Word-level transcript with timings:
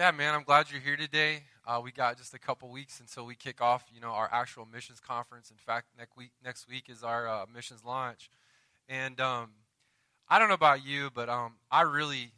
yeah, 0.00 0.12
man, 0.12 0.34
I'm 0.34 0.44
glad 0.44 0.70
you're 0.70 0.80
here 0.80 0.96
today. 0.96 1.42
Uh, 1.66 1.78
we 1.84 1.92
got 1.92 2.16
just 2.16 2.32
a 2.32 2.38
couple 2.38 2.70
weeks 2.70 3.00
until 3.00 3.26
we 3.26 3.34
kick 3.34 3.60
off, 3.60 3.84
you 3.94 4.00
know, 4.00 4.08
our 4.08 4.30
actual 4.32 4.64
missions 4.64 4.98
conference. 4.98 5.50
In 5.50 5.58
fact, 5.58 5.88
next 5.98 6.16
week, 6.16 6.30
next 6.42 6.66
week 6.66 6.84
is 6.88 7.04
our 7.04 7.28
uh, 7.28 7.44
missions 7.54 7.84
launch, 7.84 8.30
and 8.88 9.20
um, 9.20 9.50
I 10.26 10.38
don't 10.38 10.48
know 10.48 10.54
about 10.54 10.86
you, 10.86 11.10
but 11.14 11.28
um, 11.28 11.56
I 11.70 11.82
really, 11.82 12.32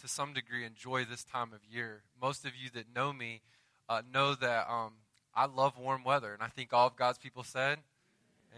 to 0.00 0.08
some 0.08 0.32
degree, 0.32 0.64
enjoy 0.64 1.04
this 1.04 1.22
time 1.22 1.52
of 1.52 1.60
year. 1.70 2.02
Most 2.20 2.44
of 2.44 2.50
you 2.60 2.68
that 2.74 2.92
know 2.92 3.12
me 3.12 3.42
uh, 3.88 4.02
know 4.12 4.34
that 4.34 4.68
um, 4.68 4.94
I 5.36 5.46
love 5.46 5.78
warm 5.78 6.02
weather, 6.02 6.32
and 6.32 6.42
I 6.42 6.48
think 6.48 6.72
all 6.72 6.88
of 6.88 6.96
God's 6.96 7.18
people 7.18 7.44
said, 7.44 7.78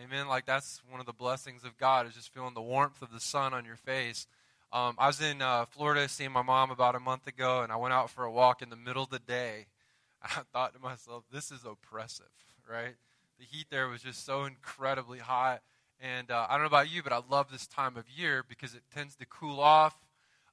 "Amen." 0.02 0.28
Like 0.28 0.46
that's 0.46 0.80
one 0.88 0.98
of 0.98 1.04
the 1.04 1.12
blessings 1.12 1.62
of 1.62 1.76
God 1.76 2.06
is 2.06 2.14
just 2.14 2.32
feeling 2.32 2.54
the 2.54 2.62
warmth 2.62 3.02
of 3.02 3.12
the 3.12 3.20
sun 3.20 3.52
on 3.52 3.66
your 3.66 3.76
face. 3.76 4.26
Um, 4.72 4.96
I 4.98 5.06
was 5.06 5.20
in 5.20 5.40
uh, 5.40 5.64
Florida 5.66 6.08
seeing 6.08 6.32
my 6.32 6.42
mom 6.42 6.70
about 6.70 6.94
a 6.94 7.00
month 7.00 7.26
ago, 7.26 7.62
and 7.62 7.72
I 7.72 7.76
went 7.76 7.94
out 7.94 8.10
for 8.10 8.24
a 8.24 8.30
walk 8.30 8.62
in 8.62 8.70
the 8.70 8.76
middle 8.76 9.04
of 9.04 9.10
the 9.10 9.20
day. 9.20 9.66
I 10.22 10.42
thought 10.52 10.74
to 10.74 10.80
myself, 10.80 11.24
this 11.32 11.50
is 11.50 11.64
oppressive, 11.64 12.26
right? 12.68 12.94
The 13.38 13.44
heat 13.44 13.66
there 13.70 13.88
was 13.88 14.02
just 14.02 14.24
so 14.24 14.44
incredibly 14.44 15.18
hot. 15.18 15.62
And 16.00 16.30
uh, 16.30 16.46
I 16.48 16.54
don't 16.54 16.62
know 16.62 16.66
about 16.66 16.90
you, 16.90 17.02
but 17.02 17.12
I 17.12 17.20
love 17.30 17.50
this 17.50 17.66
time 17.66 17.96
of 17.96 18.04
year 18.14 18.44
because 18.46 18.74
it 18.74 18.82
tends 18.94 19.14
to 19.16 19.26
cool 19.26 19.60
off. 19.60 19.96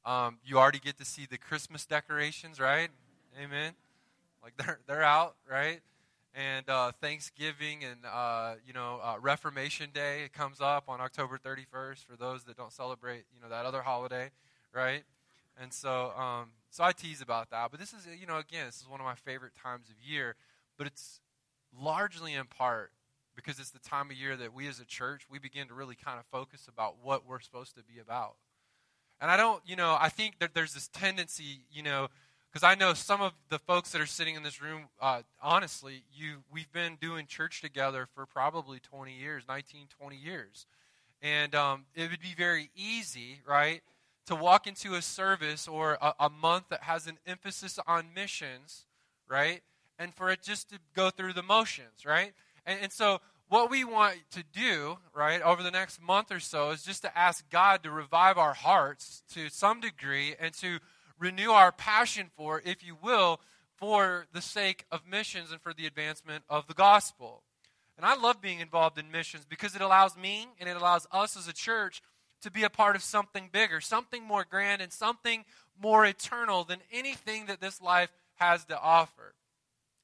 Um, 0.06 0.38
you 0.46 0.58
already 0.58 0.80
get 0.80 0.98
to 1.00 1.06
see 1.06 1.26
the 1.30 1.38
Christmas 1.38 1.86
decorations, 1.86 2.60
right? 2.60 2.90
Amen. 3.42 3.74
Like 4.44 4.54
they're 4.58 4.80
they're 4.88 5.04
out, 5.04 5.36
right? 5.50 5.80
And 6.36 6.68
uh, 6.70 6.92
Thanksgiving 7.00 7.84
and 7.84 8.00
uh, 8.12 8.56
you 8.66 8.74
know 8.74 9.00
uh, 9.04 9.16
Reformation 9.22 9.90
Day 9.94 10.30
comes 10.34 10.62
up 10.62 10.86
on 10.88 11.00
October 11.00 11.38
31st 11.38 12.06
for 12.06 12.16
those 12.18 12.44
that 12.46 12.58
don't 12.58 12.72
celebrate 12.72 13.26
you 13.34 13.42
know 13.42 13.50
that 13.50 13.66
other 13.66 13.82
holiday, 13.82 14.32
right? 14.74 15.04
And 15.62 15.72
so 15.72 16.12
um, 16.18 16.50
so 16.70 16.84
I 16.84 16.92
tease 16.92 17.22
about 17.22 17.52
that, 17.52 17.70
but 17.72 17.80
this 17.80 17.94
is 17.94 18.08
you 18.20 18.26
know 18.26 18.38
again 18.38 18.66
this 18.66 18.82
is 18.82 18.88
one 18.88 19.00
of 19.00 19.06
my 19.06 19.16
favorite 19.16 19.54
times 19.62 19.90
of 19.90 19.96
year, 20.04 20.36
but 20.78 20.88
it's 20.88 21.22
largely 21.80 22.34
in 22.34 22.46
part 22.46 22.92
because 23.36 23.60
it's 23.60 23.72
the 23.72 23.80
time 23.80 24.12
of 24.12 24.18
year 24.18 24.36
that 24.36 24.54
we 24.54 24.68
as 24.68 24.80
a 24.80 24.86
church 24.86 25.24
we 25.30 25.40
begin 25.40 25.68
to 25.68 25.74
really 25.74 25.96
kind 25.96 26.20
of 26.20 26.26
focus 26.26 26.68
about 26.68 26.96
what 27.02 27.28
we're 27.28 27.40
supposed 27.40 27.76
to 27.76 27.84
be 27.84 28.00
about. 28.00 28.36
And 29.22 29.30
I 29.30 29.38
don't 29.38 29.62
you 29.66 29.76
know 29.76 29.98
I 30.00 30.10
think 30.10 30.40
that 30.40 30.56
there's 30.56 30.74
this 30.74 30.88
tendency 30.88 31.66
you 31.72 31.84
know 31.84 32.08
because 32.54 32.64
I 32.64 32.76
know 32.76 32.94
some 32.94 33.20
of 33.20 33.34
the 33.50 33.58
folks 33.58 33.92
that 33.94 34.02
are 34.02 34.06
sitting 34.06 34.36
in 34.36 34.44
this 34.44 34.62
room, 34.62 34.84
uh, 35.02 35.24
honestly, 35.42 36.04
you 36.14 36.44
we've 36.52 36.72
been 36.72 36.98
doing 37.02 37.26
church 37.26 37.62
together 37.62 38.08
for 38.14 38.28
probably 38.28 38.80
20 38.80 39.12
years, 39.12 39.44
19, 39.48 39.88
20 40.00 40.16
years. 40.16 40.68
And 41.24 41.56
um, 41.56 41.86
it 41.96 42.12
would 42.12 42.22
be 42.22 42.36
very 42.38 42.70
easy, 42.76 43.40
right, 43.48 43.82
to 44.28 44.36
walk 44.36 44.68
into 44.68 44.94
a 44.94 45.02
service 45.02 45.68
or 45.68 45.98
a, 46.00 46.14
a 46.20 46.30
month 46.30 46.66
that 46.70 46.84
has 46.84 47.08
an 47.08 47.18
emphasis 47.26 47.80
on 47.88 48.10
missions, 48.14 48.86
right, 49.28 49.62
and 49.98 50.14
for 50.14 50.30
it 50.30 50.44
just 50.44 50.70
to 50.70 50.78
go 50.96 51.10
through 51.10 51.34
the 51.34 51.42
motions, 51.42 52.06
right? 52.06 52.34
And, 52.68 52.82
and 52.84 52.92
so 52.92 53.20
what 53.50 53.72
we 53.72 53.84
want 53.84 54.18
to 54.32 54.44
do, 54.54 54.98
right, 55.12 55.42
over 55.42 55.64
the 55.64 55.72
next 55.72 56.00
month 56.00 56.32
or 56.32 56.40
so 56.40 56.70
is 56.70 56.84
just 56.84 57.02
to 57.02 57.18
ask 57.18 57.50
God 57.50 57.82
to 57.82 57.90
revive 57.90 58.38
our 58.38 58.54
hearts 58.54 59.24
to 59.34 59.50
some 59.50 59.80
degree 59.80 60.36
and 60.40 60.54
to 60.56 60.78
renew 61.24 61.52
our 61.52 61.72
passion 61.72 62.30
for, 62.36 62.62
if 62.66 62.86
you 62.86 62.98
will, 63.02 63.40
for 63.78 64.28
the 64.34 64.42
sake 64.42 64.86
of 64.92 65.08
missions 65.08 65.52
and 65.52 65.62
for 65.62 65.74
the 65.74 65.88
advancement 65.88 66.44
of 66.50 66.68
the 66.68 66.74
gospel. 66.74 67.44
And 67.98 68.06
I 68.06 68.16
love 68.16 68.42
being 68.42 68.60
involved 68.60 68.98
in 69.00 69.10
missions 69.10 69.46
because 69.46 69.76
it 69.76 69.82
allows 69.82 70.18
me 70.18 70.48
and 70.60 70.68
it 70.68 70.76
allows 70.76 71.08
us 71.12 71.38
as 71.38 71.48
a 71.48 71.54
church 71.54 72.02
to 72.42 72.52
be 72.52 72.64
a 72.64 72.70
part 72.70 72.96
of 72.96 73.04
something 73.04 73.50
bigger, 73.52 73.80
something 73.80 74.24
more 74.24 74.46
grand, 74.48 74.82
and 74.82 74.92
something 74.92 75.46
more 75.82 76.06
eternal 76.06 76.66
than 76.66 76.80
anything 76.92 77.46
that 77.46 77.62
this 77.62 77.82
life 77.82 78.12
has 78.36 78.66
to 78.66 78.80
offer. 78.80 79.34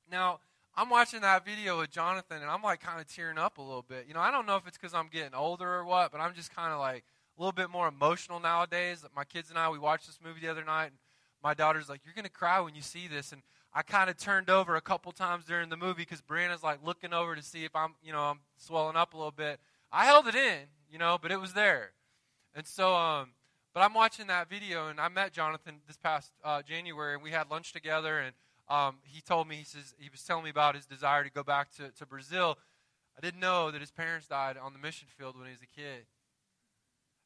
Now, 0.09 0.39
I'm 0.75 0.89
watching 0.89 1.21
that 1.21 1.45
video 1.45 1.79
with 1.79 1.91
Jonathan 1.91 2.41
and 2.41 2.49
I'm 2.49 2.61
like 2.61 2.79
kind 2.79 3.01
of 3.01 3.07
tearing 3.07 3.37
up 3.37 3.57
a 3.57 3.61
little 3.61 3.81
bit. 3.81 4.05
You 4.07 4.13
know, 4.13 4.21
I 4.21 4.31
don't 4.31 4.45
know 4.45 4.55
if 4.55 4.65
it's 4.67 4.77
because 4.77 4.93
I'm 4.93 5.09
getting 5.11 5.33
older 5.33 5.67
or 5.67 5.83
what, 5.83 6.11
but 6.11 6.21
I'm 6.21 6.33
just 6.33 6.55
kind 6.55 6.71
of 6.71 6.79
like 6.79 7.03
a 7.37 7.41
little 7.41 7.51
bit 7.51 7.69
more 7.69 7.87
emotional 7.87 8.39
nowadays. 8.39 9.03
My 9.15 9.23
kids 9.23 9.49
and 9.49 9.57
I, 9.57 9.69
we 9.69 9.79
watched 9.79 10.07
this 10.07 10.19
movie 10.23 10.41
the 10.41 10.49
other 10.49 10.63
night, 10.63 10.87
and 10.87 10.97
my 11.43 11.53
daughter's 11.53 11.89
like, 11.89 12.01
You're 12.05 12.13
going 12.13 12.25
to 12.25 12.31
cry 12.31 12.59
when 12.59 12.75
you 12.75 12.81
see 12.81 13.07
this. 13.07 13.31
And 13.31 13.41
I 13.73 13.81
kind 13.81 14.09
of 14.09 14.17
turned 14.17 14.49
over 14.49 14.75
a 14.75 14.81
couple 14.81 15.11
times 15.11 15.45
during 15.45 15.69
the 15.69 15.77
movie 15.77 16.01
because 16.01 16.21
Brianna's 16.21 16.63
like 16.63 16.79
looking 16.83 17.13
over 17.13 17.35
to 17.35 17.43
see 17.43 17.65
if 17.65 17.75
I'm, 17.75 17.95
you 18.01 18.11
know, 18.11 18.21
I'm 18.21 18.39
swelling 18.57 18.95
up 18.95 19.13
a 19.13 19.17
little 19.17 19.31
bit. 19.31 19.59
I 19.91 20.05
held 20.05 20.27
it 20.27 20.35
in, 20.35 20.67
you 20.91 20.97
know, 20.97 21.17
but 21.21 21.31
it 21.31 21.39
was 21.39 21.53
there. 21.53 21.91
And 22.55 22.65
so, 22.65 22.95
um, 22.95 23.29
but 23.73 23.81
I'm 23.81 23.93
watching 23.93 24.27
that 24.27 24.49
video, 24.49 24.87
and 24.87 24.99
I 24.99 25.07
met 25.09 25.31
Jonathan 25.31 25.75
this 25.87 25.97
past 25.97 26.31
uh, 26.43 26.61
January, 26.63 27.13
and 27.13 27.21
we 27.21 27.31
had 27.31 27.51
lunch 27.51 27.71
together, 27.71 28.19
and 28.19 28.33
um, 28.67 28.97
he 29.03 29.21
told 29.21 29.47
me, 29.47 29.57
he 29.57 29.63
says, 29.63 29.93
he 29.97 30.09
was 30.09 30.23
telling 30.23 30.43
me 30.43 30.49
about 30.49 30.75
his 30.75 30.85
desire 30.85 31.23
to 31.23 31.29
go 31.29 31.43
back 31.43 31.71
to, 31.75 31.89
to 31.91 32.05
Brazil. 32.05 32.57
I 33.17 33.21
didn't 33.21 33.39
know 33.39 33.71
that 33.71 33.81
his 33.81 33.91
parents 33.91 34.27
died 34.27 34.57
on 34.57 34.73
the 34.73 34.79
mission 34.79 35.07
field 35.17 35.37
when 35.37 35.45
he 35.45 35.51
was 35.51 35.61
a 35.61 35.67
kid. 35.67 36.05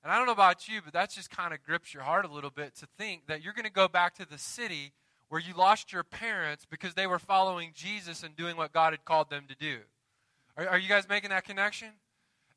And 0.03 0.12
I 0.12 0.18
don't 0.18 0.25
know 0.25 0.34
about 0.34 0.68
you, 0.68 0.81
but 0.84 0.94
that 0.94 1.12
just 1.12 1.30
kind 1.30 1.53
of 1.53 1.64
grips 1.64 1.94
your 1.94 2.03
heart 2.03 2.25
a 2.25 2.31
little 2.31 2.50
bit 2.50 2.75
to 2.75 2.88
think 2.97 3.28
that 3.28 3.41
you're 3.41 3.53
going 3.53 3.66
to 3.66 3.72
go 3.72 3.88
back 3.88 4.16
to 4.16 4.30
the 4.30 4.38
city 4.38 4.91
where 5.30 5.40
you 5.40 5.53
lost 5.53 5.94
your 5.94 6.03
parents 6.03 6.66
because 6.69 6.94
they 6.94 7.08
were 7.08 7.19
following 7.19 7.72
Jesus 7.74 8.22
and 8.22 8.36
doing 8.36 8.58
what 8.58 8.74
God 8.74 8.92
had 8.92 9.06
called 9.06 9.30
them 9.30 9.46
to 9.47 9.56
do. 9.56 9.80
Are, 10.58 10.68
are 10.68 10.78
you 10.78 10.90
guys 10.90 11.08
making 11.08 11.30
that 11.30 11.46
connection? 11.46 11.90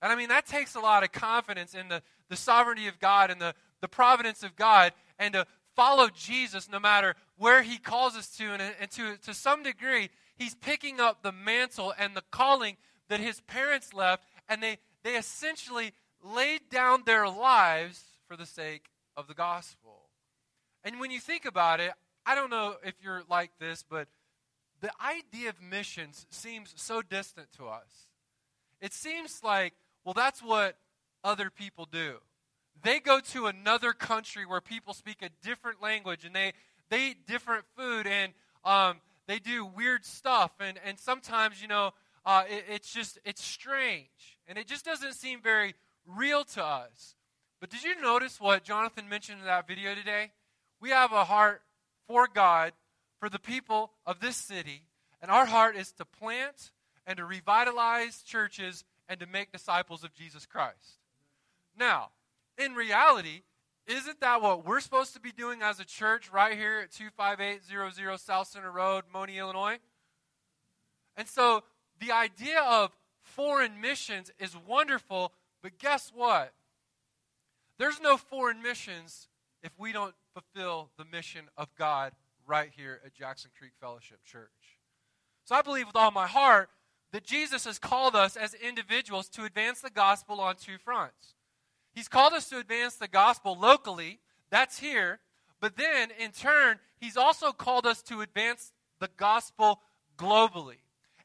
And 0.02 0.12
I 0.12 0.16
mean, 0.16 0.28
that 0.28 0.46
takes 0.46 0.74
a 0.74 0.80
lot 0.80 1.04
of 1.04 1.12
confidence 1.12 1.72
in 1.72 1.88
the, 1.88 2.02
the 2.28 2.36
sovereignty 2.36 2.88
of 2.88 2.98
God 2.98 3.30
and 3.30 3.40
the, 3.40 3.54
the 3.80 3.88
providence 3.88 4.42
of 4.42 4.56
God 4.56 4.92
and 5.18 5.32
to 5.34 5.46
follow 5.74 6.08
Jesus 6.08 6.68
no 6.68 6.80
matter 6.80 7.14
where 7.38 7.62
he 7.62 7.78
calls 7.78 8.16
us 8.16 8.28
to. 8.36 8.44
And, 8.44 8.62
and 8.80 8.90
to, 8.90 9.16
to 9.24 9.34
some 9.34 9.62
degree, 9.62 10.10
he's 10.36 10.54
picking 10.54 11.00
up 11.00 11.22
the 11.22 11.32
mantle 11.32 11.94
and 11.98 12.16
the 12.16 12.22
calling 12.30 12.76
that 13.08 13.20
his 13.20 13.40
parents 13.42 13.94
left, 13.94 14.24
and 14.48 14.62
they, 14.62 14.78
they 15.04 15.16
essentially 15.16 15.92
laid 16.34 16.68
down 16.70 17.02
their 17.04 17.28
lives 17.28 18.02
for 18.26 18.36
the 18.36 18.46
sake 18.46 18.86
of 19.16 19.26
the 19.28 19.34
gospel. 19.34 20.10
And 20.84 21.00
when 21.00 21.10
you 21.10 21.20
think 21.20 21.44
about 21.44 21.80
it, 21.80 21.92
I 22.24 22.34
don't 22.34 22.50
know 22.50 22.76
if 22.84 22.94
you're 23.02 23.22
like 23.28 23.50
this, 23.58 23.84
but 23.88 24.08
the 24.80 24.90
idea 25.04 25.48
of 25.48 25.60
missions 25.60 26.26
seems 26.30 26.72
so 26.76 27.02
distant 27.02 27.48
to 27.56 27.66
us. 27.66 28.08
It 28.80 28.92
seems 28.92 29.42
like, 29.42 29.74
well, 30.04 30.14
that's 30.14 30.42
what 30.42 30.76
other 31.24 31.50
people 31.50 31.88
do. 31.90 32.16
They 32.82 33.00
go 33.00 33.20
to 33.20 33.46
another 33.46 33.92
country 33.92 34.44
where 34.44 34.60
people 34.60 34.92
speak 34.92 35.22
a 35.22 35.30
different 35.42 35.80
language 35.80 36.24
and 36.24 36.34
they, 36.34 36.52
they 36.90 37.08
eat 37.08 37.26
different 37.26 37.64
food 37.76 38.06
and 38.06 38.32
um, 38.64 39.00
they 39.26 39.38
do 39.38 39.64
weird 39.64 40.04
stuff. 40.04 40.52
And, 40.60 40.78
and 40.84 40.98
sometimes, 40.98 41.62
you 41.62 41.68
know, 41.68 41.92
uh, 42.24 42.44
it, 42.48 42.64
it's 42.68 42.92
just, 42.92 43.18
it's 43.24 43.42
strange. 43.42 44.38
And 44.46 44.58
it 44.58 44.66
just 44.66 44.84
doesn't 44.84 45.14
seem 45.14 45.40
very 45.40 45.74
real 46.06 46.44
to 46.44 46.64
us. 46.64 47.14
But 47.60 47.70
did 47.70 47.82
you 47.82 48.00
notice 48.00 48.40
what 48.40 48.64
Jonathan 48.64 49.08
mentioned 49.08 49.40
in 49.40 49.46
that 49.46 49.66
video 49.66 49.94
today? 49.94 50.32
We 50.80 50.90
have 50.90 51.12
a 51.12 51.24
heart 51.24 51.62
for 52.06 52.28
God, 52.32 52.72
for 53.18 53.28
the 53.28 53.38
people 53.38 53.92
of 54.04 54.20
this 54.20 54.36
city, 54.36 54.82
and 55.22 55.30
our 55.30 55.46
heart 55.46 55.76
is 55.76 55.92
to 55.92 56.04
plant 56.04 56.70
and 57.06 57.16
to 57.16 57.24
revitalize 57.24 58.22
churches 58.22 58.84
and 59.08 59.18
to 59.20 59.26
make 59.26 59.52
disciples 59.52 60.04
of 60.04 60.12
Jesus 60.14 60.46
Christ. 60.46 60.98
Now, 61.78 62.10
in 62.58 62.74
reality, 62.74 63.42
isn't 63.86 64.20
that 64.20 64.42
what 64.42 64.66
we're 64.66 64.80
supposed 64.80 65.14
to 65.14 65.20
be 65.20 65.32
doing 65.32 65.62
as 65.62 65.78
a 65.78 65.84
church 65.84 66.30
right 66.30 66.56
here 66.56 66.80
at 66.80 66.92
25800 66.92 68.18
South 68.18 68.48
Center 68.48 68.70
Road, 68.70 69.04
Monee, 69.12 69.38
Illinois? 69.38 69.78
And 71.16 71.28
so 71.28 71.62
the 72.00 72.12
idea 72.12 72.60
of 72.60 72.96
foreign 73.22 73.80
missions 73.80 74.30
is 74.38 74.56
wonderful, 74.66 75.32
but 75.62 75.78
guess 75.78 76.12
what? 76.14 76.52
There's 77.78 78.00
no 78.00 78.16
foreign 78.16 78.62
missions 78.62 79.28
if 79.62 79.72
we 79.78 79.92
don't 79.92 80.14
fulfill 80.32 80.90
the 80.96 81.04
mission 81.04 81.46
of 81.56 81.68
God 81.76 82.12
right 82.46 82.70
here 82.74 83.00
at 83.04 83.14
Jackson 83.14 83.50
Creek 83.58 83.72
Fellowship 83.80 84.24
Church. 84.24 84.78
So 85.44 85.54
I 85.54 85.62
believe 85.62 85.86
with 85.86 85.96
all 85.96 86.10
my 86.10 86.26
heart 86.26 86.70
that 87.12 87.24
Jesus 87.24 87.64
has 87.64 87.78
called 87.78 88.14
us 88.14 88.36
as 88.36 88.54
individuals 88.54 89.28
to 89.30 89.44
advance 89.44 89.80
the 89.80 89.90
gospel 89.90 90.40
on 90.40 90.56
two 90.56 90.78
fronts. 90.78 91.34
He's 91.94 92.08
called 92.08 92.32
us 92.32 92.48
to 92.50 92.58
advance 92.58 92.96
the 92.96 93.08
gospel 93.08 93.56
locally, 93.58 94.20
that's 94.50 94.78
here, 94.78 95.20
but 95.60 95.76
then 95.76 96.10
in 96.18 96.30
turn, 96.32 96.78
he's 97.00 97.16
also 97.16 97.52
called 97.52 97.86
us 97.86 98.02
to 98.02 98.20
advance 98.20 98.72
the 99.00 99.08
gospel 99.16 99.80
globally. 100.18 100.82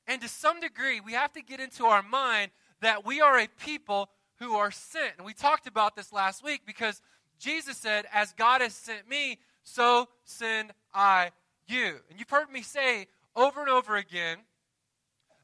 And 0.08 0.22
to 0.22 0.28
some 0.28 0.60
degree, 0.60 1.00
we 1.00 1.14
have 1.14 1.34
to 1.34 1.42
get 1.42 1.60
into 1.60 1.86
our 1.86 2.02
mind 2.02 2.52
that 2.82 3.06
we 3.06 3.22
are 3.22 3.40
a 3.40 3.48
people 3.48 4.10
who 4.42 4.56
are 4.56 4.72
sent. 4.72 5.14
And 5.18 5.26
we 5.26 5.34
talked 5.34 5.68
about 5.68 5.96
this 5.96 6.12
last 6.12 6.44
week 6.44 6.62
because 6.66 7.00
Jesus 7.38 7.78
said, 7.78 8.06
As 8.12 8.34
God 8.34 8.62
has 8.62 8.74
sent 8.74 9.08
me, 9.08 9.38
so 9.64 10.10
send 10.24 10.72
I 10.94 11.30
you. 11.68 11.98
And 12.10 12.18
you've 12.18 12.30
heard 12.30 12.52
me 12.52 12.64
say 12.64 13.06
over 13.36 13.62
and 13.62 13.70
over 13.70 13.96
again 13.96 14.40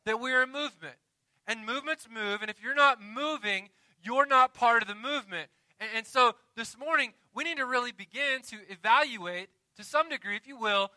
that 0.05 0.19
we're 0.19 0.41
a 0.41 0.47
movement. 0.47 0.95
And 1.47 1.65
movements 1.65 2.07
move, 2.11 2.41
and 2.41 2.49
if 2.49 2.61
you're 2.61 2.75
not 2.75 3.01
moving, 3.01 3.69
you're 4.03 4.25
not 4.25 4.53
part 4.53 4.81
of 4.81 4.87
the 4.89 4.95
movement. 4.95 5.49
And, 5.79 5.89
and 5.97 6.07
so 6.07 6.33
this 6.55 6.77
morning, 6.77 7.13
we 7.33 7.43
need 7.43 7.57
to 7.57 7.65
really 7.65 7.91
begin 7.93 8.41
to 8.49 8.57
evaluate, 8.67 9.49
to 9.77 9.83
some 9.83 10.09
degree, 10.09 10.35
if 10.35 10.47
you 10.47 10.57
will, 10.57 10.89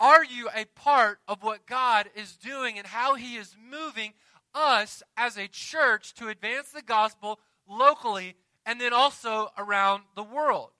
Are 0.00 0.24
you 0.24 0.48
a 0.54 0.64
part 0.64 1.20
of 1.28 1.42
what 1.42 1.66
God 1.66 2.08
is 2.16 2.36
doing 2.36 2.78
and 2.78 2.86
how 2.86 3.14
He 3.14 3.36
is 3.36 3.54
moving 3.70 4.14
us 4.58 5.02
as 5.16 5.36
a 5.36 5.48
church 5.48 6.14
to 6.14 6.28
advance 6.28 6.70
the 6.70 6.82
gospel 6.82 7.38
locally 7.68 8.34
and 8.66 8.80
then 8.80 8.92
also 8.92 9.48
around 9.56 10.02
the 10.16 10.24
world? 10.24 10.70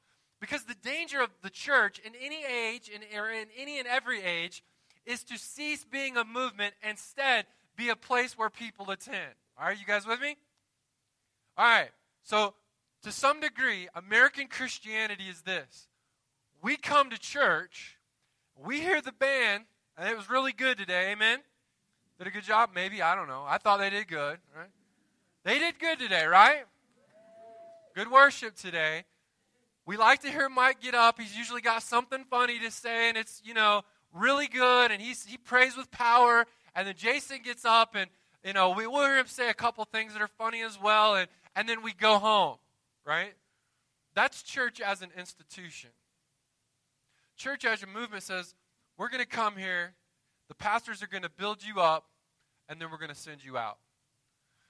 Because 0.40 0.64
the 0.64 0.74
danger 0.74 1.20
of 1.20 1.30
the 1.42 1.50
church 1.50 1.98
in 1.98 2.12
any 2.20 2.44
age, 2.44 2.88
in, 2.88 3.02
in 3.02 3.46
any 3.56 3.78
and 3.78 3.88
every 3.88 4.22
age, 4.22 4.62
is 5.06 5.22
to 5.24 5.38
cease 5.38 5.84
being 5.84 6.16
a 6.16 6.24
movement, 6.24 6.74
instead, 6.88 7.46
be 7.76 7.88
a 7.88 7.96
place 7.96 8.36
where 8.36 8.50
people 8.50 8.90
attend. 8.90 9.34
All 9.58 9.66
right, 9.66 9.78
you 9.78 9.86
guys 9.86 10.06
with 10.06 10.20
me? 10.20 10.36
All 11.56 11.64
right, 11.64 11.90
so 12.22 12.54
to 13.02 13.10
some 13.10 13.40
degree, 13.40 13.88
American 13.94 14.48
Christianity 14.48 15.24
is 15.24 15.42
this 15.42 15.88
we 16.62 16.76
come 16.76 17.10
to 17.10 17.18
church, 17.18 17.98
we 18.56 18.80
hear 18.80 19.00
the 19.00 19.12
band, 19.12 19.64
and 19.96 20.08
it 20.08 20.16
was 20.16 20.28
really 20.28 20.52
good 20.52 20.78
today, 20.78 21.12
amen? 21.12 21.40
Did 22.18 22.26
a 22.26 22.30
good 22.30 22.42
job? 22.42 22.70
Maybe, 22.74 23.00
I 23.00 23.14
don't 23.14 23.28
know. 23.28 23.44
I 23.46 23.58
thought 23.58 23.78
they 23.78 23.90
did 23.90 24.08
good, 24.08 24.38
right? 24.56 24.70
They 25.44 25.58
did 25.60 25.78
good 25.78 26.00
today, 26.00 26.26
right? 26.26 26.64
Good 27.94 28.10
worship 28.10 28.56
today. 28.56 29.04
We 29.86 29.96
like 29.96 30.20
to 30.22 30.28
hear 30.28 30.48
Mike 30.48 30.80
get 30.80 30.94
up. 30.94 31.20
He's 31.20 31.36
usually 31.36 31.60
got 31.60 31.82
something 31.82 32.24
funny 32.28 32.58
to 32.58 32.70
say, 32.70 33.08
and 33.08 33.16
it's, 33.16 33.40
you 33.44 33.54
know, 33.54 33.82
really 34.12 34.48
good, 34.48 34.90
and 34.90 35.00
he's, 35.00 35.24
he 35.24 35.36
prays 35.36 35.76
with 35.76 35.90
power. 35.90 36.44
And 36.74 36.86
then 36.88 36.94
Jason 36.96 37.38
gets 37.44 37.64
up, 37.64 37.94
and, 37.94 38.10
you 38.44 38.52
know, 38.52 38.70
we 38.70 38.86
will 38.86 39.02
hear 39.04 39.18
him 39.18 39.26
say 39.26 39.48
a 39.48 39.54
couple 39.54 39.84
things 39.84 40.12
that 40.12 40.20
are 40.20 40.28
funny 40.28 40.60
as 40.62 40.78
well, 40.80 41.14
and, 41.14 41.28
and 41.54 41.68
then 41.68 41.82
we 41.82 41.92
go 41.92 42.18
home, 42.18 42.56
right? 43.06 43.34
That's 44.14 44.42
church 44.42 44.80
as 44.80 45.02
an 45.02 45.10
institution. 45.16 45.90
Church 47.36 47.64
as 47.64 47.84
a 47.84 47.86
movement 47.86 48.24
says, 48.24 48.54
we're 48.96 49.08
going 49.08 49.22
to 49.22 49.28
come 49.28 49.56
here, 49.56 49.94
the 50.48 50.54
pastors 50.54 51.02
are 51.02 51.06
going 51.06 51.22
to 51.22 51.30
build 51.30 51.62
you 51.62 51.80
up, 51.80 52.06
and 52.68 52.80
then 52.80 52.90
we're 52.90 52.98
going 52.98 53.08
to 53.10 53.14
send 53.14 53.44
you 53.44 53.56
out. 53.56 53.78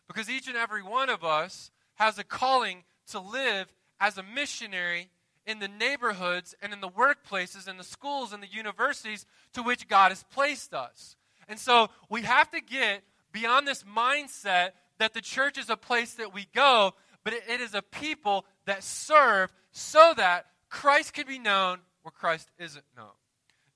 Because 0.07 0.29
each 0.29 0.49
and 0.49 0.57
every 0.57 0.83
one 0.83 1.09
of 1.09 1.25
us 1.25 1.71
has 1.95 2.19
a 2.19 2.25
calling 2.25 2.85
to 3.09 3.21
live 3.21 3.73
as 4.01 4.19
a 4.19 4.23
missionary 4.23 5.11
in 5.47 5.59
the 5.59 5.69
neighborhoods 5.69 6.55
and 6.61 6.73
in 6.73 6.81
the 6.81 6.89
workplaces 6.89 7.67
and 7.67 7.79
the 7.79 7.85
schools 7.85 8.33
and 8.33 8.43
the 8.43 8.49
universities 8.49 9.27
to 9.55 9.63
which 9.63 9.89
God 9.89 10.11
has 10.11 10.25
placed 10.31 10.75
us. 10.75 11.17
And 11.49 11.59
so 11.59 11.89
we 12.11 12.23
have 12.23 12.51
to 12.51 12.61
get 12.61 13.03
beyond 13.33 13.67
this 13.67 13.83
mindset 13.85 14.73
that 14.99 15.15
the 15.15 15.21
church 15.21 15.59
is 15.59 15.71
a 15.71 15.77
place 15.77 16.15
that 16.15 16.35
we 16.35 16.47
go, 16.55 16.93
but 17.25 17.33
it 17.33 17.61
is 17.61 17.75
a 17.75 17.83
people 17.83 18.45
that 18.67 18.85
serve 18.85 19.53
so 19.73 20.13
that 20.17 20.47
Christ 20.69 21.15
can 21.15 21.27
be 21.27 21.39
known 21.39 21.79
where 22.03 22.13
Christ 22.13 22.51
isn't 22.59 22.85
known. 22.97 23.18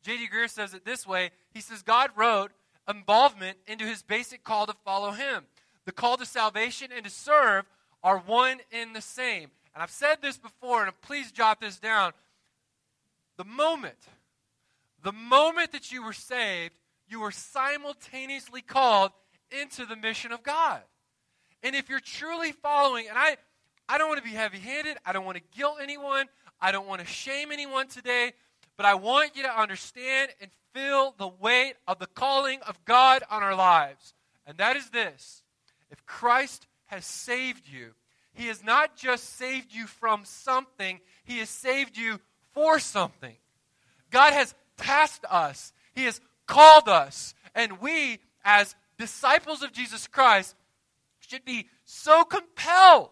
J.D. 0.02 0.28
Greear 0.34 0.50
says 0.50 0.75
it 0.75 0.84
this 0.84 1.06
way 1.06 1.31
He 1.52 1.60
says, 1.60 1.82
God 1.82 2.10
wrote 2.16 2.52
involvement 2.88 3.58
into 3.66 3.84
his 3.84 4.02
basic 4.02 4.43
call 4.44 4.66
to 4.66 4.75
follow 4.84 5.12
him. 5.12 5.44
The 5.84 5.93
call 5.93 6.16
to 6.16 6.26
salvation 6.26 6.90
and 6.94 7.04
to 7.04 7.10
serve 7.10 7.64
are 8.02 8.19
one 8.19 8.58
and 8.72 8.94
the 8.94 9.00
same. 9.00 9.50
And 9.75 9.82
I've 9.82 9.90
said 9.90 10.16
this 10.20 10.37
before, 10.37 10.84
and 10.84 11.00
please 11.00 11.32
jot 11.32 11.60
this 11.60 11.78
down. 11.78 12.12
The 13.38 13.44
moment, 13.44 13.99
the 15.02 15.12
moment 15.12 15.72
that 15.72 15.90
you 15.90 16.05
were 16.05 16.12
saved, 16.12 16.78
you 17.08 17.20
were 17.20 17.31
simultaneously 17.31 18.62
called 18.62 19.12
into 19.50 19.87
the 19.87 19.96
mission 19.96 20.32
of 20.32 20.43
God. 20.43 20.82
And 21.62 21.75
if 21.75 21.88
you're 21.88 22.00
truly 22.00 22.52
following, 22.52 23.06
and 23.08 23.16
I, 23.16 23.37
I 23.88 23.98
don't 23.98 24.08
want 24.08 24.22
to 24.22 24.28
be 24.28 24.34
heavy 24.34 24.58
handed, 24.58 24.96
I 25.05 25.12
don't 25.12 25.25
want 25.25 25.38
to 25.38 25.56
guilt 25.56 25.78
anyone, 25.81 26.26
I 26.60 26.72
don't 26.72 26.87
want 26.87 27.00
to 27.00 27.06
shame 27.06 27.52
anyone 27.52 27.88
today, 27.88 28.32
but 28.76 28.86
I 28.86 28.94
want 28.94 29.36
you 29.36 29.42
to 29.42 29.60
understand 29.60 30.30
and 30.40 30.50
feel 30.72 31.14
the 31.19 31.28
weight 31.28 31.74
of 31.86 31.98
the 31.98 32.06
calling 32.06 32.60
of 32.66 32.84
God 32.84 33.22
on 33.30 33.42
our 33.42 33.54
lives. 33.54 34.14
And 34.46 34.58
that 34.58 34.76
is 34.76 34.90
this 34.90 35.42
if 35.90 36.04
Christ 36.06 36.66
has 36.86 37.04
saved 37.06 37.69
you, 37.69 37.94
he 38.34 38.46
has 38.46 38.64
not 38.64 38.96
just 38.96 39.36
saved 39.36 39.74
you 39.74 39.86
from 39.86 40.24
something, 40.24 41.00
He 41.24 41.38
has 41.38 41.50
saved 41.50 41.96
you 41.96 42.20
for 42.52 42.78
something. 42.78 43.36
God 44.10 44.32
has 44.32 44.54
tasked 44.76 45.24
us, 45.28 45.72
He 45.94 46.04
has 46.04 46.20
called 46.46 46.88
us, 46.88 47.34
and 47.54 47.80
we, 47.80 48.19
as 48.44 48.74
disciples 48.98 49.62
of 49.62 49.72
Jesus 49.72 50.06
Christ, 50.06 50.54
should 51.20 51.44
be 51.44 51.69
so 51.84 52.24
compelled 52.24 53.10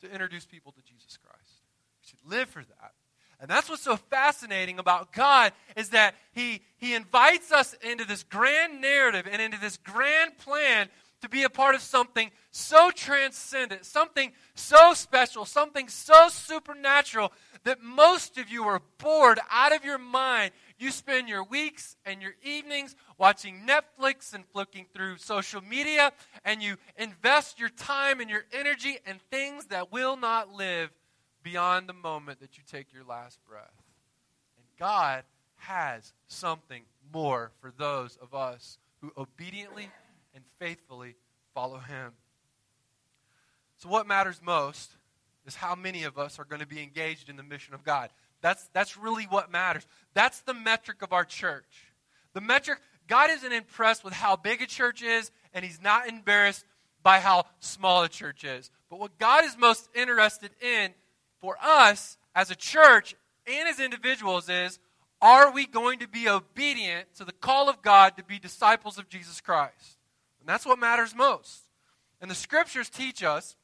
to 0.00 0.10
introduce 0.10 0.44
people 0.44 0.72
to 0.72 0.82
Jesus 0.82 1.16
Christ 1.16 1.62
We 2.02 2.08
should 2.08 2.30
live 2.30 2.48
for 2.48 2.62
that. 2.62 2.92
And 3.40 3.50
that's 3.50 3.68
what's 3.68 3.82
so 3.82 3.96
fascinating 3.96 4.78
about 4.78 5.12
God 5.12 5.52
is 5.76 5.90
that 5.90 6.14
he, 6.32 6.62
he 6.78 6.94
invites 6.94 7.52
us 7.52 7.74
into 7.82 8.04
this 8.04 8.22
grand 8.22 8.80
narrative 8.80 9.28
and 9.30 9.42
into 9.42 9.58
this 9.60 9.76
grand 9.76 10.38
plan 10.38 10.88
to 11.22 11.28
be 11.28 11.42
a 11.42 11.50
part 11.50 11.74
of 11.74 11.80
something 11.80 12.30
so 12.50 12.90
transcendent, 12.90 13.84
something 13.84 14.32
so 14.54 14.94
special, 14.94 15.44
something 15.44 15.88
so 15.88 16.28
supernatural 16.28 17.32
that 17.64 17.82
most 17.82 18.38
of 18.38 18.48
you 18.48 18.64
are 18.64 18.80
bored 18.98 19.40
out 19.50 19.74
of 19.74 19.84
your 19.84 19.98
mind. 19.98 20.52
You 20.78 20.90
spend 20.90 21.28
your 21.28 21.42
weeks 21.42 21.96
and 22.04 22.22
your 22.22 22.34
evenings 22.42 22.94
watching 23.18 23.66
Netflix 23.66 24.34
and 24.34 24.44
flicking 24.52 24.86
through 24.94 25.16
social 25.16 25.62
media, 25.62 26.12
and 26.44 26.62
you 26.62 26.76
invest 26.96 27.58
your 27.58 27.70
time 27.70 28.20
and 28.20 28.30
your 28.30 28.44
energy 28.52 28.98
in 29.06 29.18
things 29.30 29.66
that 29.66 29.90
will 29.90 30.16
not 30.16 30.52
live 30.52 30.90
beyond 31.46 31.88
the 31.88 31.92
moment 31.92 32.40
that 32.40 32.58
you 32.58 32.64
take 32.68 32.92
your 32.92 33.04
last 33.04 33.38
breath. 33.48 33.84
And 34.58 34.66
God 34.80 35.22
has 35.58 36.12
something 36.26 36.82
more 37.14 37.52
for 37.60 37.72
those 37.78 38.18
of 38.20 38.34
us 38.34 38.78
who 39.00 39.12
obediently 39.16 39.88
and 40.34 40.42
faithfully 40.58 41.14
follow 41.54 41.78
Him. 41.78 42.14
So, 43.76 43.88
what 43.88 44.08
matters 44.08 44.40
most 44.44 44.90
is 45.46 45.54
how 45.54 45.76
many 45.76 46.02
of 46.02 46.18
us 46.18 46.40
are 46.40 46.44
going 46.44 46.62
to 46.62 46.66
be 46.66 46.82
engaged 46.82 47.28
in 47.28 47.36
the 47.36 47.44
mission 47.44 47.74
of 47.74 47.84
God. 47.84 48.10
That's, 48.40 48.68
that's 48.72 48.96
really 48.96 49.24
what 49.24 49.52
matters. 49.52 49.86
That's 50.14 50.40
the 50.40 50.54
metric 50.54 51.00
of 51.00 51.12
our 51.12 51.24
church. 51.24 51.92
The 52.32 52.40
metric, 52.40 52.80
God 53.06 53.30
isn't 53.30 53.52
impressed 53.52 54.02
with 54.02 54.14
how 54.14 54.34
big 54.34 54.62
a 54.62 54.66
church 54.66 55.00
is, 55.00 55.30
and 55.54 55.64
He's 55.64 55.80
not 55.80 56.08
embarrassed 56.08 56.64
by 57.04 57.20
how 57.20 57.44
small 57.60 58.02
a 58.02 58.08
church 58.08 58.42
is. 58.42 58.72
But 58.90 58.98
what 58.98 59.16
God 59.16 59.44
is 59.44 59.56
most 59.56 59.88
interested 59.94 60.50
in 60.60 60.92
for 61.40 61.56
us 61.62 62.18
as 62.34 62.50
a 62.50 62.56
church 62.56 63.14
and 63.46 63.68
as 63.68 63.80
individuals 63.80 64.48
is 64.48 64.78
are 65.22 65.50
we 65.50 65.66
going 65.66 66.00
to 66.00 66.08
be 66.08 66.28
obedient 66.28 67.14
to 67.16 67.24
the 67.24 67.32
call 67.32 67.68
of 67.68 67.80
God 67.80 68.16
to 68.16 68.24
be 68.24 68.38
disciples 68.38 68.98
of 68.98 69.08
Jesus 69.08 69.40
Christ? 69.40 69.98
And 70.40 70.48
that's 70.48 70.66
what 70.66 70.78
matters 70.78 71.14
most. 71.14 71.62
And 72.20 72.30
the 72.30 72.34
scriptures 72.34 72.90
teach 72.90 73.22
us 73.22 73.56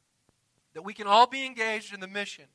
that 0.75 0.83
we 0.83 0.95
can 0.95 1.07
all 1.07 1.27
be 1.27 1.45
engaged 1.45 1.93
in 1.93 2.01
the 2.01 2.07
mission 2.07 2.47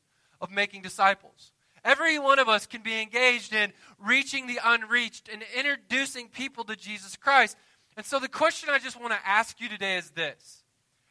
of 0.42 0.52
making 0.52 0.82
disciples. 0.82 1.52
Every 1.84 2.18
one 2.20 2.40
of 2.40 2.50
us 2.50 2.66
can 2.66 2.82
be 2.82 3.00
engaged 3.00 3.54
in 3.54 3.72
reaching 4.00 4.48
the 4.48 4.60
unreached 4.64 5.30
and 5.32 5.44
introducing 5.56 6.28
people 6.28 6.64
to 6.66 6.76
Jesus 6.76 7.16
Christ. 7.16 7.56
And 7.96 8.06
so 8.06 8.20
the 8.20 8.28
question 8.28 8.70
I 8.70 8.80
just 8.80 9.00
want 9.00 9.14
to 9.14 9.28
ask 9.28 9.62
you 9.62 9.70
today 9.70 9.98
is 9.98 10.10
this. 10.12 10.64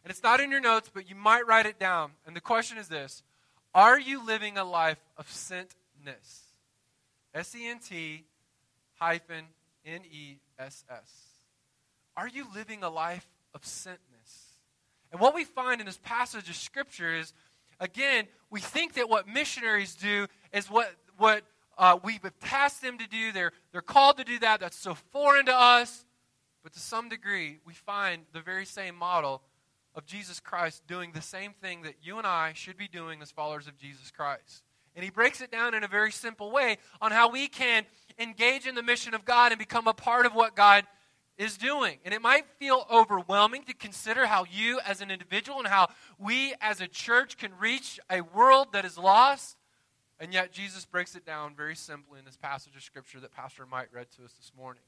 And 0.05 0.11
it's 0.11 0.23
not 0.23 0.41
in 0.41 0.51
your 0.51 0.61
notes, 0.61 0.91
but 0.93 1.09
you 1.09 1.17
might 1.17 1.47
write 1.47 1.67
it 1.67 1.79
down. 1.79 2.13
And 2.27 2.37
the 2.37 2.41
question 2.41 2.79
is 2.79 2.89
this 2.89 3.23
are 3.77 4.01
you 4.01 4.25
living 4.25 4.57
a 4.57 4.65
life 4.65 4.99
of 5.19 5.29
sentness? 5.29 6.41
S 7.35 7.55
E 7.55 7.69
N 7.69 7.79
T 7.79 8.25
hyphen 8.95 9.45
N 9.85 10.01
E 10.11 10.39
S 10.59 10.83
S. 10.91 11.27
Are 12.17 12.27
you 12.27 12.47
living 12.55 12.83
a 12.83 12.89
life 12.89 13.29
of 13.55 13.61
sentness? 13.61 13.99
And 15.13 15.21
what 15.21 15.35
we 15.35 15.45
find 15.45 15.81
in 15.81 15.87
this 15.87 16.01
passage 16.03 16.49
of 16.49 16.57
Scripture 16.57 17.15
is, 17.15 17.35
again, 17.79 18.25
we 18.51 18.61
think 18.61 18.95
that 18.95 19.11
what 19.11 19.29
missionaries 19.29 19.95
do 19.95 20.27
is 20.55 20.71
what, 20.71 20.91
what 21.19 21.43
uh, 21.77 21.99
we've 22.03 22.23
tasked 22.41 22.81
them 22.81 22.97
to 22.97 23.07
do. 23.07 23.31
They're, 23.31 23.53
they're 23.73 23.83
called 23.83 24.17
to 24.17 24.25
do 24.25 24.39
that. 24.39 24.61
That's 24.61 24.79
so 24.79 24.95
foreign 24.95 25.45
to 25.47 25.55
us. 25.55 26.07
But 26.63 26.73
to 26.73 26.81
some 26.81 27.11
degree, 27.11 27.59
we 27.67 27.75
find 27.75 28.23
the 28.33 28.41
very 28.41 28.65
same 28.65 28.97
model 28.97 29.43
of 29.97 30.05
Jesus 30.05 30.39
Christ 30.39 30.87
doing 30.87 31.13
the 31.13 31.23
same 31.23 31.53
thing 31.53 31.83
that 31.83 31.95
you 32.03 32.19
and 32.19 32.27
I 32.27 32.53
should 32.53 32.77
be 32.77 32.87
doing 32.87 33.23
as 33.23 33.31
followers 33.31 33.67
of 33.67 33.79
Jesus 33.79 34.11
Christ. 34.11 34.63
And 34.95 35.03
he 35.03 35.11
breaks 35.11 35.41
it 35.41 35.51
down 35.51 35.75
in 35.75 35.83
a 35.83 35.89
very 35.89 36.13
simple 36.13 36.53
way 36.53 36.77
on 37.01 37.13
how 37.13 37.31
we 37.31 37.49
can 37.49 37.85
engage 38.19 38.67
in 38.67 38.75
the 38.75 38.83
mission 38.83 39.15
of 39.15 39.25
God 39.25 39.53
and 39.53 39.59
become 39.59 39.87
a 39.87 39.95
part 39.95 40.27
of 40.27 40.35
what 40.35 40.55
God 40.55 40.85
is 41.39 41.57
doing. 41.57 41.99
And 42.05 42.15
it 42.15 42.23
might 42.23 42.47
feel 42.59 42.87
overwhelming 42.91 43.65
to 43.65 43.75
consider 43.75 44.27
how 44.27 44.45
you 44.51 44.81
as 44.87 45.01
an 45.01 45.11
individual 45.11 45.59
and 45.59 45.69
how 45.69 45.89
we 46.19 46.55
as 46.61 46.81
a 46.81 46.89
church 46.89 47.37
can 47.37 47.53
reach 47.59 47.99
a 48.11 48.21
world 48.21 48.69
that 48.73 48.85
is 48.85 48.97
lost. 48.97 49.57
And 50.19 50.33
yet 50.33 50.53
Jesus 50.53 50.87
breaks 50.87 51.15
it 51.15 51.27
down 51.27 51.55
very 51.55 51.77
simply 51.77 52.19
in 52.19 52.25
this 52.25 52.39
passage 52.39 52.75
of 52.75 52.83
scripture 52.83 53.21
that 53.21 53.33
Pastor 53.33 53.67
Mike 53.67 53.89
read 53.93 54.11
to 54.13 54.25
us 54.25 54.33
this 54.33 54.53
morning. 54.57 54.83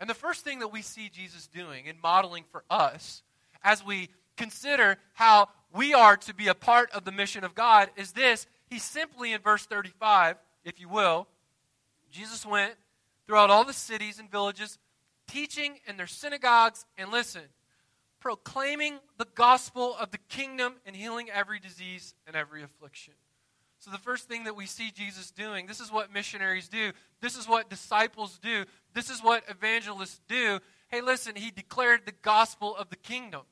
And 0.00 0.08
the 0.08 0.14
first 0.14 0.44
thing 0.44 0.60
that 0.60 0.72
we 0.72 0.82
see 0.82 1.08
Jesus 1.08 1.46
doing 1.46 1.88
and 1.88 2.00
modeling 2.00 2.44
for 2.50 2.64
us 2.70 3.22
as 3.62 3.84
we 3.84 4.08
consider 4.38 4.96
how 5.14 5.48
we 5.74 5.92
are 5.92 6.16
to 6.16 6.34
be 6.34 6.48
a 6.48 6.54
part 6.54 6.90
of 6.92 7.04
the 7.04 7.12
mission 7.12 7.44
of 7.44 7.54
God 7.54 7.90
is 7.96 8.12
this. 8.12 8.46
He 8.70 8.78
simply, 8.78 9.32
in 9.32 9.42
verse 9.42 9.66
35, 9.66 10.36
if 10.64 10.80
you 10.80 10.88
will, 10.88 11.26
Jesus 12.10 12.46
went, 12.46 12.74
throughout 13.26 13.50
all 13.50 13.64
the 13.64 13.74
cities 13.74 14.18
and 14.18 14.30
villages, 14.30 14.78
teaching 15.26 15.80
in 15.86 15.98
their 15.98 16.06
synagogues, 16.06 16.86
and 16.96 17.10
listen, 17.10 17.42
proclaiming 18.20 18.98
the 19.18 19.26
gospel 19.34 19.94
of 20.00 20.10
the 20.10 20.18
kingdom 20.30 20.74
and 20.86 20.96
healing 20.96 21.28
every 21.30 21.60
disease 21.60 22.14
and 22.26 22.34
every 22.34 22.62
affliction. 22.62 23.14
So, 23.80 23.90
the 23.90 23.98
first 23.98 24.26
thing 24.26 24.44
that 24.44 24.56
we 24.56 24.66
see 24.66 24.90
Jesus 24.90 25.30
doing, 25.30 25.66
this 25.66 25.78
is 25.78 25.92
what 25.92 26.12
missionaries 26.12 26.68
do, 26.68 26.92
this 27.20 27.36
is 27.36 27.46
what 27.46 27.70
disciples 27.70 28.38
do, 28.42 28.64
this 28.94 29.08
is 29.08 29.22
what 29.22 29.44
evangelists 29.48 30.20
do. 30.28 30.58
Hey, 30.88 31.00
listen, 31.00 31.36
he 31.36 31.50
declared 31.50 32.00
the 32.04 32.14
gospel 32.22 32.74
of 32.74 32.88
the 32.88 32.96
kingdom. 32.96 33.42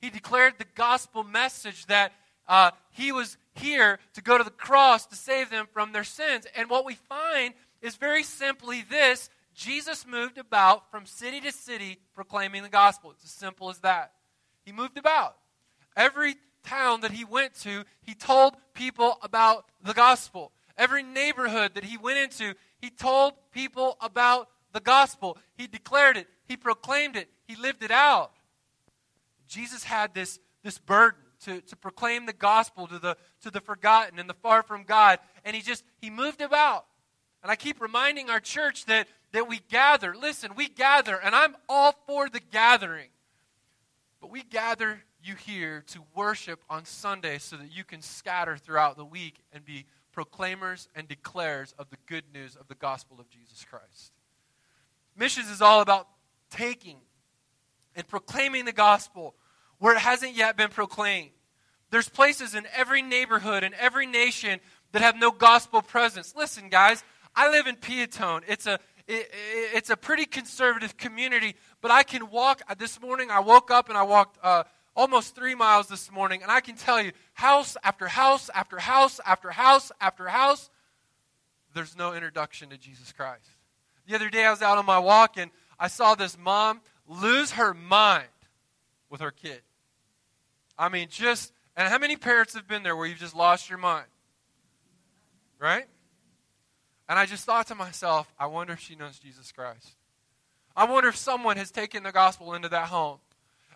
He 0.00 0.10
declared 0.10 0.54
the 0.58 0.66
gospel 0.74 1.22
message 1.24 1.86
that 1.86 2.12
uh, 2.46 2.70
he 2.90 3.12
was 3.12 3.36
here 3.54 3.98
to 4.14 4.22
go 4.22 4.38
to 4.38 4.44
the 4.44 4.50
cross 4.50 5.06
to 5.06 5.16
save 5.16 5.50
them 5.50 5.66
from 5.72 5.92
their 5.92 6.04
sins. 6.04 6.46
And 6.56 6.70
what 6.70 6.84
we 6.84 6.94
find 6.94 7.54
is 7.82 7.96
very 7.96 8.22
simply 8.22 8.84
this 8.88 9.30
Jesus 9.54 10.06
moved 10.06 10.38
about 10.38 10.88
from 10.90 11.04
city 11.04 11.40
to 11.40 11.50
city 11.50 11.98
proclaiming 12.14 12.62
the 12.62 12.68
gospel. 12.68 13.10
It's 13.10 13.24
as 13.24 13.30
simple 13.30 13.70
as 13.70 13.80
that. 13.80 14.12
He 14.64 14.72
moved 14.72 14.96
about. 14.96 15.36
Every 15.96 16.36
town 16.62 17.00
that 17.00 17.10
he 17.10 17.24
went 17.24 17.54
to, 17.62 17.84
he 18.02 18.14
told 18.14 18.54
people 18.74 19.18
about 19.22 19.64
the 19.82 19.94
gospel. 19.94 20.52
Every 20.76 21.02
neighborhood 21.02 21.74
that 21.74 21.82
he 21.82 21.96
went 21.96 22.18
into, 22.18 22.54
he 22.80 22.90
told 22.90 23.32
people 23.50 23.96
about 24.00 24.48
the 24.72 24.80
gospel. 24.80 25.36
He 25.56 25.66
declared 25.66 26.16
it, 26.16 26.28
he 26.46 26.56
proclaimed 26.56 27.16
it, 27.16 27.28
he 27.48 27.56
lived 27.56 27.82
it 27.82 27.90
out. 27.90 28.32
Jesus 29.48 29.84
had 29.84 30.14
this, 30.14 30.38
this 30.62 30.78
burden 30.78 31.20
to, 31.44 31.60
to 31.62 31.76
proclaim 31.76 32.26
the 32.26 32.32
gospel 32.32 32.86
to 32.86 32.98
the, 32.98 33.16
to 33.42 33.50
the 33.50 33.60
forgotten 33.60 34.18
and 34.18 34.28
the 34.28 34.34
far 34.34 34.62
from 34.62 34.84
God. 34.84 35.18
And 35.44 35.56
he 35.56 35.62
just, 35.62 35.84
he 36.00 36.10
moved 36.10 36.40
about. 36.40 36.86
And 37.42 37.50
I 37.50 37.56
keep 37.56 37.80
reminding 37.80 38.30
our 38.30 38.40
church 38.40 38.86
that, 38.86 39.08
that 39.32 39.48
we 39.48 39.60
gather. 39.68 40.14
Listen, 40.14 40.52
we 40.56 40.68
gather, 40.68 41.16
and 41.16 41.34
I'm 41.34 41.56
all 41.68 41.94
for 42.06 42.28
the 42.28 42.40
gathering. 42.40 43.08
But 44.20 44.30
we 44.30 44.42
gather 44.42 45.02
you 45.22 45.34
here 45.34 45.84
to 45.88 46.00
worship 46.14 46.60
on 46.68 46.84
Sunday 46.84 47.38
so 47.38 47.56
that 47.56 47.70
you 47.70 47.84
can 47.84 48.02
scatter 48.02 48.56
throughout 48.56 48.96
the 48.96 49.04
week 49.04 49.42
and 49.52 49.64
be 49.64 49.86
proclaimers 50.12 50.88
and 50.96 51.06
declares 51.06 51.74
of 51.78 51.90
the 51.90 51.96
good 52.06 52.24
news 52.34 52.56
of 52.56 52.66
the 52.66 52.74
gospel 52.74 53.20
of 53.20 53.28
Jesus 53.28 53.64
Christ. 53.64 54.12
Missions 55.16 55.50
is 55.50 55.62
all 55.62 55.80
about 55.80 56.08
taking 56.50 56.96
and 57.98 58.06
proclaiming 58.06 58.64
the 58.64 58.72
gospel 58.72 59.34
where 59.78 59.94
it 59.94 59.98
hasn't 59.98 60.34
yet 60.34 60.56
been 60.56 60.70
proclaimed. 60.70 61.30
There's 61.90 62.08
places 62.08 62.54
in 62.54 62.66
every 62.74 63.02
neighborhood 63.02 63.64
and 63.64 63.74
every 63.74 64.06
nation 64.06 64.60
that 64.92 65.02
have 65.02 65.16
no 65.16 65.30
gospel 65.30 65.82
presence. 65.82 66.34
Listen, 66.36 66.68
guys, 66.68 67.02
I 67.34 67.50
live 67.50 67.66
in 67.66 67.76
Peotone. 67.76 68.42
It's 68.46 68.66
a 68.66 68.78
it, 69.08 69.30
it's 69.74 69.90
a 69.90 69.96
pretty 69.96 70.26
conservative 70.26 70.96
community, 70.96 71.56
but 71.80 71.90
I 71.90 72.02
can 72.02 72.30
walk. 72.30 72.62
Uh, 72.68 72.74
this 72.78 73.00
morning, 73.00 73.30
I 73.30 73.40
woke 73.40 73.70
up 73.70 73.88
and 73.88 73.96
I 73.96 74.02
walked 74.02 74.38
uh, 74.42 74.64
almost 74.94 75.34
three 75.34 75.54
miles 75.54 75.88
this 75.88 76.12
morning, 76.12 76.42
and 76.42 76.52
I 76.52 76.60
can 76.60 76.76
tell 76.76 77.00
you, 77.00 77.12
house 77.32 77.76
after 77.82 78.06
house 78.06 78.50
after 78.54 78.78
house 78.78 79.18
after 79.24 79.50
house 79.50 79.90
after 80.00 80.28
house, 80.28 80.70
there's 81.74 81.96
no 81.96 82.12
introduction 82.12 82.68
to 82.68 82.76
Jesus 82.76 83.12
Christ. 83.12 83.48
The 84.06 84.14
other 84.14 84.28
day, 84.28 84.44
I 84.44 84.50
was 84.50 84.62
out 84.62 84.78
on 84.78 84.84
my 84.84 84.98
walk, 84.98 85.36
and 85.36 85.50
I 85.80 85.88
saw 85.88 86.14
this 86.14 86.36
mom 86.36 86.80
lose 87.08 87.52
her 87.52 87.74
mind 87.74 88.26
with 89.10 89.20
her 89.20 89.30
kid. 89.30 89.62
I 90.78 90.88
mean, 90.88 91.08
just, 91.10 91.52
and 91.76 91.88
how 91.88 91.98
many 91.98 92.16
parents 92.16 92.54
have 92.54 92.68
been 92.68 92.82
there 92.82 92.94
where 92.94 93.06
you've 93.06 93.18
just 93.18 93.34
lost 93.34 93.68
your 93.68 93.78
mind? 93.78 94.06
Right? 95.58 95.86
And 97.08 97.18
I 97.18 97.26
just 97.26 97.44
thought 97.44 97.66
to 97.68 97.74
myself, 97.74 98.32
I 98.38 98.46
wonder 98.46 98.74
if 98.74 98.80
she 98.80 98.94
knows 98.94 99.18
Jesus 99.18 99.50
Christ. 99.50 99.96
I 100.76 100.84
wonder 100.84 101.08
if 101.08 101.16
someone 101.16 101.56
has 101.56 101.70
taken 101.70 102.02
the 102.02 102.12
gospel 102.12 102.54
into 102.54 102.68
that 102.68 102.88
home. 102.88 103.18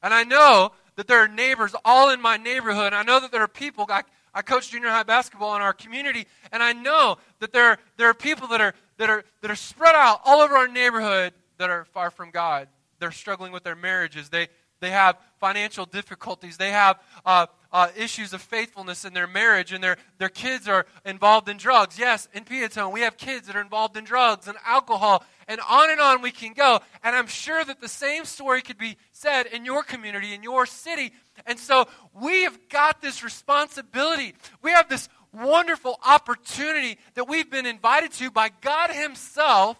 And 0.02 0.12
I 0.12 0.24
know 0.24 0.72
that 0.96 1.06
there 1.06 1.18
are 1.18 1.28
neighbors 1.28 1.74
all 1.84 2.10
in 2.10 2.20
my 2.20 2.36
neighborhood. 2.36 2.92
I 2.92 3.02
know 3.02 3.18
that 3.18 3.32
there 3.32 3.42
are 3.42 3.48
people. 3.48 3.86
I, 3.88 4.02
I 4.34 4.42
coach 4.42 4.70
junior 4.70 4.90
high 4.90 5.02
basketball 5.02 5.56
in 5.56 5.62
our 5.62 5.72
community, 5.72 6.26
and 6.52 6.62
I 6.62 6.72
know 6.72 7.18
that 7.40 7.52
there, 7.52 7.78
there 7.96 8.08
are 8.08 8.14
people 8.14 8.48
that 8.48 8.60
are, 8.60 8.74
that, 8.98 9.10
are, 9.10 9.24
that 9.40 9.50
are 9.50 9.56
spread 9.56 9.94
out 9.94 10.20
all 10.24 10.40
over 10.40 10.56
our 10.56 10.68
neighborhood 10.68 11.32
that 11.58 11.70
are 11.70 11.84
far 11.86 12.10
from 12.10 12.30
God. 12.30 12.68
They're 13.02 13.10
struggling 13.10 13.50
with 13.50 13.64
their 13.64 13.74
marriages. 13.74 14.28
They, 14.28 14.46
they 14.78 14.90
have 14.90 15.18
financial 15.40 15.86
difficulties. 15.86 16.56
They 16.56 16.70
have 16.70 17.00
uh, 17.26 17.46
uh, 17.72 17.88
issues 17.96 18.32
of 18.32 18.40
faithfulness 18.40 19.04
in 19.04 19.12
their 19.12 19.26
marriage, 19.26 19.72
and 19.72 19.82
their, 19.82 19.96
their 20.18 20.28
kids 20.28 20.68
are 20.68 20.86
involved 21.04 21.48
in 21.48 21.56
drugs. 21.56 21.98
Yes, 21.98 22.28
in 22.32 22.44
Peotone, 22.44 22.92
we 22.92 23.00
have 23.00 23.16
kids 23.16 23.48
that 23.48 23.56
are 23.56 23.60
involved 23.60 23.96
in 23.96 24.04
drugs 24.04 24.46
and 24.46 24.56
alcohol, 24.64 25.24
and 25.48 25.60
on 25.68 25.90
and 25.90 26.00
on 26.00 26.22
we 26.22 26.30
can 26.30 26.52
go. 26.52 26.78
And 27.02 27.16
I'm 27.16 27.26
sure 27.26 27.64
that 27.64 27.80
the 27.80 27.88
same 27.88 28.24
story 28.24 28.62
could 28.62 28.78
be 28.78 28.96
said 29.10 29.46
in 29.46 29.64
your 29.64 29.82
community, 29.82 30.32
in 30.32 30.44
your 30.44 30.64
city. 30.64 31.10
And 31.44 31.58
so 31.58 31.88
we 32.14 32.44
have 32.44 32.56
got 32.68 33.02
this 33.02 33.24
responsibility. 33.24 34.34
We 34.62 34.70
have 34.70 34.88
this 34.88 35.08
wonderful 35.32 35.98
opportunity 36.06 36.98
that 37.14 37.26
we've 37.26 37.50
been 37.50 37.66
invited 37.66 38.12
to 38.12 38.30
by 38.30 38.50
God 38.60 38.90
Himself 38.92 39.76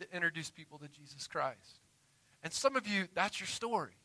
to 0.00 0.12
introduce 0.12 0.50
people 0.50 0.78
to 0.78 0.88
Jesus 0.88 1.28
Christ. 1.28 1.77
And 2.42 2.52
some 2.52 2.76
of 2.76 2.86
you, 2.86 3.08
that's 3.14 3.40
your 3.40 3.46
story 3.46 3.98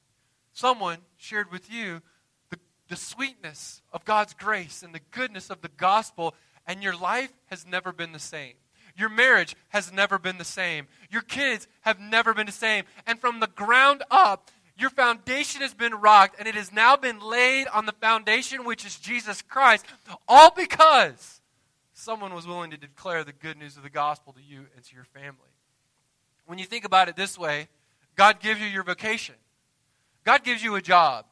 someone 0.53 0.99
shared 1.17 1.51
with 1.51 1.71
you 1.71 2.01
the, 2.49 2.59
the 2.87 2.95
sweetness 2.95 3.81
of 3.91 4.05
God's 4.05 4.33
grace 4.33 4.83
and 4.83 4.93
the 4.93 5.01
goodness 5.11 5.49
of 5.49 5.61
the 5.61 5.69
gospel, 5.69 6.33
and 6.65 6.81
your 6.81 6.95
life 6.95 7.33
has 7.47 7.65
never 7.67 7.91
been 7.91 8.13
the 8.13 8.19
same. 8.19 8.53
Your 8.95 9.09
marriage 9.09 9.55
has 9.69 9.91
never 9.91 10.19
been 10.19 10.37
the 10.37 10.45
same. 10.45 10.87
Your 11.09 11.23
kids 11.23 11.67
have 11.81 11.99
never 11.99 12.33
been 12.33 12.45
the 12.45 12.51
same. 12.51 12.85
And 13.07 13.19
from 13.19 13.39
the 13.39 13.47
ground 13.47 14.03
up, 14.11 14.51
your 14.77 14.91
foundation 14.91 15.61
has 15.61 15.73
been 15.73 15.95
rocked, 15.95 16.37
and 16.37 16.47
it 16.47 16.55
has 16.55 16.71
now 16.71 16.95
been 16.95 17.19
laid 17.19 17.67
on 17.67 17.87
the 17.87 17.91
foundation, 17.91 18.65
which 18.65 18.85
is 18.85 18.97
Jesus 18.97 19.41
Christ, 19.41 19.85
all 20.27 20.51
because 20.51 21.41
someone 21.93 22.33
was 22.33 22.47
willing 22.47 22.71
to 22.71 22.77
declare 22.77 23.23
the 23.23 23.33
good 23.33 23.57
news 23.57 23.77
of 23.77 23.83
the 23.83 23.89
gospel 23.89 24.33
to 24.33 24.41
you 24.41 24.65
and 24.75 24.85
to 24.85 24.95
your 24.95 25.05
family. 25.05 25.37
When 26.45 26.59
you 26.59 26.65
think 26.65 26.85
about 26.85 27.07
it 27.07 27.15
this 27.15 27.37
way, 27.37 27.69
God 28.15 28.39
gives 28.39 28.59
you 28.59 28.67
your 28.67 28.83
vocation. 28.83 29.35
God 30.23 30.43
gives 30.43 30.63
you 30.63 30.75
a 30.75 30.81
job. 30.81 31.25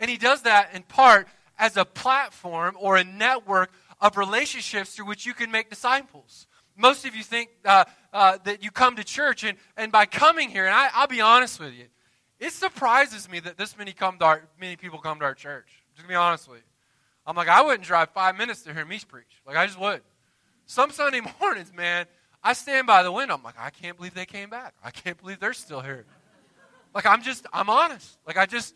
And 0.00 0.10
He 0.10 0.16
does 0.16 0.42
that 0.42 0.74
in 0.74 0.82
part 0.82 1.28
as 1.58 1.76
a 1.76 1.84
platform 1.84 2.76
or 2.78 2.96
a 2.96 3.04
network 3.04 3.70
of 4.00 4.16
relationships 4.16 4.94
through 4.94 5.06
which 5.06 5.24
you 5.24 5.34
can 5.34 5.50
make 5.50 5.70
disciples. 5.70 6.46
Most 6.76 7.06
of 7.06 7.16
you 7.16 7.22
think 7.22 7.50
uh, 7.64 7.84
uh, 8.12 8.38
that 8.44 8.62
you 8.62 8.70
come 8.70 8.96
to 8.96 9.04
church, 9.04 9.44
and, 9.44 9.56
and 9.76 9.90
by 9.90 10.04
coming 10.04 10.50
here, 10.50 10.66
and 10.66 10.74
I, 10.74 10.90
I'll 10.92 11.06
be 11.06 11.22
honest 11.22 11.58
with 11.58 11.72
you, 11.72 11.86
it 12.38 12.52
surprises 12.52 13.30
me 13.30 13.40
that 13.40 13.56
this 13.56 13.78
many 13.78 13.92
come 13.92 14.18
to 14.18 14.24
our, 14.26 14.42
many 14.60 14.76
people 14.76 14.98
come 14.98 15.18
to 15.20 15.24
our 15.24 15.34
church. 15.34 15.68
Just 15.94 16.02
to 16.02 16.08
be 16.08 16.14
honest 16.14 16.48
with 16.48 16.58
you, 16.58 16.64
I'm 17.26 17.34
like 17.34 17.48
I 17.48 17.62
wouldn't 17.62 17.84
drive 17.84 18.10
five 18.10 18.36
minutes 18.36 18.62
to 18.62 18.74
hear 18.74 18.84
me 18.84 19.00
preach. 19.08 19.40
Like 19.46 19.56
I 19.56 19.66
just 19.66 19.80
would. 19.80 20.02
Some 20.66 20.90
Sunday 20.90 21.22
mornings, 21.40 21.72
man, 21.74 22.06
I 22.42 22.52
stand 22.52 22.86
by 22.86 23.02
the 23.02 23.10
window. 23.10 23.34
I'm 23.34 23.42
like 23.42 23.58
I 23.58 23.70
can't 23.70 23.96
believe 23.96 24.12
they 24.12 24.26
came 24.26 24.50
back. 24.50 24.74
I 24.84 24.90
can't 24.90 25.18
believe 25.18 25.40
they're 25.40 25.54
still 25.54 25.80
here. 25.80 26.04
Like, 26.96 27.04
I'm 27.04 27.20
just, 27.20 27.44
I'm 27.52 27.68
honest. 27.68 28.16
Like, 28.26 28.38
I 28.38 28.46
just, 28.46 28.74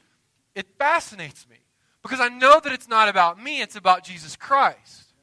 it 0.54 0.66
fascinates 0.78 1.48
me 1.48 1.56
because 2.02 2.20
I 2.20 2.28
know 2.28 2.60
that 2.62 2.70
it's 2.70 2.86
not 2.86 3.08
about 3.08 3.42
me, 3.42 3.62
it's 3.62 3.76
about 3.76 4.04
Jesus 4.04 4.36
Christ. 4.36 5.14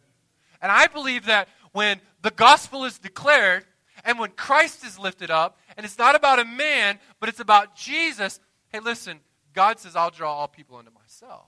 And 0.63 0.71
I 0.71 0.87
believe 0.87 1.27
that 1.27 1.47
when 1.73 2.01
the 2.23 2.31
gospel 2.31 2.85
is 2.85 2.97
declared 2.97 3.65
and 4.03 4.17
when 4.17 4.31
Christ 4.31 4.83
is 4.83 4.97
lifted 4.97 5.29
up, 5.29 5.59
and 5.77 5.85
it's 5.85 5.99
not 5.99 6.15
about 6.15 6.39
a 6.39 6.45
man, 6.45 6.97
but 7.19 7.29
it's 7.29 7.39
about 7.39 7.75
Jesus, 7.75 8.39
hey, 8.69 8.79
listen, 8.79 9.19
God 9.53 9.77
says, 9.77 9.95
I'll 9.95 10.09
draw 10.09 10.33
all 10.33 10.47
people 10.47 10.77
unto 10.77 10.89
myself. 10.89 11.45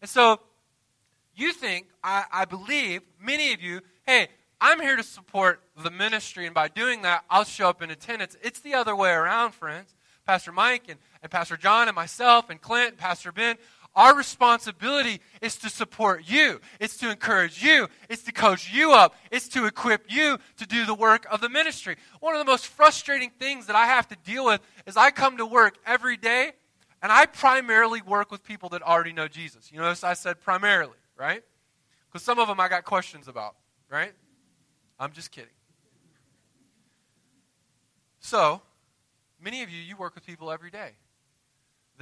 And 0.00 0.08
so, 0.08 0.40
you 1.34 1.52
think, 1.52 1.88
I, 2.02 2.24
I 2.32 2.44
believe, 2.46 3.02
many 3.20 3.52
of 3.52 3.60
you, 3.60 3.82
hey, 4.06 4.28
I'm 4.58 4.80
here 4.80 4.96
to 4.96 5.02
support 5.02 5.60
the 5.82 5.90
ministry, 5.90 6.46
and 6.46 6.54
by 6.54 6.68
doing 6.68 7.02
that, 7.02 7.24
I'll 7.28 7.44
show 7.44 7.68
up 7.68 7.82
in 7.82 7.90
attendance. 7.90 8.38
It's 8.42 8.60
the 8.60 8.72
other 8.72 8.96
way 8.96 9.10
around, 9.10 9.52
friends. 9.52 9.94
Pastor 10.26 10.52
Mike 10.52 10.84
and, 10.88 10.98
and 11.22 11.30
Pastor 11.30 11.56
John 11.56 11.88
and 11.88 11.94
myself 11.94 12.50
and 12.50 12.60
Clint 12.60 12.90
and 12.90 12.98
Pastor 12.98 13.32
Ben, 13.32 13.56
our 13.94 14.16
responsibility 14.16 15.20
is 15.42 15.56
to 15.56 15.68
support 15.68 16.22
you. 16.26 16.60
It's 16.80 16.96
to 16.98 17.10
encourage 17.10 17.62
you. 17.62 17.88
It's 18.08 18.22
to 18.22 18.32
coach 18.32 18.72
you 18.72 18.92
up. 18.92 19.14
It's 19.30 19.48
to 19.48 19.66
equip 19.66 20.10
you 20.10 20.38
to 20.56 20.66
do 20.66 20.86
the 20.86 20.94
work 20.94 21.26
of 21.30 21.40
the 21.42 21.50
ministry. 21.50 21.96
One 22.20 22.34
of 22.34 22.38
the 22.38 22.50
most 22.50 22.68
frustrating 22.68 23.30
things 23.38 23.66
that 23.66 23.76
I 23.76 23.86
have 23.86 24.08
to 24.08 24.16
deal 24.24 24.46
with 24.46 24.60
is 24.86 24.96
I 24.96 25.10
come 25.10 25.36
to 25.36 25.46
work 25.46 25.76
every 25.86 26.16
day 26.16 26.52
and 27.02 27.12
I 27.12 27.26
primarily 27.26 28.00
work 28.00 28.30
with 28.30 28.42
people 28.44 28.70
that 28.70 28.82
already 28.82 29.12
know 29.12 29.28
Jesus. 29.28 29.70
You 29.70 29.80
notice 29.80 30.04
I 30.04 30.14
said 30.14 30.40
primarily, 30.40 30.96
right? 31.16 31.42
Because 32.10 32.24
some 32.24 32.38
of 32.38 32.48
them 32.48 32.60
I 32.60 32.68
got 32.68 32.84
questions 32.84 33.28
about, 33.28 33.56
right? 33.90 34.12
I'm 34.98 35.12
just 35.12 35.32
kidding. 35.32 35.50
So, 38.20 38.62
Many 39.42 39.62
of 39.62 39.70
you, 39.70 39.80
you 39.80 39.96
work 39.96 40.14
with 40.14 40.24
people 40.24 40.50
every 40.50 40.70
day 40.70 40.92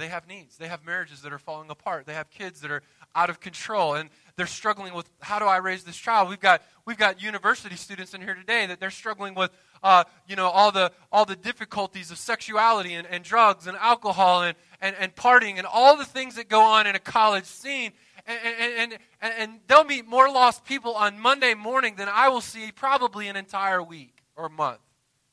they 0.01 0.07
have 0.07 0.27
needs. 0.27 0.57
They 0.57 0.67
have 0.67 0.85
marriages 0.85 1.21
that 1.21 1.31
are 1.31 1.39
falling 1.39 1.69
apart. 1.69 2.05
They 2.05 2.13
have 2.13 2.29
kids 2.29 2.61
that 2.61 2.71
are 2.71 2.81
out 3.15 3.29
of 3.29 3.39
control 3.39 3.93
and 3.93 4.09
they're 4.35 4.47
struggling 4.47 4.93
with 4.93 5.09
how 5.19 5.37
do 5.37 5.45
I 5.45 5.57
raise 5.57 5.83
this 5.83 5.95
child? 5.95 6.29
We've 6.29 6.39
got 6.39 6.61
we've 6.85 6.97
got 6.97 7.21
university 7.21 7.75
students 7.75 8.13
in 8.13 8.21
here 8.21 8.33
today 8.33 8.65
that 8.65 8.79
they're 8.79 8.89
struggling 8.89 9.35
with 9.35 9.51
uh, 9.83 10.05
you 10.27 10.35
know 10.35 10.47
all 10.47 10.71
the 10.71 10.91
all 11.11 11.25
the 11.25 11.35
difficulties 11.35 12.09
of 12.09 12.17
sexuality 12.17 12.93
and, 12.93 13.05
and 13.07 13.23
drugs 13.23 13.67
and 13.67 13.77
alcohol 13.77 14.43
and, 14.43 14.55
and, 14.81 14.95
and 14.99 15.15
partying 15.15 15.57
and 15.57 15.67
all 15.67 15.97
the 15.97 16.05
things 16.05 16.35
that 16.35 16.49
go 16.49 16.61
on 16.61 16.87
in 16.87 16.95
a 16.95 16.99
college 16.99 17.45
scene. 17.45 17.91
And, 18.27 18.39
and, 18.59 18.93
and, 18.93 19.33
and 19.39 19.59
they'll 19.65 19.83
meet 19.83 20.05
more 20.05 20.29
lost 20.29 20.63
people 20.63 20.93
on 20.93 21.19
Monday 21.19 21.55
morning 21.55 21.95
than 21.95 22.07
I 22.07 22.29
will 22.29 22.41
see 22.41 22.71
probably 22.71 23.27
an 23.27 23.35
entire 23.35 23.81
week 23.81 24.21
or 24.35 24.47
month, 24.47 24.79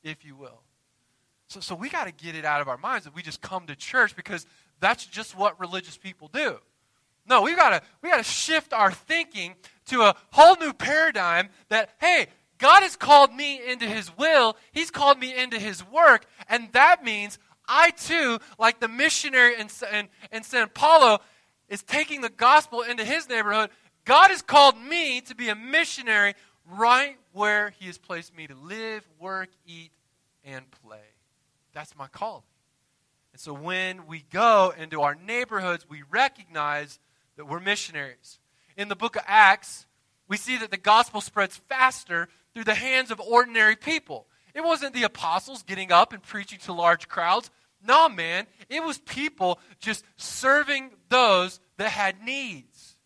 if 0.03 0.25
you 0.25 0.35
will. 0.35 0.62
So, 1.49 1.61
so 1.61 1.75
we 1.75 1.88
got 1.88 2.05
to 2.05 2.12
get 2.12 2.35
it 2.35 2.45
out 2.45 2.61
of 2.61 2.69
our 2.69 2.76
minds 2.76 3.05
that 3.05 3.14
we 3.14 3.23
just 3.23 3.40
come 3.40 3.67
to 3.67 3.75
church 3.75 4.14
because 4.14 4.47
that's 4.81 5.05
just 5.07 5.37
what 5.37 5.59
religious 5.59 5.97
people 5.97 6.28
do. 6.33 6.59
No, 7.26 7.43
we 7.43 7.55
got 7.55 7.71
to 7.71 7.83
we 8.02 8.11
got 8.11 8.19
to 8.19 8.23
shift 8.23 8.73
our 8.73 8.93
thinking 8.93 9.55
to 9.87 10.02
a 10.02 10.14
whole 10.31 10.57
new 10.57 10.73
paradigm 10.73 11.49
that 11.69 11.90
hey, 12.00 12.26
God 12.59 12.83
has 12.83 12.97
called 12.97 13.33
me 13.33 13.61
into 13.67 13.87
his 13.87 14.14
will, 14.17 14.57
he's 14.73 14.90
called 14.90 15.19
me 15.19 15.37
into 15.37 15.59
his 15.59 15.87
work, 15.87 16.26
and 16.49 16.71
that 16.73 17.05
means 17.05 17.38
I 17.67 17.90
too, 17.90 18.38
like 18.59 18.81
the 18.81 18.88
missionary 18.88 19.55
in, 19.59 19.69
in, 19.93 20.09
in 20.33 20.43
San 20.43 20.69
Paulo, 20.69 21.19
is 21.69 21.83
taking 21.83 22.23
the 22.23 22.31
gospel 22.31 22.81
into 22.83 23.05
his 23.05 23.28
neighborhood. 23.28 23.71
God 24.07 24.31
has 24.31 24.40
called 24.40 24.81
me 24.81 25.21
to 25.23 25.35
be 25.35 25.50
a 25.50 25.55
missionary 25.55 26.35
right 26.67 27.19
where 27.33 27.71
he 27.78 27.87
has 27.87 27.99
placed 27.99 28.35
me 28.35 28.47
to 28.47 28.55
live, 28.55 29.07
work, 29.21 29.50
eat, 29.67 29.90
and 30.45 30.64
play. 30.83 30.99
That's 31.73 31.97
my 31.97 32.09
calling. 32.09 32.43
And 33.33 33.41
so 33.41 33.53
when 33.53 34.07
we 34.07 34.25
go 34.31 34.73
into 34.77 35.03
our 35.03 35.15
neighborhoods, 35.15 35.89
we 35.89 36.03
recognize 36.11 36.99
that 37.37 37.47
we're 37.47 37.61
missionaries. 37.61 38.39
In 38.77 38.89
the 38.89 38.97
book 38.97 39.17
of 39.17 39.23
Acts, 39.27 39.87
we 40.29 40.37
see 40.37 40.57
that 40.59 40.71
the 40.71 40.77
gospel 40.77 41.21
spreads 41.21 41.57
faster 41.69 42.29
through 42.55 42.65
the 42.65 42.75
hands 42.75 43.11
of 43.11 43.21
ordinary 43.21 43.77
people. 43.77 44.27
It 44.55 44.65
wasn't 44.65 44.95
the 44.95 45.05
apostles 45.05 45.63
getting 45.63 45.93
up 45.93 46.13
and 46.13 46.23
preaching 46.23 46.59
to 46.61 46.73
large 46.73 47.09
crowds. 47.09 47.51
No, 47.87 48.09
man. 48.09 48.47
It 48.69 48.83
was 48.83 48.99
people 48.99 49.61
just 49.79 50.05
serving 50.17 50.91
those 51.09 51.61
that 51.77 51.91
had 51.91 52.23
needs. 52.23 52.97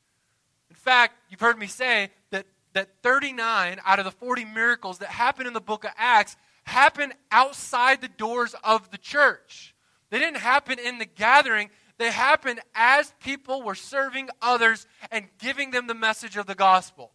In 0.71 0.77
fact, 0.77 1.15
you've 1.29 1.41
heard 1.41 1.59
me 1.59 1.67
say 1.67 2.11
that, 2.31 2.47
that 2.73 2.89
39 3.03 3.81
out 3.85 3.99
of 3.99 4.05
the 4.05 4.11
40 4.11 4.47
miracles 4.47 4.99
that 4.99 5.09
happen 5.09 5.47
in 5.47 5.53
the 5.53 5.61
book 5.61 5.85
of 5.85 5.91
Acts 5.97 6.37
happen 6.65 7.13
outside 7.31 8.01
the 8.01 8.09
doors 8.09 8.55
of 8.63 8.91
the 8.91 8.99
church. 8.99 9.75
They 10.11 10.19
didn't 10.19 10.39
happen 10.39 10.79
in 10.79 10.99
the 10.99 11.07
gathering, 11.07 11.71
they 11.99 12.11
happened 12.11 12.61
as 12.75 13.13
people 13.21 13.63
were 13.63 13.75
serving 13.75 14.29
others 14.41 14.87
and 15.11 15.27
giving 15.39 15.71
them 15.71 15.87
the 15.87 15.95
message 15.95 16.37
of 16.37 16.47
the 16.47 16.55
gospel. 16.55 17.13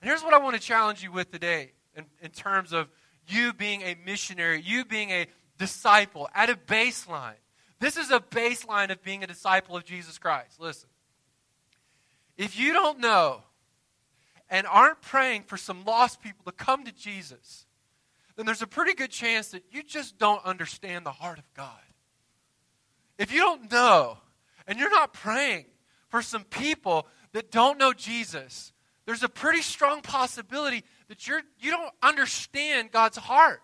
And 0.00 0.08
here's 0.08 0.22
what 0.22 0.34
I 0.34 0.38
want 0.38 0.54
to 0.54 0.62
challenge 0.62 1.02
you 1.02 1.10
with 1.10 1.30
today 1.30 1.72
in, 1.96 2.04
in 2.22 2.30
terms 2.30 2.72
of 2.72 2.88
you 3.26 3.52
being 3.52 3.82
a 3.82 3.96
missionary, 4.06 4.62
you 4.64 4.84
being 4.84 5.10
a 5.10 5.26
disciple 5.58 6.28
at 6.34 6.50
a 6.50 6.54
baseline. 6.54 7.34
This 7.80 7.96
is 7.96 8.10
a 8.10 8.20
baseline 8.20 8.90
of 8.90 9.02
being 9.02 9.22
a 9.22 9.26
disciple 9.26 9.76
of 9.76 9.84
Jesus 9.84 10.18
Christ. 10.18 10.60
Listen. 10.60 10.88
If 12.36 12.58
you 12.58 12.72
don't 12.72 13.00
know 13.00 13.42
and 14.48 14.66
aren't 14.66 15.02
praying 15.02 15.42
for 15.42 15.56
some 15.56 15.84
lost 15.84 16.22
people 16.22 16.44
to 16.44 16.52
come 16.52 16.84
to 16.84 16.92
Jesus, 16.92 17.66
then 18.38 18.46
there's 18.46 18.62
a 18.62 18.68
pretty 18.68 18.94
good 18.94 19.10
chance 19.10 19.48
that 19.48 19.64
you 19.72 19.82
just 19.82 20.16
don't 20.16 20.44
understand 20.44 21.04
the 21.04 21.10
heart 21.10 21.40
of 21.40 21.54
God. 21.54 21.74
If 23.18 23.32
you 23.32 23.40
don't 23.40 23.70
know 23.72 24.16
and 24.68 24.78
you're 24.78 24.90
not 24.90 25.12
praying 25.12 25.64
for 26.08 26.22
some 26.22 26.44
people 26.44 27.08
that 27.32 27.50
don't 27.50 27.78
know 27.78 27.92
Jesus, 27.92 28.72
there's 29.06 29.24
a 29.24 29.28
pretty 29.28 29.60
strong 29.60 30.02
possibility 30.02 30.84
that 31.08 31.26
you're, 31.26 31.42
you 31.58 31.72
don't 31.72 31.92
understand 32.00 32.92
God's 32.92 33.16
heart. 33.16 33.60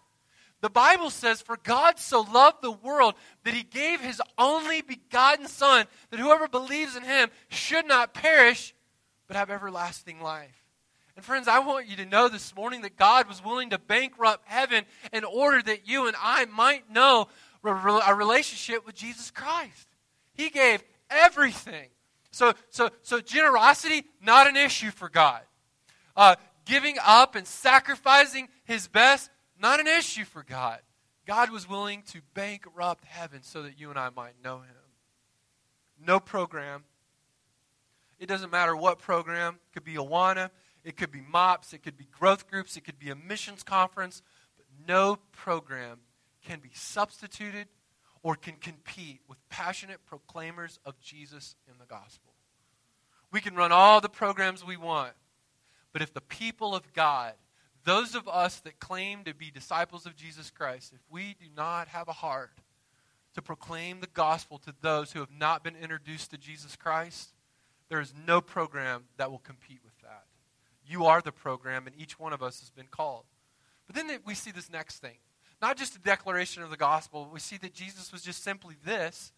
The 0.60 0.70
Bible 0.70 1.10
says, 1.10 1.40
For 1.40 1.56
God 1.62 2.00
so 2.00 2.22
loved 2.22 2.60
the 2.60 2.72
world 2.72 3.14
that 3.44 3.54
he 3.54 3.62
gave 3.62 4.00
his 4.00 4.20
only 4.36 4.82
begotten 4.82 5.46
Son, 5.46 5.86
that 6.10 6.18
whoever 6.18 6.48
believes 6.48 6.96
in 6.96 7.04
him 7.04 7.30
should 7.48 7.86
not 7.86 8.12
perish, 8.12 8.74
but 9.28 9.36
have 9.36 9.50
everlasting 9.50 10.20
life. 10.20 10.63
And 11.16 11.24
friends, 11.24 11.46
I 11.46 11.60
want 11.60 11.86
you 11.86 11.96
to 11.96 12.06
know 12.06 12.28
this 12.28 12.54
morning 12.56 12.82
that 12.82 12.96
God 12.96 13.28
was 13.28 13.44
willing 13.44 13.70
to 13.70 13.78
bankrupt 13.78 14.44
heaven 14.46 14.84
in 15.12 15.24
order 15.24 15.62
that 15.62 15.88
you 15.88 16.06
and 16.08 16.16
I 16.20 16.44
might 16.46 16.90
know 16.90 17.28
a 17.64 18.14
relationship 18.14 18.84
with 18.84 18.94
Jesus 18.94 19.30
Christ. 19.30 19.88
He 20.32 20.50
gave 20.50 20.82
everything. 21.10 21.88
So, 22.30 22.54
so, 22.70 22.90
so 23.02 23.20
generosity, 23.20 24.04
not 24.20 24.48
an 24.48 24.56
issue 24.56 24.90
for 24.90 25.08
God. 25.08 25.42
Uh, 26.16 26.34
giving 26.64 26.96
up 27.04 27.36
and 27.36 27.46
sacrificing 27.46 28.48
his 28.64 28.88
best, 28.88 29.30
not 29.60 29.78
an 29.78 29.86
issue 29.86 30.24
for 30.24 30.42
God. 30.42 30.80
God 31.26 31.50
was 31.50 31.68
willing 31.68 32.02
to 32.08 32.20
bankrupt 32.34 33.04
heaven 33.04 33.42
so 33.42 33.62
that 33.62 33.78
you 33.78 33.90
and 33.90 33.98
I 33.98 34.10
might 34.10 34.34
know 34.42 34.58
him. 34.58 34.74
No 36.04 36.18
program. 36.20 36.84
It 38.18 38.26
doesn't 38.26 38.50
matter 38.50 38.76
what 38.76 38.98
program. 38.98 39.54
It 39.54 39.74
could 39.74 39.84
be 39.84 39.94
Awana, 39.94 40.50
it 40.84 40.96
could 40.96 41.10
be 41.10 41.22
MOPS, 41.22 41.72
it 41.72 41.82
could 41.82 41.96
be 41.96 42.06
growth 42.10 42.48
groups, 42.48 42.76
it 42.76 42.82
could 42.82 42.98
be 42.98 43.10
a 43.10 43.14
missions 43.14 43.62
conference, 43.62 44.22
but 44.56 44.66
no 44.86 45.18
program 45.32 46.00
can 46.44 46.60
be 46.60 46.70
substituted 46.74 47.68
or 48.22 48.36
can 48.36 48.54
compete 48.56 49.20
with 49.28 49.38
passionate 49.48 50.04
proclaimers 50.06 50.78
of 50.84 51.00
Jesus 51.00 51.56
in 51.66 51.78
the 51.78 51.86
gospel. 51.86 52.32
We 53.32 53.40
can 53.40 53.54
run 53.54 53.72
all 53.72 54.00
the 54.00 54.08
programs 54.08 54.64
we 54.64 54.76
want, 54.76 55.12
but 55.92 56.02
if 56.02 56.12
the 56.12 56.20
people 56.20 56.74
of 56.74 56.92
God, 56.92 57.34
those 57.84 58.14
of 58.14 58.28
us 58.28 58.60
that 58.60 58.78
claim 58.78 59.24
to 59.24 59.34
be 59.34 59.50
disciples 59.50 60.06
of 60.06 60.16
Jesus 60.16 60.50
Christ, 60.50 60.92
if 60.94 61.00
we 61.10 61.34
do 61.40 61.46
not 61.56 61.88
have 61.88 62.08
a 62.08 62.12
heart 62.12 62.52
to 63.34 63.42
proclaim 63.42 64.00
the 64.00 64.06
gospel 64.06 64.58
to 64.58 64.74
those 64.80 65.12
who 65.12 65.20
have 65.20 65.32
not 65.36 65.64
been 65.64 65.76
introduced 65.76 66.30
to 66.30 66.38
Jesus 66.38 66.76
Christ, 66.76 67.34
there 67.88 68.00
is 68.00 68.14
no 68.26 68.40
program 68.40 69.04
that 69.16 69.30
will 69.30 69.38
compete 69.38 69.80
with. 69.84 69.93
You 70.86 71.06
are 71.06 71.20
the 71.20 71.32
program, 71.32 71.86
and 71.86 71.96
each 71.98 72.18
one 72.18 72.32
of 72.32 72.42
us 72.42 72.60
has 72.60 72.70
been 72.70 72.88
called. 72.90 73.24
But 73.86 73.96
then 73.96 74.18
we 74.26 74.34
see 74.34 74.50
this 74.50 74.70
next 74.70 74.98
thing. 74.98 75.16
Not 75.60 75.76
just 75.76 75.96
a 75.96 75.98
declaration 75.98 76.62
of 76.62 76.70
the 76.70 76.76
gospel, 76.76 77.28
we 77.32 77.40
see 77.40 77.56
that 77.58 77.74
Jesus 77.74 78.12
was 78.12 78.22
just 78.22 78.42
simply 78.42 78.76
this 78.84 79.32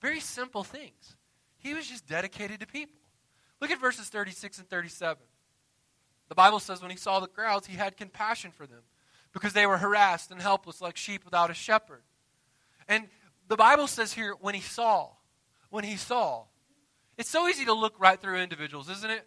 very 0.00 0.20
simple 0.20 0.62
things. 0.62 1.16
He 1.58 1.74
was 1.74 1.86
just 1.88 2.06
dedicated 2.06 2.60
to 2.60 2.66
people. 2.66 3.00
Look 3.60 3.70
at 3.70 3.80
verses 3.80 4.08
36 4.08 4.58
and 4.58 4.68
37. 4.68 5.16
The 6.28 6.34
Bible 6.34 6.60
says 6.60 6.82
when 6.82 6.90
he 6.90 6.96
saw 6.96 7.20
the 7.20 7.26
crowds, 7.26 7.66
he 7.66 7.76
had 7.76 7.96
compassion 7.96 8.50
for 8.50 8.66
them 8.66 8.82
because 9.32 9.52
they 9.52 9.66
were 9.66 9.78
harassed 9.78 10.30
and 10.30 10.40
helpless 10.40 10.80
like 10.80 10.96
sheep 10.96 11.24
without 11.24 11.50
a 11.50 11.54
shepherd. 11.54 12.02
And 12.88 13.08
the 13.48 13.56
Bible 13.56 13.86
says 13.86 14.12
here, 14.12 14.34
when 14.40 14.54
he 14.54 14.60
saw, 14.60 15.10
when 15.70 15.84
he 15.84 15.96
saw. 15.96 16.44
It's 17.16 17.30
so 17.30 17.48
easy 17.48 17.64
to 17.64 17.72
look 17.72 17.94
right 17.98 18.20
through 18.20 18.36
individuals, 18.36 18.88
isn't 18.90 19.10
it? 19.10 19.26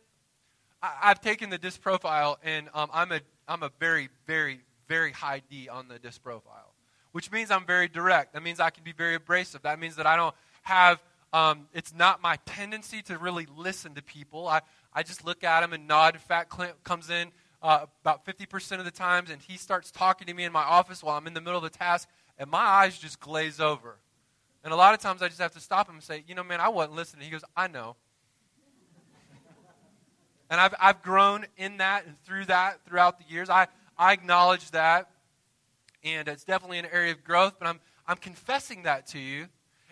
I, 0.81 1.07
have 1.09 1.21
taken 1.21 1.49
the 1.49 1.57
DISC 1.57 1.81
profile, 1.81 2.39
and 2.43 2.69
um, 2.73 2.89
I'm 2.93 3.11
a 3.11 3.21
I'm 3.47 3.63
a 3.63 3.71
very 3.79 4.09
very 4.25 4.61
very 4.87 5.11
high 5.11 5.41
D 5.49 5.69
on 5.69 5.87
the 5.87 5.99
DISC 5.99 6.23
profile, 6.23 6.73
which 7.11 7.31
means 7.31 7.51
I'm 7.51 7.65
very 7.65 7.87
direct. 7.87 8.33
That 8.33 8.43
means 8.43 8.59
I 8.59 8.69
can 8.69 8.83
be 8.83 8.93
very 8.93 9.15
abrasive. 9.15 9.61
That 9.63 9.79
means 9.79 9.95
that 9.97 10.07
I 10.07 10.15
don't 10.15 10.35
have. 10.63 10.99
Um, 11.31 11.67
it's 11.73 11.93
not 11.93 12.23
my 12.23 12.37
tendency 12.45 13.01
to 13.03 13.17
really 13.17 13.47
listen 13.55 13.93
to 13.95 14.01
people. 14.01 14.47
I 14.47 14.61
I 14.93 15.03
just 15.03 15.25
look 15.25 15.43
at 15.43 15.61
them 15.61 15.73
and 15.73 15.87
nod. 15.87 16.15
In 16.15 16.21
fact, 16.21 16.49
Clint 16.49 16.83
comes 16.83 17.09
in 17.09 17.31
uh, 17.61 17.85
about 18.01 18.25
50% 18.25 18.79
of 18.79 18.85
the 18.85 18.91
times, 18.91 19.29
and 19.29 19.41
he 19.41 19.57
starts 19.57 19.91
talking 19.91 20.27
to 20.27 20.33
me 20.33 20.43
in 20.43 20.51
my 20.51 20.63
office 20.63 21.03
while 21.03 21.17
I'm 21.17 21.27
in 21.27 21.33
the 21.33 21.41
middle 21.41 21.57
of 21.57 21.63
the 21.63 21.77
task, 21.77 22.07
and 22.37 22.49
my 22.49 22.59
eyes 22.59 22.97
just 22.97 23.19
glaze 23.19 23.59
over. 23.59 23.97
And 24.63 24.73
a 24.73 24.75
lot 24.75 24.93
of 24.93 24.99
times 24.99 25.21
I 25.21 25.27
just 25.27 25.39
have 25.39 25.53
to 25.53 25.59
stop 25.59 25.87
him 25.87 25.95
and 25.95 26.03
say, 26.03 26.23
you 26.27 26.35
know, 26.35 26.43
man, 26.43 26.59
I 26.59 26.69
wasn't 26.69 26.95
listening. 26.95 27.25
He 27.25 27.31
goes, 27.31 27.43
I 27.55 27.67
know. 27.67 27.95
And 30.49 30.59
I've, 30.59 30.73
I've 30.79 31.01
grown 31.01 31.45
in 31.57 31.77
that 31.77 32.05
and 32.05 32.19
through 32.23 32.45
that 32.45 32.79
throughout 32.85 33.19
the 33.19 33.25
years. 33.31 33.49
I, 33.49 33.67
I 33.97 34.13
acknowledge 34.13 34.71
that. 34.71 35.09
And 36.03 36.27
it's 36.27 36.43
definitely 36.43 36.79
an 36.79 36.87
area 36.91 37.11
of 37.11 37.23
growth, 37.23 37.55
but 37.59 37.67
I'm, 37.67 37.79
I'm 38.07 38.17
confessing 38.17 38.83
that 38.83 39.05
to 39.07 39.19
you 39.19 39.47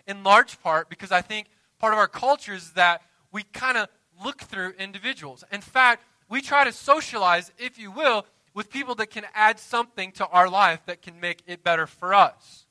in 0.06 0.24
large 0.24 0.60
part 0.62 0.88
because 0.88 1.12
I 1.12 1.20
think 1.20 1.48
part 1.78 1.92
of 1.92 1.98
our 1.98 2.08
culture 2.08 2.54
is 2.54 2.72
that 2.72 3.02
we 3.30 3.42
kind 3.42 3.76
of 3.76 3.88
look 4.24 4.40
through 4.40 4.70
individuals. 4.78 5.44
In 5.52 5.60
fact, 5.60 6.04
we 6.28 6.40
try 6.40 6.64
to 6.64 6.72
socialize, 6.72 7.52
if 7.58 7.78
you 7.78 7.90
will, 7.90 8.26
with 8.54 8.70
people 8.70 8.94
that 8.96 9.10
can 9.10 9.24
add 9.34 9.58
something 9.58 10.10
to 10.12 10.26
our 10.26 10.48
life 10.48 10.80
that 10.86 11.02
can 11.02 11.20
make 11.20 11.42
it 11.46 11.62
better 11.62 11.86
for 11.86 12.14
us. 12.14 12.66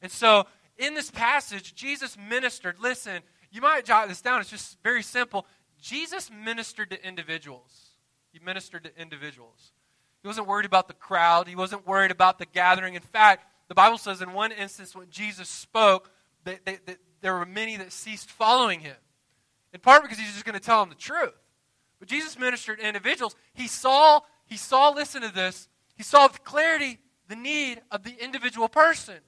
And 0.00 0.10
so, 0.10 0.46
in 0.78 0.94
this 0.94 1.10
passage, 1.10 1.74
Jesus 1.74 2.16
ministered. 2.16 2.76
Listen, 2.80 3.22
you 3.50 3.60
might 3.60 3.84
jot 3.84 4.08
this 4.08 4.20
down. 4.20 4.40
It's 4.40 4.50
just 4.50 4.78
very 4.82 5.02
simple. 5.02 5.46
Jesus 5.86 6.32
ministered 6.32 6.90
to 6.90 7.06
individuals. 7.06 7.90
He 8.32 8.40
ministered 8.40 8.82
to 8.84 9.00
individuals. 9.00 9.70
He 10.20 10.26
wasn't 10.26 10.48
worried 10.48 10.66
about 10.66 10.88
the 10.88 10.94
crowd, 10.94 11.46
he 11.46 11.54
wasn't 11.54 11.86
worried 11.86 12.10
about 12.10 12.40
the 12.40 12.46
gathering. 12.46 12.94
In 12.94 13.02
fact, 13.02 13.46
the 13.68 13.74
Bible 13.74 13.96
says 13.96 14.20
in 14.20 14.32
one 14.32 14.50
instance 14.50 14.96
when 14.96 15.10
Jesus 15.10 15.48
spoke, 15.48 16.10
there 16.44 17.34
were 17.34 17.46
many 17.46 17.76
that 17.76 17.92
ceased 17.92 18.30
following 18.30 18.80
him. 18.80 18.96
In 19.72 19.78
part 19.78 20.02
because 20.02 20.18
he's 20.18 20.32
just 20.32 20.44
going 20.44 20.58
to 20.58 20.64
tell 20.64 20.80
them 20.80 20.88
the 20.88 20.96
truth. 20.96 21.34
But 22.00 22.08
Jesus 22.08 22.36
ministered 22.36 22.80
to 22.80 22.86
individuals. 22.86 23.36
He 23.54 23.68
saw, 23.68 24.20
he 24.44 24.56
saw, 24.56 24.90
listen 24.90 25.22
to 25.22 25.32
this, 25.32 25.68
he 25.94 26.02
saw 26.02 26.26
with 26.26 26.42
clarity 26.42 26.98
the 27.28 27.36
need 27.36 27.80
of 27.92 28.02
the 28.02 28.16
individual 28.20 28.68
person. 28.68 29.18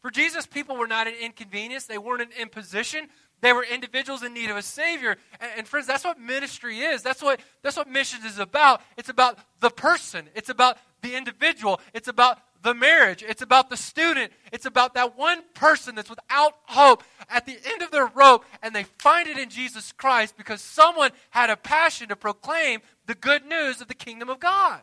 For 0.00 0.10
Jesus, 0.10 0.46
people 0.46 0.76
were 0.76 0.88
not 0.88 1.06
an 1.06 1.14
inconvenience, 1.20 1.84
they 1.84 1.98
weren't 1.98 2.22
an 2.22 2.32
imposition. 2.40 3.08
They 3.42 3.52
were 3.52 3.64
individuals 3.64 4.22
in 4.22 4.32
need 4.32 4.50
of 4.50 4.56
a 4.56 4.62
Savior. 4.62 5.16
And, 5.40 5.50
and, 5.58 5.68
friends, 5.68 5.86
that's 5.86 6.04
what 6.04 6.18
ministry 6.18 6.78
is. 6.78 7.02
That's 7.02 7.20
what, 7.20 7.40
that's 7.62 7.76
what 7.76 7.90
missions 7.90 8.24
is 8.24 8.38
about. 8.38 8.80
It's 8.96 9.08
about 9.08 9.38
the 9.60 9.68
person, 9.68 10.28
it's 10.34 10.48
about 10.48 10.78
the 11.02 11.16
individual, 11.16 11.80
it's 11.92 12.06
about 12.06 12.38
the 12.62 12.72
marriage, 12.72 13.24
it's 13.26 13.42
about 13.42 13.68
the 13.68 13.76
student, 13.76 14.32
it's 14.52 14.66
about 14.66 14.94
that 14.94 15.18
one 15.18 15.42
person 15.54 15.96
that's 15.96 16.08
without 16.08 16.54
hope 16.66 17.02
at 17.28 17.44
the 17.44 17.58
end 17.66 17.82
of 17.82 17.90
their 17.90 18.06
rope, 18.06 18.44
and 18.62 18.72
they 18.72 18.84
find 18.84 19.26
it 19.26 19.36
in 19.36 19.50
Jesus 19.50 19.90
Christ 19.90 20.36
because 20.36 20.60
someone 20.60 21.10
had 21.30 21.50
a 21.50 21.56
passion 21.56 22.08
to 22.08 22.16
proclaim 22.16 22.80
the 23.06 23.16
good 23.16 23.44
news 23.44 23.80
of 23.80 23.88
the 23.88 23.94
kingdom 23.94 24.28
of 24.28 24.38
God. 24.38 24.80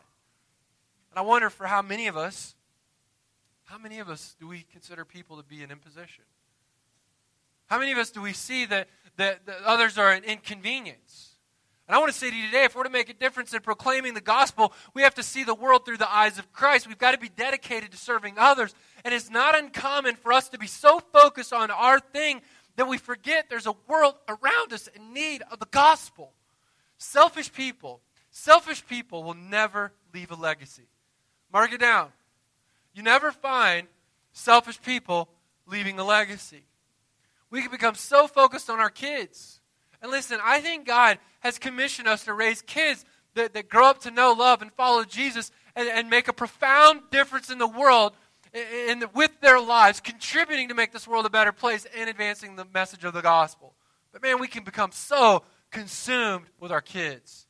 And 1.10 1.18
I 1.18 1.22
wonder 1.22 1.48
for 1.48 1.66
how 1.66 1.80
many 1.80 2.06
of 2.06 2.18
us, 2.18 2.54
how 3.64 3.78
many 3.78 3.98
of 3.98 4.10
us 4.10 4.36
do 4.38 4.46
we 4.46 4.66
consider 4.70 5.06
people 5.06 5.38
to 5.38 5.42
be 5.42 5.62
an 5.62 5.70
imposition? 5.70 6.24
How 7.70 7.78
many 7.78 7.92
of 7.92 7.98
us 7.98 8.10
do 8.10 8.20
we 8.20 8.32
see 8.32 8.66
that, 8.66 8.88
that, 9.16 9.46
that 9.46 9.62
others 9.64 9.96
are 9.96 10.10
an 10.10 10.24
inconvenience? 10.24 11.36
And 11.86 11.94
I 11.94 11.98
want 12.00 12.12
to 12.12 12.18
say 12.18 12.28
to 12.28 12.36
you 12.36 12.46
today 12.46 12.64
if 12.64 12.74
we're 12.74 12.82
to 12.82 12.90
make 12.90 13.08
a 13.08 13.14
difference 13.14 13.54
in 13.54 13.60
proclaiming 13.60 14.14
the 14.14 14.20
gospel, 14.20 14.72
we 14.92 15.02
have 15.02 15.14
to 15.14 15.22
see 15.22 15.44
the 15.44 15.54
world 15.54 15.86
through 15.86 15.98
the 15.98 16.12
eyes 16.12 16.36
of 16.36 16.52
Christ. 16.52 16.88
We've 16.88 16.98
got 16.98 17.12
to 17.12 17.18
be 17.18 17.28
dedicated 17.28 17.92
to 17.92 17.96
serving 17.96 18.34
others. 18.38 18.74
And 19.04 19.14
it's 19.14 19.30
not 19.30 19.56
uncommon 19.56 20.16
for 20.16 20.32
us 20.32 20.48
to 20.48 20.58
be 20.58 20.66
so 20.66 20.98
focused 21.12 21.52
on 21.52 21.70
our 21.70 22.00
thing 22.00 22.42
that 22.74 22.88
we 22.88 22.98
forget 22.98 23.46
there's 23.48 23.66
a 23.66 23.74
world 23.86 24.16
around 24.28 24.72
us 24.72 24.88
in 24.88 25.14
need 25.14 25.42
of 25.50 25.60
the 25.60 25.68
gospel. 25.70 26.32
Selfish 26.98 27.52
people, 27.52 28.00
selfish 28.30 28.84
people 28.84 29.22
will 29.22 29.34
never 29.34 29.92
leave 30.12 30.32
a 30.32 30.36
legacy. 30.36 30.88
Mark 31.52 31.72
it 31.72 31.80
down. 31.80 32.08
You 32.94 33.04
never 33.04 33.30
find 33.30 33.86
selfish 34.32 34.80
people 34.82 35.28
leaving 35.66 36.00
a 36.00 36.04
legacy. 36.04 36.64
We 37.50 37.62
can 37.62 37.70
become 37.70 37.94
so 37.94 38.26
focused 38.26 38.70
on 38.70 38.78
our 38.78 38.90
kids. 38.90 39.60
And 40.02 40.10
listen, 40.10 40.38
I 40.42 40.60
think 40.60 40.86
God 40.86 41.18
has 41.40 41.58
commissioned 41.58 42.08
us 42.08 42.24
to 42.24 42.34
raise 42.34 42.62
kids 42.62 43.04
that, 43.34 43.54
that 43.54 43.68
grow 43.68 43.86
up 43.86 44.00
to 44.02 44.10
know, 44.10 44.32
love, 44.32 44.62
and 44.62 44.72
follow 44.72 45.04
Jesus 45.04 45.50
and, 45.76 45.88
and 45.88 46.08
make 46.10 46.28
a 46.28 46.32
profound 46.32 47.02
difference 47.10 47.50
in 47.50 47.58
the 47.58 47.66
world 47.66 48.12
in, 48.52 49.04
with 49.14 49.40
their 49.40 49.60
lives, 49.60 50.00
contributing 50.00 50.68
to 50.68 50.74
make 50.74 50.92
this 50.92 51.06
world 51.06 51.26
a 51.26 51.30
better 51.30 51.52
place 51.52 51.86
and 51.96 52.10
advancing 52.10 52.56
the 52.56 52.66
message 52.72 53.04
of 53.04 53.14
the 53.14 53.22
gospel. 53.22 53.74
But 54.12 54.22
man, 54.22 54.40
we 54.40 54.48
can 54.48 54.64
become 54.64 54.92
so 54.92 55.44
consumed 55.70 56.46
with 56.58 56.72
our 56.72 56.80
kids. 56.80 57.46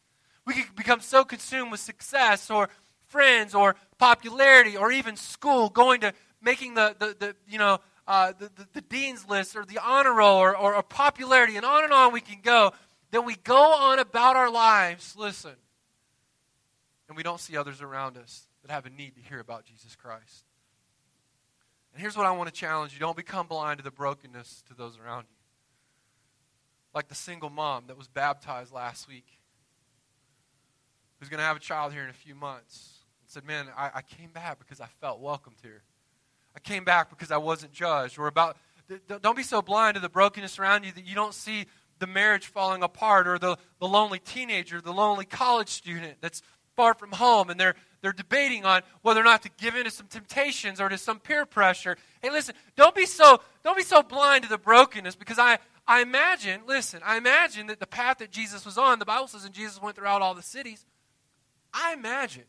We 0.46 0.54
can 0.54 0.66
become 0.76 1.00
so 1.00 1.24
consumed 1.24 1.70
with 1.70 1.80
success 1.80 2.50
or 2.50 2.68
friends 3.06 3.54
or 3.54 3.76
popularity 3.98 4.76
or 4.76 4.92
even 4.92 5.16
school, 5.16 5.68
going 5.68 6.00
to 6.02 6.12
making 6.42 6.74
the, 6.74 6.94
the, 6.98 7.16
the 7.18 7.36
you 7.48 7.58
know, 7.58 7.78
uh, 8.10 8.32
the, 8.36 8.50
the, 8.56 8.66
the, 8.72 8.80
dean's 8.80 9.28
list 9.28 9.54
or 9.54 9.64
the 9.64 9.78
honor 9.78 10.12
roll 10.12 10.38
or, 10.38 10.56
or, 10.56 10.82
popularity, 10.82 11.56
and 11.56 11.64
on 11.64 11.84
and 11.84 11.92
on 11.92 12.12
we 12.12 12.20
can 12.20 12.40
go, 12.42 12.72
then 13.12 13.24
we 13.24 13.36
go 13.44 13.72
on 13.72 14.00
about 14.00 14.34
our 14.34 14.50
lives, 14.50 15.14
listen, 15.16 15.54
and 17.06 17.16
we 17.16 17.22
don't 17.22 17.38
see 17.38 17.56
others 17.56 17.80
around 17.80 18.16
us 18.16 18.48
that 18.62 18.72
have 18.72 18.84
a 18.84 18.90
need 18.90 19.14
to 19.14 19.20
hear 19.20 19.38
about 19.38 19.64
Jesus 19.64 19.94
Christ. 19.94 20.44
And 21.92 22.00
here's 22.02 22.16
what 22.16 22.26
I 22.26 22.32
want 22.32 22.52
to 22.52 22.52
challenge 22.52 22.92
you 22.92 22.98
don't 22.98 23.16
become 23.16 23.46
blind 23.46 23.78
to 23.78 23.84
the 23.84 23.92
brokenness 23.92 24.64
to 24.66 24.74
those 24.74 24.98
around 24.98 25.26
you. 25.30 25.36
Like 26.92 27.06
the 27.06 27.14
single 27.14 27.48
mom 27.48 27.84
that 27.86 27.96
was 27.96 28.08
baptized 28.08 28.72
last 28.72 29.06
week, 29.06 29.38
who's 31.20 31.28
going 31.28 31.38
to 31.38 31.44
have 31.44 31.56
a 31.56 31.60
child 31.60 31.92
here 31.92 32.02
in 32.02 32.10
a 32.10 32.12
few 32.12 32.34
months, 32.34 33.04
and 33.22 33.30
said, 33.30 33.44
Man, 33.44 33.68
I, 33.76 33.90
I 33.94 34.02
came 34.02 34.32
back 34.32 34.58
because 34.58 34.80
I 34.80 34.88
felt 35.00 35.20
welcomed 35.20 35.58
here. 35.62 35.84
I 36.56 36.60
came 36.60 36.84
back 36.84 37.10
because 37.10 37.30
I 37.30 37.36
wasn't 37.36 37.72
judged. 37.72 38.18
Or 38.18 38.26
about, 38.26 38.56
don't 39.22 39.36
be 39.36 39.42
so 39.42 39.62
blind 39.62 39.94
to 39.94 40.00
the 40.00 40.08
brokenness 40.08 40.58
around 40.58 40.84
you 40.84 40.92
that 40.92 41.04
you 41.04 41.14
don't 41.14 41.34
see 41.34 41.66
the 41.98 42.06
marriage 42.06 42.46
falling 42.46 42.82
apart 42.82 43.28
or 43.28 43.38
the, 43.38 43.56
the 43.78 43.86
lonely 43.86 44.18
teenager, 44.18 44.80
the 44.80 44.92
lonely 44.92 45.24
college 45.24 45.68
student 45.68 46.16
that's 46.20 46.42
far 46.74 46.94
from 46.94 47.12
home 47.12 47.50
and 47.50 47.60
they're, 47.60 47.74
they're 48.00 48.12
debating 48.12 48.64
on 48.64 48.82
whether 49.02 49.20
or 49.20 49.24
not 49.24 49.42
to 49.42 49.50
give 49.58 49.76
in 49.76 49.84
to 49.84 49.90
some 49.90 50.06
temptations 50.06 50.80
or 50.80 50.88
to 50.88 50.96
some 50.96 51.20
peer 51.20 51.44
pressure. 51.44 51.96
Hey, 52.22 52.30
listen, 52.30 52.54
don't 52.74 52.94
be 52.94 53.06
so, 53.06 53.40
don't 53.62 53.76
be 53.76 53.82
so 53.82 54.02
blind 54.02 54.44
to 54.44 54.48
the 54.48 54.58
brokenness 54.58 55.14
because 55.14 55.38
I, 55.38 55.58
I 55.86 56.00
imagine, 56.00 56.62
listen, 56.66 57.02
I 57.04 57.18
imagine 57.18 57.66
that 57.66 57.80
the 57.80 57.86
path 57.86 58.18
that 58.18 58.30
Jesus 58.30 58.64
was 58.64 58.78
on, 58.78 58.98
the 58.98 59.04
Bible 59.04 59.28
says, 59.28 59.44
and 59.44 59.54
Jesus 59.54 59.80
went 59.80 59.96
throughout 59.96 60.22
all 60.22 60.34
the 60.34 60.42
cities. 60.42 60.86
I 61.72 61.92
imagine 61.92 62.44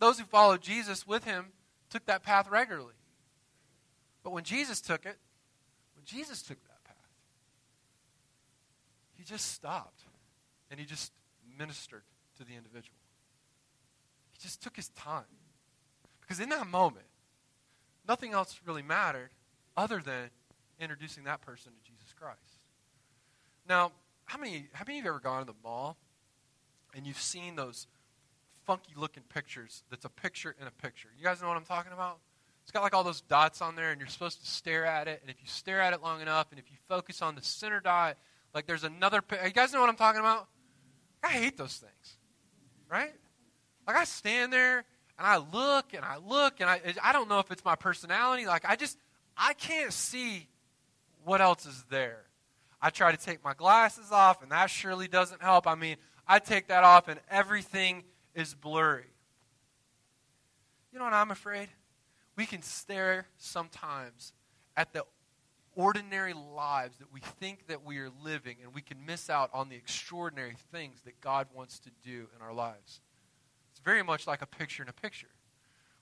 those 0.00 0.18
who 0.18 0.24
followed 0.24 0.60
Jesus 0.60 1.06
with 1.06 1.24
him 1.24 1.52
took 1.92 2.06
that 2.06 2.22
path 2.22 2.48
regularly. 2.50 2.94
But 4.24 4.32
when 4.32 4.44
Jesus 4.44 4.80
took 4.80 5.04
it, 5.04 5.18
when 5.94 6.04
Jesus 6.04 6.42
took 6.42 6.60
that 6.64 6.84
path, 6.84 6.96
he 9.14 9.24
just 9.24 9.52
stopped 9.52 10.04
and 10.70 10.80
he 10.80 10.86
just 10.86 11.12
ministered 11.58 12.02
to 12.38 12.44
the 12.44 12.54
individual. 12.54 12.96
He 14.32 14.38
just 14.42 14.62
took 14.62 14.74
his 14.74 14.88
time. 14.90 15.24
Because 16.22 16.40
in 16.40 16.48
that 16.48 16.66
moment, 16.66 17.04
nothing 18.08 18.32
else 18.32 18.58
really 18.64 18.82
mattered 18.82 19.30
other 19.76 20.00
than 20.00 20.30
introducing 20.80 21.24
that 21.24 21.42
person 21.42 21.72
to 21.72 21.90
Jesus 21.90 22.14
Christ. 22.18 22.38
Now, 23.68 23.92
how 24.24 24.38
many, 24.38 24.68
how 24.72 24.84
many 24.86 24.98
of 24.98 25.04
you 25.04 25.10
have 25.10 25.16
ever 25.16 25.20
gone 25.20 25.40
to 25.40 25.46
the 25.46 25.58
mall 25.62 25.98
and 26.94 27.06
you've 27.06 27.20
seen 27.20 27.54
those 27.56 27.86
funky 28.72 28.94
looking 28.96 29.22
pictures 29.28 29.82
that's 29.90 30.06
a 30.06 30.08
picture 30.08 30.56
in 30.58 30.66
a 30.66 30.70
picture. 30.70 31.10
You 31.18 31.22
guys 31.22 31.42
know 31.42 31.48
what 31.48 31.58
I'm 31.58 31.64
talking 31.66 31.92
about? 31.92 32.20
It's 32.62 32.70
got 32.70 32.82
like 32.82 32.94
all 32.94 33.04
those 33.04 33.20
dots 33.20 33.60
on 33.60 33.76
there, 33.76 33.90
and 33.90 34.00
you're 34.00 34.08
supposed 34.08 34.40
to 34.40 34.46
stare 34.46 34.86
at 34.86 35.08
it. 35.08 35.18
And 35.20 35.30
if 35.30 35.36
you 35.42 35.46
stare 35.46 35.82
at 35.82 35.92
it 35.92 36.02
long 36.02 36.22
enough, 36.22 36.46
and 36.52 36.58
if 36.58 36.70
you 36.70 36.78
focus 36.88 37.20
on 37.20 37.34
the 37.34 37.42
center 37.42 37.80
dot, 37.80 38.16
like 38.54 38.66
there's 38.66 38.84
another. 38.84 39.22
You 39.44 39.50
guys 39.50 39.74
know 39.74 39.80
what 39.80 39.90
I'm 39.90 39.96
talking 39.96 40.20
about? 40.20 40.48
I 41.22 41.28
hate 41.28 41.58
those 41.58 41.76
things, 41.76 42.16
right? 42.90 43.12
Like 43.86 43.96
I 43.96 44.04
stand 44.04 44.54
there 44.54 44.84
and 45.18 45.26
I 45.26 45.36
look 45.36 45.92
and 45.92 46.02
I 46.02 46.16
look 46.16 46.60
and 46.60 46.70
I 46.70 46.80
I 47.02 47.12
don't 47.12 47.28
know 47.28 47.40
if 47.40 47.50
it's 47.50 47.64
my 47.64 47.76
personality. 47.76 48.46
Like 48.46 48.64
I 48.66 48.76
just 48.76 48.96
I 49.36 49.52
can't 49.52 49.92
see 49.92 50.48
what 51.24 51.42
else 51.42 51.66
is 51.66 51.84
there. 51.90 52.22
I 52.80 52.88
try 52.88 53.12
to 53.12 53.18
take 53.18 53.44
my 53.44 53.52
glasses 53.52 54.10
off, 54.10 54.42
and 54.42 54.50
that 54.50 54.70
surely 54.70 55.08
doesn't 55.08 55.42
help. 55.42 55.66
I 55.66 55.74
mean, 55.74 55.96
I 56.26 56.38
take 56.38 56.68
that 56.68 56.84
off, 56.84 57.08
and 57.08 57.20
everything 57.30 58.04
is 58.34 58.54
blurry. 58.54 59.10
You 60.92 60.98
know 60.98 61.04
what 61.04 61.14
I'm 61.14 61.30
afraid? 61.30 61.68
We 62.36 62.46
can 62.46 62.62
stare 62.62 63.26
sometimes 63.38 64.32
at 64.76 64.92
the 64.92 65.04
ordinary 65.74 66.34
lives 66.34 66.98
that 66.98 67.12
we 67.12 67.20
think 67.20 67.66
that 67.66 67.84
we 67.84 67.98
are 67.98 68.10
living 68.22 68.56
and 68.62 68.74
we 68.74 68.82
can 68.82 69.04
miss 69.06 69.30
out 69.30 69.50
on 69.54 69.68
the 69.68 69.76
extraordinary 69.76 70.56
things 70.70 71.00
that 71.04 71.20
God 71.20 71.46
wants 71.54 71.78
to 71.80 71.90
do 72.04 72.26
in 72.36 72.42
our 72.42 72.52
lives. 72.52 73.00
It's 73.70 73.80
very 73.80 74.02
much 74.02 74.26
like 74.26 74.42
a 74.42 74.46
picture 74.46 74.82
in 74.82 74.88
a 74.88 74.92
picture. 74.92 75.28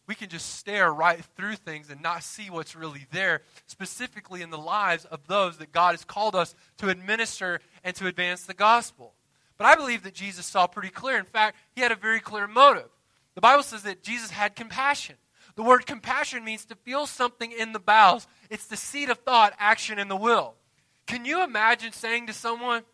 We 0.07 0.17
can 0.17 0.29
just 0.29 0.57
stare 0.57 0.93
right 0.93 1.25
through 1.37 1.55
things 1.55 1.89
and 1.89 2.03
not 2.03 2.25
see 2.25 2.51
what's 2.51 2.75
really 2.75 3.07
there, 3.13 3.43
specifically 3.67 4.43
in 4.43 4.51
the 4.51 4.59
lives 4.59 5.05
of 5.05 5.29
those 5.29 5.59
that 5.59 5.71
God 5.71 5.93
has 5.93 6.05
called 6.05 6.35
us 6.35 6.57
to 6.79 6.89
administer 6.89 7.61
and 7.85 7.95
to 7.95 8.09
advance 8.09 8.43
the 8.43 8.55
gospel. 8.55 9.15
But 9.61 9.67
I 9.67 9.75
believe 9.75 10.05
that 10.05 10.15
Jesus 10.15 10.47
saw 10.47 10.67
pretty 10.67 10.89
clear. 10.89 11.19
In 11.19 11.27
fact, 11.27 11.59
he 11.75 11.83
had 11.83 11.93
a 11.93 11.95
very 11.95 12.19
clear 12.19 12.49
motive. 12.49 12.89
The 13.35 13.43
Bible 13.43 13.63
says 13.63 13.83
that 13.83 14.03
Jesus 14.03 14.31
had 14.31 14.57
compassion. 14.57 15.17
The 15.55 15.63
word 15.63 15.85
compassion 15.85 16.47
means 16.47 16.65
to 16.65 16.75
feel 16.77 17.07
something 17.07 17.53
in 17.53 17.73
the 17.73 17.79
bowels, 17.79 18.27
it's 18.49 18.65
the 18.65 18.79
seat 18.79 19.11
of 19.11 19.19
thought, 19.19 19.53
action, 19.59 19.99
and 19.99 20.11
the 20.11 20.17
will. 20.17 20.55
Can 21.07 21.27
you 21.27 21.45
imagine 21.45 21.93
saying 21.93 22.29
to 22.29 22.33
someone, 22.33 22.85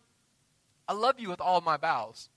I 0.89 0.91
love 0.91 1.21
you 1.21 1.29
with 1.29 1.39
all 1.39 1.61
my 1.61 1.77
bowels? 1.77 2.27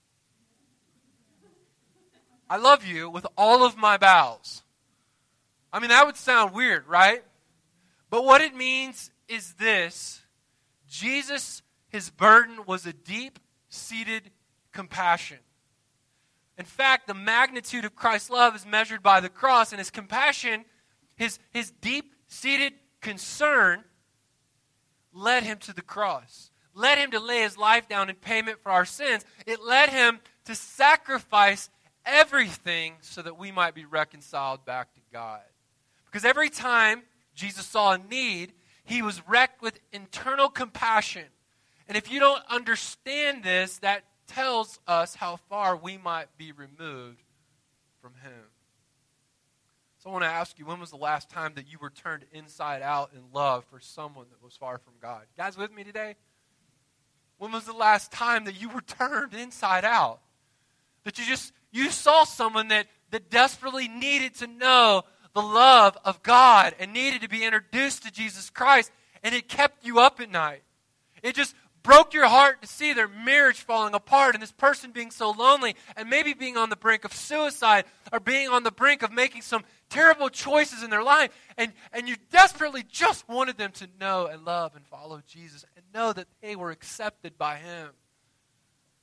I 2.49 2.57
love 2.57 2.87
you 2.87 3.11
with 3.11 3.27
all 3.37 3.64
of 3.64 3.77
my 3.77 3.97
bowels. 3.97 4.62
I 5.73 5.81
mean, 5.81 5.88
that 5.88 6.07
would 6.07 6.16
sound 6.16 6.55
weird, 6.55 6.87
right? 6.87 7.25
But 8.11 8.25
what 8.25 8.43
it 8.43 8.55
means 8.55 9.11
is 9.27 9.55
this 9.55 10.21
Jesus, 10.88 11.62
his 11.88 12.11
burden 12.11 12.61
was 12.64 12.87
a 12.87 12.93
deep 12.93 13.40
seated 13.70 14.30
compassion. 14.72 15.38
In 16.59 16.66
fact, 16.66 17.06
the 17.06 17.14
magnitude 17.14 17.87
of 17.87 17.96
Christ's 17.96 18.28
love 18.28 18.54
is 18.54 18.66
measured 18.66 19.02
by 19.02 19.20
the 19.20 19.30
cross, 19.30 19.72
and 19.72 19.78
his 19.78 19.90
compassion, 19.90 20.66
his, 21.16 21.38
his 21.50 21.70
deep 21.70 22.14
seated 22.26 22.74
concern, 23.00 23.83
led 25.12 25.42
him 25.42 25.59
to 25.59 25.72
the 25.72 25.83
cross, 25.83 26.50
led 26.74 26.98
him 26.98 27.11
to 27.12 27.18
lay 27.18 27.40
his 27.40 27.56
life 27.56 27.88
down 27.88 28.11
in 28.11 28.16
payment 28.16 28.61
for 28.62 28.70
our 28.70 28.85
sins. 28.85 29.24
It 29.46 29.62
led 29.62 29.88
him 29.88 30.20
to 30.44 30.54
sacrifice 30.54 31.70
everything 32.04 32.94
so 33.00 33.22
that 33.22 33.38
we 33.38 33.50
might 33.50 33.74
be 33.74 33.85
reconciled 33.85 34.64
back 34.64 34.92
to 34.94 35.00
God. 35.12 35.40
Because 36.06 36.24
every 36.24 36.50
time 36.50 37.02
Jesus 37.35 37.66
saw 37.66 37.92
a 37.92 37.98
need, 37.98 38.52
he 38.85 39.02
was 39.02 39.26
wrecked 39.26 39.62
with 39.62 39.80
internal 39.92 40.48
compassion. 40.48 41.26
And 41.90 41.96
if 41.96 42.09
you 42.09 42.20
don't 42.20 42.40
understand 42.48 43.42
this, 43.42 43.79
that 43.79 44.05
tells 44.29 44.79
us 44.87 45.16
how 45.16 45.40
far 45.48 45.76
we 45.76 45.98
might 45.98 46.29
be 46.38 46.53
removed 46.53 47.20
from 48.00 48.12
him. 48.22 48.44
So 49.98 50.09
I 50.09 50.12
want 50.12 50.22
to 50.22 50.29
ask 50.29 50.57
you, 50.61 50.66
when 50.66 50.79
was 50.79 50.90
the 50.90 50.96
last 50.96 51.31
time 51.31 51.55
that 51.57 51.66
you 51.66 51.79
were 51.83 51.90
turned 51.90 52.26
inside 52.31 52.81
out 52.81 53.11
in 53.12 53.22
love 53.33 53.64
for 53.64 53.81
someone 53.81 54.26
that 54.31 54.40
was 54.40 54.55
far 54.55 54.79
from 54.79 54.92
God? 55.03 55.22
You 55.22 55.42
guys 55.42 55.59
with 55.59 55.74
me 55.74 55.83
today? 55.83 56.14
When 57.38 57.50
was 57.50 57.64
the 57.64 57.72
last 57.72 58.12
time 58.12 58.44
that 58.44 58.62
you 58.62 58.68
were 58.68 58.83
turned 58.83 59.35
inside 59.35 59.85
out? 59.85 60.20
That 61.03 61.18
you 61.18 61.24
just 61.26 61.53
you 61.72 61.90
saw 61.90 62.22
someone 62.22 62.68
that, 62.68 62.87
that 63.11 63.31
desperately 63.31 63.88
needed 63.88 64.37
to 64.37 64.46
know 64.46 65.03
the 65.35 65.42
love 65.42 65.98
of 66.05 66.22
God 66.22 66.72
and 66.79 66.92
needed 66.92 67.22
to 67.22 67.29
be 67.29 67.42
introduced 67.42 68.05
to 68.05 68.12
Jesus 68.12 68.48
Christ, 68.48 68.92
and 69.24 69.35
it 69.35 69.48
kept 69.48 69.85
you 69.85 69.98
up 69.98 70.20
at 70.20 70.31
night. 70.31 70.62
It 71.22 71.35
just 71.35 71.55
broke 71.83 72.14
your 72.14 72.27
heart 72.27 72.62
to 72.62 72.69
see 72.69 72.93
their 72.93 73.09
marriage 73.09 73.61
falling 73.61 73.95
apart 73.95 74.35
and 74.35 74.43
this 74.43 74.53
person 74.53 74.90
being 74.93 75.11
so 75.11 75.31
lonely 75.31 75.75
and 75.97 76.11
maybe 76.11 76.35
being 76.35 76.57
on 76.57 76.71
the 76.71 76.77
brink 76.77 77.05
of 77.05 77.12
suicide 77.12 77.85
or 78.12 78.21
being 78.21 78.49
on 78.49 78.62
the 78.62 78.71
brink 78.71 79.03
of 79.03 79.12
making 79.12 79.43
some 79.43 79.64
terrible 79.88 80.29
choices 80.29 80.83
in 80.83 80.90
their 80.90 81.03
life. 81.03 81.31
And, 81.57 81.73
and 81.93 82.09
you 82.09 82.16
desperately 82.31 82.85
just 82.88 83.29
wanted 83.29 83.59
them 83.59 83.73
to 83.73 83.88
know 83.99 84.27
and 84.27 84.45
love 84.45 84.77
and 84.77 84.87
follow 84.87 85.23
Jesus 85.27 85.64
and 85.77 85.85
know 85.95 86.12
that 86.12 86.29
they 86.43 86.57
were 86.57 86.71
accepted 86.71 87.37
by 87.38 87.57
Him. 87.57 87.90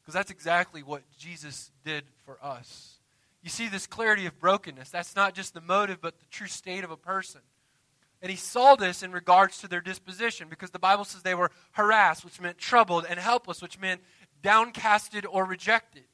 Because 0.01 0.13
that's 0.13 0.31
exactly 0.31 0.83
what 0.83 1.03
Jesus 1.17 1.71
did 1.83 2.05
for 2.25 2.37
us. 2.41 2.99
You 3.43 3.49
see 3.49 3.67
this 3.67 3.87
clarity 3.87 4.25
of 4.25 4.39
brokenness. 4.39 4.89
That's 4.89 5.15
not 5.15 5.33
just 5.33 5.53
the 5.53 5.61
motive, 5.61 5.99
but 6.01 6.19
the 6.19 6.25
true 6.31 6.47
state 6.47 6.83
of 6.83 6.91
a 6.91 6.97
person. 6.97 7.41
And 8.21 8.31
he 8.31 8.37
saw 8.37 8.75
this 8.75 9.03
in 9.03 9.11
regards 9.11 9.59
to 9.59 9.67
their 9.67 9.81
disposition 9.81 10.47
because 10.49 10.71
the 10.71 10.79
Bible 10.79 11.05
says 11.05 11.21
they 11.21 11.35
were 11.35 11.51
harassed, 11.73 12.25
which 12.25 12.41
meant 12.41 12.57
troubled, 12.57 13.05
and 13.07 13.19
helpless, 13.19 13.61
which 13.61 13.79
meant 13.79 14.01
downcasted 14.41 15.25
or 15.29 15.45
rejected. 15.45 16.05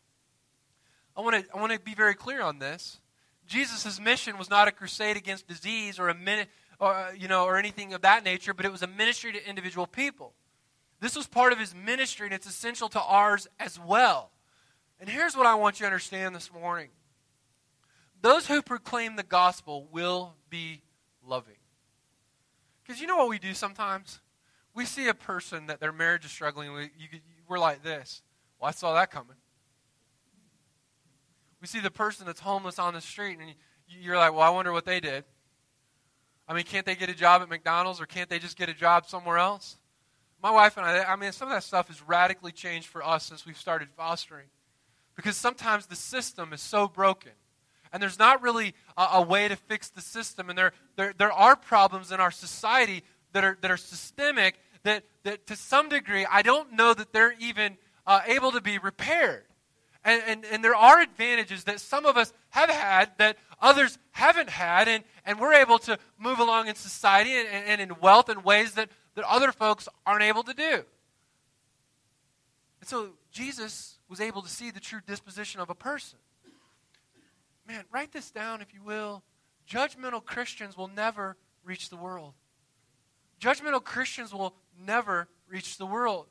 I 1.15 1.21
want 1.21 1.45
to 1.45 1.55
I 1.55 1.59
want 1.59 1.71
to 1.71 1.79
be 1.79 1.93
very 1.93 2.15
clear 2.15 2.41
on 2.41 2.59
this. 2.59 2.99
Jesus' 3.45 3.99
mission 3.99 4.37
was 4.37 4.49
not 4.49 4.67
a 4.67 4.71
crusade 4.71 5.17
against 5.17 5.47
disease 5.47 5.99
or 5.99 6.09
a 6.09 6.15
minute 6.15 6.49
or 6.79 6.93
uh, 6.93 7.11
you 7.11 7.27
know 7.27 7.45
or 7.45 7.57
anything 7.57 7.93
of 7.93 8.01
that 8.01 8.23
nature, 8.23 8.53
but 8.53 8.65
it 8.65 8.71
was 8.71 8.81
a 8.81 8.87
ministry 8.87 9.31
to 9.31 9.49
individual 9.49 9.87
people. 9.87 10.33
This 10.99 11.15
was 11.15 11.27
part 11.27 11.51
of 11.51 11.59
his 11.59 11.75
ministry, 11.75 12.27
and 12.27 12.33
it's 12.33 12.47
essential 12.47 12.89
to 12.89 13.01
ours 13.01 13.47
as 13.59 13.79
well. 13.79 14.31
And 14.99 15.09
here's 15.09 15.35
what 15.35 15.45
I 15.45 15.55
want 15.55 15.79
you 15.79 15.83
to 15.83 15.87
understand 15.87 16.35
this 16.35 16.51
morning 16.51 16.89
those 18.21 18.47
who 18.47 18.61
proclaim 18.61 19.15
the 19.15 19.23
gospel 19.23 19.87
will 19.91 20.35
be 20.49 20.81
loving. 21.25 21.55
Because 22.83 22.99
you 22.99 23.07
know 23.07 23.17
what 23.17 23.29
we 23.29 23.39
do 23.39 23.53
sometimes? 23.53 24.19
We 24.73 24.85
see 24.85 25.07
a 25.07 25.13
person 25.13 25.67
that 25.67 25.79
their 25.79 25.91
marriage 25.91 26.25
is 26.25 26.31
struggling. 26.31 26.73
We, 26.73 26.89
we're 27.47 27.59
like 27.59 27.83
this. 27.83 28.21
Well, 28.59 28.69
I 28.69 28.71
saw 28.71 28.93
that 28.93 29.11
coming. 29.11 29.37
We 31.61 31.67
see 31.67 31.79
the 31.79 31.91
person 31.91 32.25
that's 32.25 32.41
homeless 32.41 32.77
on 32.77 32.93
the 32.93 33.01
street, 33.01 33.39
and 33.39 33.53
you're 33.87 34.17
like, 34.17 34.33
well, 34.33 34.41
I 34.41 34.49
wonder 34.49 34.71
what 34.73 34.85
they 34.85 34.99
did. 34.99 35.23
I 36.47 36.53
mean, 36.53 36.63
can't 36.65 36.85
they 36.85 36.95
get 36.95 37.09
a 37.09 37.13
job 37.13 37.41
at 37.41 37.49
McDonald's 37.49 38.01
or 38.01 38.05
can't 38.05 38.29
they 38.29 38.39
just 38.39 38.57
get 38.57 38.67
a 38.67 38.73
job 38.73 39.07
somewhere 39.07 39.37
else? 39.37 39.77
My 40.41 40.51
wife 40.51 40.75
and 40.75 40.85
I, 40.85 41.03
I 41.03 41.15
mean, 41.15 41.31
some 41.31 41.47
of 41.47 41.53
that 41.53 41.63
stuff 41.63 41.87
has 41.87 42.01
radically 42.01 42.51
changed 42.51 42.87
for 42.87 43.01
us 43.01 43.25
since 43.25 43.45
we've 43.45 43.57
started 43.57 43.87
fostering. 43.95 44.47
Because 45.15 45.37
sometimes 45.37 45.85
the 45.85 45.95
system 45.95 46.51
is 46.51 46.61
so 46.61 46.87
broken 46.87 47.31
and 47.93 48.01
there's 48.01 48.17
not 48.19 48.41
really 48.41 48.73
a, 48.97 49.07
a, 49.13 49.21
way 49.21 49.47
to 49.47 49.55
fix 49.55 49.89
the 49.89 50.01
system. 50.01 50.49
And 50.49 50.57
there, 50.57 50.73
there, 50.95 51.13
there 51.15 51.31
are 51.31 51.55
problems 51.55 52.11
in 52.11 52.19
our 52.19 52.31
society 52.31 53.03
that 53.33 53.43
are, 53.43 53.57
that 53.61 53.69
are 53.69 53.77
systemic 53.77 54.59
that, 54.81 55.03
that 55.23 55.45
to 55.47 55.55
some 55.55 55.89
degree, 55.89 56.25
I 56.29 56.41
don't 56.41 56.73
know 56.73 56.93
that 56.93 57.13
they're 57.13 57.35
even 57.39 57.77
uh, 58.07 58.21
able 58.25 58.51
to 58.51 58.61
be 58.61 58.79
repaired. 58.79 59.45
And, 60.03 60.21
and, 60.27 60.45
and 60.45 60.63
there 60.63 60.75
are 60.75 60.99
advantages 60.99 61.63
that 61.65 61.79
some 61.79 62.05
of 62.05 62.17
us 62.17 62.33
have 62.49 62.69
had 62.69 63.11
that 63.19 63.37
others 63.61 63.97
haven't 64.11 64.49
had, 64.49 64.87
and, 64.89 65.03
and 65.25 65.39
we're 65.39 65.53
able 65.53 65.77
to 65.79 65.97
move 66.17 66.39
along 66.39 66.67
in 66.67 66.75
society 66.75 67.31
and, 67.31 67.47
and 67.47 67.79
in 67.79 67.99
wealth 68.01 68.27
in 68.27 68.43
ways 68.43 68.73
that, 68.73 68.89
that 69.15 69.23
other 69.25 69.51
folks 69.51 69.87
aren't 70.05 70.23
able 70.23 70.43
to 70.43 70.53
do. 70.53 70.83
And 72.81 72.89
so 72.89 73.11
Jesus 73.31 73.99
was 74.09 74.19
able 74.19 74.41
to 74.41 74.49
see 74.49 74.71
the 74.71 74.81
true 74.81 74.99
disposition 75.07 75.61
of 75.61 75.69
a 75.69 75.75
person 75.75 76.19
man, 77.67 77.83
write 77.91 78.11
this 78.11 78.31
down 78.31 78.61
if 78.61 78.73
you 78.73 78.83
will. 78.83 79.23
Judgmental 79.69 80.23
Christians 80.23 80.77
will 80.77 80.89
never 80.89 81.37
reach 81.63 81.89
the 81.89 81.97
world. 81.97 82.33
Judgmental 83.39 83.83
Christians 83.83 84.33
will 84.33 84.53
never 84.85 85.27
reach 85.47 85.77
the 85.77 85.85
world. 85.85 86.27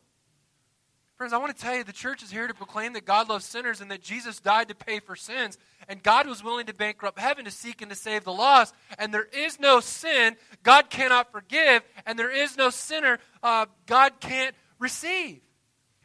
Friends, 1.16 1.32
I 1.32 1.38
want 1.38 1.56
to 1.56 1.62
tell 1.62 1.76
you 1.76 1.84
the 1.84 1.92
church 1.92 2.22
is 2.22 2.30
here 2.30 2.48
to 2.48 2.54
proclaim 2.54 2.94
that 2.94 3.04
God 3.04 3.28
loves 3.28 3.44
sinners 3.44 3.80
and 3.80 3.90
that 3.90 4.02
Jesus 4.02 4.40
died 4.40 4.68
to 4.68 4.74
pay 4.74 4.98
for 4.98 5.14
sins. 5.14 5.56
And 5.88 6.02
God 6.02 6.26
was 6.26 6.42
willing 6.42 6.66
to 6.66 6.74
bankrupt 6.74 7.18
heaven 7.18 7.44
to 7.44 7.50
seek 7.50 7.80
and 7.80 7.90
to 7.90 7.96
save 7.96 8.24
the 8.24 8.32
lost. 8.32 8.74
And 8.98 9.14
there 9.14 9.28
is 9.32 9.60
no 9.60 9.80
sin 9.80 10.36
God 10.62 10.90
cannot 10.90 11.30
forgive. 11.30 11.82
And 12.06 12.18
there 12.18 12.30
is 12.30 12.56
no 12.56 12.70
sinner 12.70 13.18
uh, 13.42 13.66
God 13.86 14.14
can't 14.20 14.56
receive. 14.78 15.42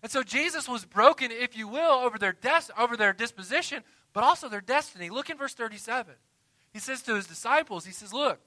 And 0.04 0.12
so 0.12 0.22
Jesus 0.22 0.70
was 0.70 0.86
broken, 0.86 1.32
if 1.32 1.58
you 1.58 1.68
will, 1.68 1.94
over 1.94 2.20
their, 2.20 2.34
des- 2.34 2.72
over 2.78 2.96
their 2.96 3.13
disposition, 3.13 3.84
but 4.17 4.23
also 4.23 4.49
their 4.49 4.62
destiny. 4.62 5.12
Look 5.12 5.30
in 5.30 5.38
verse 5.38 5.53
37. 5.53 6.15
He 6.73 6.80
says 6.80 7.03
to 7.03 7.13
his 7.13 7.27
disciples, 7.27 7.86
He 7.86 7.91
says, 7.91 8.12
Look, 8.12 8.39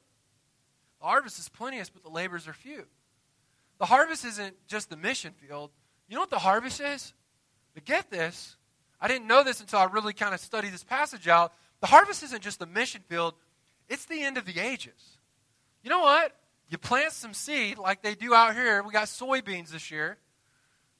the 0.98 1.06
harvest 1.06 1.38
is 1.38 1.48
plenteous, 1.48 1.88
but 1.88 2.02
the 2.02 2.08
laborers 2.08 2.48
are 2.48 2.52
few. 2.52 2.86
The 3.78 3.86
harvest 3.86 4.24
isn't 4.24 4.56
just 4.66 4.90
the 4.90 4.96
mission 4.96 5.32
field. 5.32 5.70
You 6.08 6.16
know 6.16 6.22
what 6.22 6.30
the 6.30 6.40
harvest 6.40 6.80
is? 6.80 7.14
But 7.72 7.84
get 7.84 8.10
this. 8.10 8.56
I 9.00 9.06
didn't 9.06 9.28
know 9.28 9.44
this 9.44 9.60
until 9.60 9.78
I 9.78 9.84
really 9.84 10.12
kind 10.12 10.34
of 10.34 10.40
studied 10.40 10.72
this 10.72 10.82
passage 10.82 11.28
out. 11.28 11.52
The 11.82 11.86
harvest 11.86 12.24
isn't 12.24 12.42
just 12.42 12.58
the 12.58 12.66
mission 12.66 13.02
field, 13.08 13.34
it's 13.88 14.06
the 14.06 14.22
end 14.22 14.38
of 14.38 14.46
the 14.46 14.58
ages. 14.58 15.18
You 15.84 15.90
know 15.90 16.00
what? 16.00 16.34
You 16.68 16.78
plant 16.78 17.12
some 17.12 17.32
seed 17.32 17.78
like 17.78 18.02
they 18.02 18.16
do 18.16 18.34
out 18.34 18.56
here. 18.56 18.82
We 18.82 18.92
got 18.92 19.06
soybeans 19.06 19.68
this 19.68 19.92
year. 19.92 20.18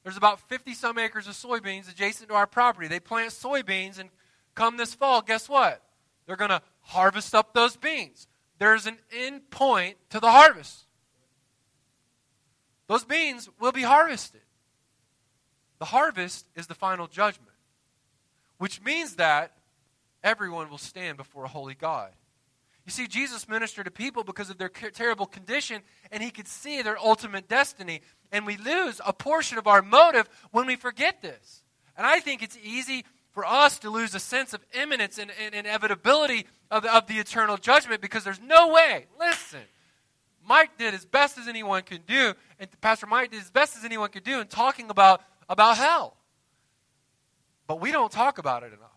There's 0.03 0.15
about 0.15 0.39
50 0.39 0.73
some 0.75 0.97
acres 0.97 1.27
of 1.27 1.33
soybeans 1.33 1.91
adjacent 1.91 2.29
to 2.29 2.35
our 2.35 2.47
property. 2.47 2.87
They 2.87 3.01
plant 3.01 3.31
soybeans, 3.31 3.99
and 3.99 4.09
come 4.55 4.77
this 4.77 4.93
fall, 4.93 5.21
guess 5.21 5.47
what? 5.49 5.81
They're 6.25 6.35
going 6.35 6.49
to 6.49 6.61
harvest 6.81 7.35
up 7.35 7.53
those 7.53 7.75
beans. 7.75 8.27
There's 8.57 8.85
an 8.85 8.97
end 9.11 9.49
point 9.49 9.97
to 10.11 10.19
the 10.19 10.31
harvest. 10.31 10.85
Those 12.87 13.03
beans 13.03 13.49
will 13.59 13.71
be 13.71 13.83
harvested. 13.83 14.41
The 15.79 15.85
harvest 15.85 16.45
is 16.55 16.67
the 16.67 16.75
final 16.75 17.07
judgment, 17.07 17.55
which 18.57 18.81
means 18.83 19.15
that 19.15 19.53
everyone 20.23 20.69
will 20.69 20.77
stand 20.77 21.17
before 21.17 21.45
a 21.45 21.47
holy 21.47 21.73
God. 21.73 22.11
You 22.85 22.91
see, 22.91 23.07
Jesus 23.07 23.47
ministered 23.47 23.85
to 23.85 23.91
people 23.91 24.23
because 24.23 24.49
of 24.49 24.57
their 24.57 24.69
terrible 24.69 25.25
condition, 25.25 25.81
and 26.11 26.21
he 26.21 26.31
could 26.31 26.47
see 26.47 26.81
their 26.81 26.99
ultimate 26.99 27.47
destiny. 27.47 28.01
And 28.31 28.45
we 28.45 28.57
lose 28.57 28.99
a 29.05 29.13
portion 29.13 29.57
of 29.57 29.67
our 29.67 29.81
motive 29.81 30.29
when 30.51 30.65
we 30.65 30.75
forget 30.75 31.21
this. 31.21 31.63
And 31.97 32.07
I 32.07 32.19
think 32.19 32.41
it's 32.41 32.57
easy 32.63 33.05
for 33.31 33.45
us 33.45 33.79
to 33.79 33.89
lose 33.89 34.13
a 34.15 34.19
sense 34.19 34.53
of 34.53 34.63
imminence 34.73 35.17
and, 35.17 35.31
and 35.43 35.55
inevitability 35.55 36.45
of 36.69 36.85
of 36.85 37.07
the 37.07 37.15
eternal 37.15 37.57
judgment 37.57 38.01
because 38.01 38.23
there's 38.23 38.41
no 38.41 38.69
way. 38.69 39.07
Listen, 39.19 39.61
Mike 40.47 40.77
did 40.77 40.93
as 40.93 41.05
best 41.05 41.37
as 41.37 41.47
anyone 41.47 41.83
could 41.83 42.05
do, 42.05 42.33
and 42.59 42.69
Pastor 42.81 43.05
Mike 43.05 43.31
did 43.31 43.41
as 43.41 43.51
best 43.51 43.77
as 43.77 43.85
anyone 43.85 44.09
could 44.09 44.23
do 44.23 44.39
in 44.39 44.47
talking 44.47 44.89
about, 44.89 45.21
about 45.49 45.77
hell. 45.77 46.17
But 47.67 47.79
we 47.79 47.91
don't 47.91 48.11
talk 48.11 48.37
about 48.37 48.63
it 48.63 48.73
enough. 48.73 48.89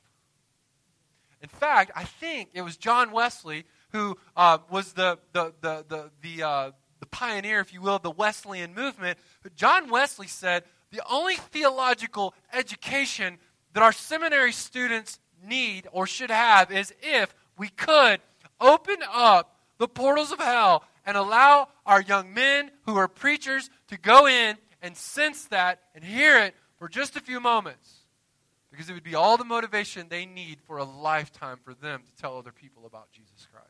In 1.42 1.48
fact, 1.48 1.92
I 1.94 2.04
think 2.04 2.50
it 2.54 2.62
was 2.62 2.76
John 2.76 3.12
Wesley 3.12 3.64
who 3.92 4.16
uh, 4.36 4.58
was 4.70 4.94
the, 4.94 5.18
the, 5.32 5.52
the, 5.60 5.84
the, 5.88 6.10
the, 6.22 6.42
uh, 6.42 6.70
the 6.98 7.06
pioneer, 7.06 7.60
if 7.60 7.72
you 7.72 7.80
will, 7.80 7.96
of 7.96 8.02
the 8.02 8.10
Wesleyan 8.10 8.74
movement. 8.74 9.18
John 9.54 9.88
Wesley 9.88 10.26
said 10.26 10.64
the 10.90 11.00
only 11.08 11.36
theological 11.36 12.34
education 12.52 13.38
that 13.74 13.82
our 13.82 13.92
seminary 13.92 14.52
students 14.52 15.20
need 15.46 15.86
or 15.92 16.06
should 16.06 16.30
have 16.30 16.72
is 16.72 16.94
if 17.02 17.34
we 17.58 17.68
could 17.68 18.20
open 18.60 18.96
up 19.12 19.60
the 19.78 19.88
portals 19.88 20.32
of 20.32 20.38
hell 20.38 20.84
and 21.04 21.16
allow 21.16 21.68
our 21.84 22.00
young 22.00 22.32
men 22.32 22.70
who 22.86 22.96
are 22.96 23.08
preachers 23.08 23.68
to 23.88 23.98
go 23.98 24.26
in 24.26 24.56
and 24.80 24.96
sense 24.96 25.44
that 25.46 25.80
and 25.94 26.02
hear 26.04 26.38
it 26.38 26.54
for 26.78 26.88
just 26.88 27.16
a 27.16 27.20
few 27.20 27.40
moments. 27.40 28.00
Because 28.70 28.88
it 28.88 28.94
would 28.94 29.04
be 29.04 29.14
all 29.14 29.36
the 29.36 29.44
motivation 29.44 30.06
they 30.08 30.26
need 30.26 30.58
for 30.66 30.78
a 30.78 30.84
lifetime 30.84 31.58
for 31.62 31.74
them 31.74 32.02
to 32.06 32.20
tell 32.20 32.38
other 32.38 32.50
people 32.50 32.86
about 32.86 33.12
Jesus 33.12 33.46
Christ. 33.52 33.68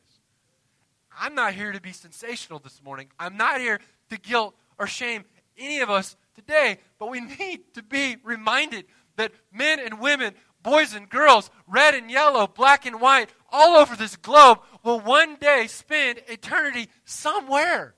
I'm 1.19 1.35
not 1.35 1.53
here 1.53 1.71
to 1.71 1.81
be 1.81 1.91
sensational 1.91 2.59
this 2.59 2.81
morning. 2.83 3.07
I'm 3.19 3.37
not 3.37 3.59
here 3.59 3.79
to 4.09 4.17
guilt 4.17 4.55
or 4.79 4.87
shame 4.87 5.25
any 5.57 5.79
of 5.79 5.89
us 5.89 6.15
today, 6.35 6.79
but 6.99 7.09
we 7.09 7.21
need 7.39 7.73
to 7.73 7.83
be 7.83 8.17
reminded 8.23 8.85
that 9.17 9.31
men 9.51 9.79
and 9.79 9.99
women, 9.99 10.33
boys 10.63 10.93
and 10.93 11.09
girls, 11.09 11.49
red 11.67 11.93
and 11.93 12.09
yellow, 12.09 12.47
black 12.47 12.85
and 12.85 12.99
white, 12.99 13.29
all 13.51 13.77
over 13.77 13.95
this 13.95 14.15
globe 14.15 14.59
will 14.83 14.99
one 14.99 15.35
day 15.35 15.67
spend 15.67 16.21
eternity 16.27 16.89
somewhere 17.05 17.95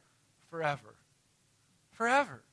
forever. 0.49 0.95
forever. 1.91 2.43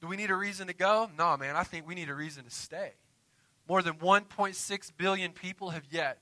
Do 0.00 0.08
we 0.08 0.16
need 0.16 0.30
a 0.30 0.36
reason 0.36 0.66
to 0.66 0.72
go? 0.72 1.10
No, 1.16 1.36
man. 1.36 1.56
I 1.56 1.62
think 1.62 1.86
we 1.86 1.94
need 1.94 2.08
a 2.08 2.14
reason 2.14 2.44
to 2.44 2.50
stay. 2.50 2.92
More 3.68 3.82
than 3.82 3.94
1.6 3.94 4.92
billion 4.96 5.32
people 5.32 5.70
have 5.70 5.84
yet. 5.90 6.18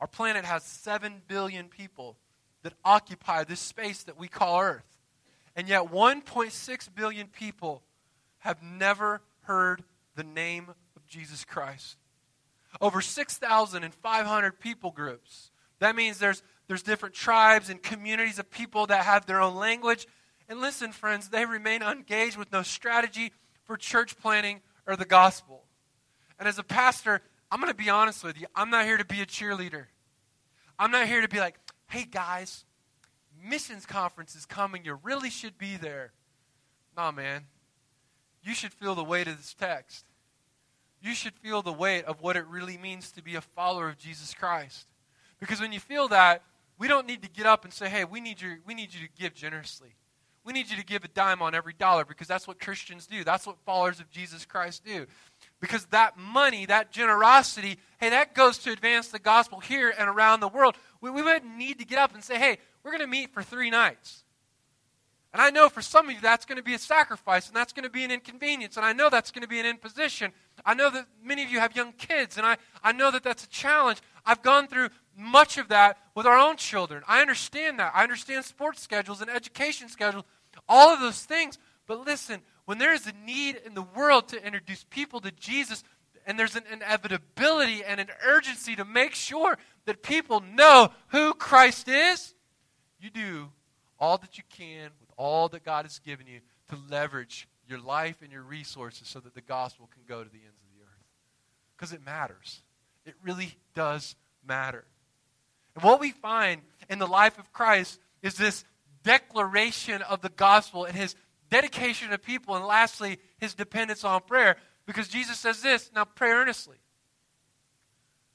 Our 0.00 0.06
planet 0.06 0.44
has 0.44 0.62
7 0.62 1.22
billion 1.26 1.68
people 1.68 2.16
that 2.62 2.74
occupy 2.84 3.44
this 3.44 3.60
space 3.60 4.04
that 4.04 4.18
we 4.18 4.28
call 4.28 4.60
Earth. 4.60 4.98
And 5.56 5.68
yet, 5.68 5.90
1.6 5.90 6.94
billion 6.94 7.26
people 7.28 7.82
have 8.38 8.62
never 8.62 9.20
heard 9.44 9.82
the 10.16 10.24
name 10.24 10.68
of 10.96 11.06
Jesus 11.06 11.44
Christ. 11.44 11.96
Over 12.80 13.00
6,500 13.00 14.60
people 14.60 14.90
groups. 14.90 15.50
That 15.78 15.96
means 15.96 16.18
there's, 16.18 16.42
there's 16.66 16.82
different 16.82 17.14
tribes 17.14 17.70
and 17.70 17.82
communities 17.82 18.38
of 18.38 18.50
people 18.50 18.86
that 18.86 19.04
have 19.04 19.26
their 19.26 19.40
own 19.40 19.54
language. 19.56 20.06
And 20.48 20.60
listen, 20.60 20.92
friends, 20.92 21.28
they 21.28 21.44
remain 21.44 21.82
engaged 21.82 22.36
with 22.36 22.52
no 22.52 22.62
strategy 22.62 23.32
for 23.64 23.76
church 23.76 24.18
planting 24.18 24.60
or 24.86 24.96
the 24.96 25.04
gospel. 25.04 25.64
And 26.38 26.48
as 26.48 26.58
a 26.58 26.64
pastor, 26.64 27.20
I'm 27.50 27.60
going 27.60 27.72
to 27.72 27.76
be 27.76 27.90
honest 27.90 28.24
with 28.24 28.40
you. 28.40 28.46
I'm 28.54 28.70
not 28.70 28.84
here 28.84 28.96
to 28.96 29.04
be 29.04 29.20
a 29.20 29.26
cheerleader. 29.26 29.86
I'm 30.78 30.90
not 30.90 31.06
here 31.06 31.20
to 31.20 31.28
be 31.28 31.38
like, 31.38 31.56
hey 31.88 32.04
guys, 32.04 32.64
missions 33.42 33.86
conference 33.86 34.34
is 34.34 34.46
coming. 34.46 34.84
You 34.84 34.98
really 35.02 35.30
should 35.30 35.56
be 35.56 35.76
there. 35.76 36.12
Nah, 36.96 37.12
man. 37.12 37.46
You 38.44 38.54
should 38.54 38.72
feel 38.72 38.94
the 38.94 39.04
weight 39.04 39.26
of 39.26 39.36
this 39.38 39.54
text. 39.54 40.04
You 41.00 41.14
should 41.14 41.34
feel 41.34 41.62
the 41.62 41.72
weight 41.72 42.04
of 42.04 42.20
what 42.20 42.36
it 42.36 42.46
really 42.46 42.78
means 42.78 43.10
to 43.12 43.22
be 43.22 43.34
a 43.34 43.40
follower 43.40 43.88
of 43.88 43.98
Jesus 43.98 44.34
Christ. 44.34 44.86
Because 45.40 45.60
when 45.60 45.72
you 45.72 45.80
feel 45.80 46.08
that, 46.08 46.42
we 46.78 46.88
don't 46.88 47.06
need 47.06 47.22
to 47.22 47.28
get 47.28 47.46
up 47.46 47.64
and 47.64 47.72
say, 47.72 47.88
hey, 47.88 48.04
we 48.04 48.20
need, 48.20 48.40
you, 48.40 48.56
we 48.66 48.74
need 48.74 48.92
you 48.92 49.06
to 49.06 49.12
give 49.18 49.34
generously. 49.34 49.94
We 50.44 50.52
need 50.52 50.68
you 50.70 50.76
to 50.76 50.84
give 50.84 51.04
a 51.04 51.08
dime 51.08 51.40
on 51.40 51.54
every 51.54 51.72
dollar 51.72 52.04
because 52.04 52.26
that's 52.26 52.46
what 52.46 52.60
Christians 52.60 53.06
do. 53.06 53.24
That's 53.24 53.46
what 53.46 53.56
followers 53.64 54.00
of 54.00 54.10
Jesus 54.10 54.44
Christ 54.44 54.84
do. 54.84 55.06
Because 55.60 55.86
that 55.86 56.18
money, 56.18 56.66
that 56.66 56.90
generosity, 56.90 57.78
hey, 57.98 58.10
that 58.10 58.34
goes 58.34 58.58
to 58.58 58.72
advance 58.72 59.08
the 59.08 59.18
gospel 59.18 59.60
here 59.60 59.94
and 59.96 60.08
around 60.08 60.40
the 60.40 60.48
world. 60.48 60.76
We, 61.00 61.10
we 61.10 61.22
wouldn't 61.22 61.56
need 61.56 61.78
to 61.78 61.86
get 61.86 61.98
up 61.98 62.14
and 62.14 62.22
say, 62.22 62.38
hey, 62.38 62.58
we're 62.82 62.90
going 62.90 63.00
to 63.00 63.06
meet 63.06 63.32
for 63.32 63.42
three 63.42 63.70
nights. 63.70 64.23
And 65.34 65.42
I 65.42 65.50
know 65.50 65.68
for 65.68 65.82
some 65.82 66.08
of 66.08 66.14
you 66.14 66.20
that's 66.20 66.46
going 66.46 66.58
to 66.58 66.62
be 66.62 66.74
a 66.74 66.78
sacrifice 66.78 67.48
and 67.48 67.56
that's 67.56 67.72
going 67.72 67.82
to 67.82 67.90
be 67.90 68.04
an 68.04 68.12
inconvenience. 68.12 68.76
And 68.76 68.86
I 68.86 68.92
know 68.92 69.10
that's 69.10 69.32
going 69.32 69.42
to 69.42 69.48
be 69.48 69.58
an 69.58 69.66
imposition. 69.66 70.30
I 70.64 70.74
know 70.74 70.90
that 70.90 71.06
many 71.24 71.42
of 71.42 71.50
you 71.50 71.58
have 71.58 71.74
young 71.74 71.92
kids 71.94 72.38
and 72.38 72.46
I, 72.46 72.56
I 72.84 72.92
know 72.92 73.10
that 73.10 73.24
that's 73.24 73.42
a 73.42 73.48
challenge. 73.48 73.98
I've 74.24 74.42
gone 74.42 74.68
through 74.68 74.90
much 75.16 75.58
of 75.58 75.66
that 75.68 75.98
with 76.14 76.24
our 76.24 76.38
own 76.38 76.56
children. 76.56 77.02
I 77.08 77.20
understand 77.20 77.80
that. 77.80 77.90
I 77.96 78.04
understand 78.04 78.44
sports 78.44 78.80
schedules 78.80 79.20
and 79.20 79.28
education 79.28 79.88
schedules, 79.88 80.24
all 80.68 80.94
of 80.94 81.00
those 81.00 81.24
things. 81.24 81.58
But 81.88 82.06
listen, 82.06 82.40
when 82.66 82.78
there 82.78 82.94
is 82.94 83.08
a 83.08 83.12
need 83.26 83.60
in 83.66 83.74
the 83.74 83.82
world 83.82 84.28
to 84.28 84.46
introduce 84.46 84.84
people 84.84 85.20
to 85.22 85.32
Jesus, 85.32 85.82
and 86.28 86.38
there's 86.38 86.54
an 86.54 86.62
inevitability 86.72 87.82
and 87.82 88.00
an 88.00 88.08
urgency 88.24 88.76
to 88.76 88.84
make 88.84 89.16
sure 89.16 89.58
that 89.86 90.00
people 90.00 90.40
know 90.40 90.92
who 91.08 91.34
Christ 91.34 91.88
is, 91.88 92.34
you 93.00 93.10
do 93.10 93.50
all 93.98 94.16
that 94.18 94.38
you 94.38 94.44
can 94.48 94.90
all 95.16 95.48
that 95.50 95.64
God 95.64 95.84
has 95.84 95.98
given 95.98 96.26
you 96.26 96.40
to 96.70 96.76
leverage 96.90 97.48
your 97.68 97.78
life 97.78 98.16
and 98.22 98.32
your 98.32 98.42
resources 98.42 99.08
so 99.08 99.20
that 99.20 99.34
the 99.34 99.40
gospel 99.40 99.88
can 99.92 100.02
go 100.06 100.22
to 100.22 100.30
the 100.30 100.38
ends 100.38 100.60
of 100.60 100.76
the 100.76 100.82
earth. 100.82 101.04
Because 101.76 101.92
it 101.92 102.04
matters. 102.04 102.62
It 103.06 103.14
really 103.22 103.56
does 103.74 104.16
matter. 104.46 104.84
And 105.74 105.84
what 105.84 106.00
we 106.00 106.10
find 106.10 106.62
in 106.88 106.98
the 106.98 107.06
life 107.06 107.38
of 107.38 107.52
Christ 107.52 107.98
is 108.22 108.34
this 108.34 108.64
declaration 109.02 110.02
of 110.02 110.20
the 110.20 110.28
gospel 110.30 110.84
and 110.84 110.96
his 110.96 111.14
dedication 111.50 112.10
to 112.10 112.18
people, 112.18 112.56
and 112.56 112.64
lastly, 112.64 113.18
his 113.38 113.54
dependence 113.54 114.04
on 114.04 114.20
prayer. 114.22 114.56
Because 114.86 115.08
Jesus 115.08 115.38
says 115.38 115.62
this 115.62 115.90
now 115.94 116.04
pray 116.04 116.30
earnestly. 116.30 116.76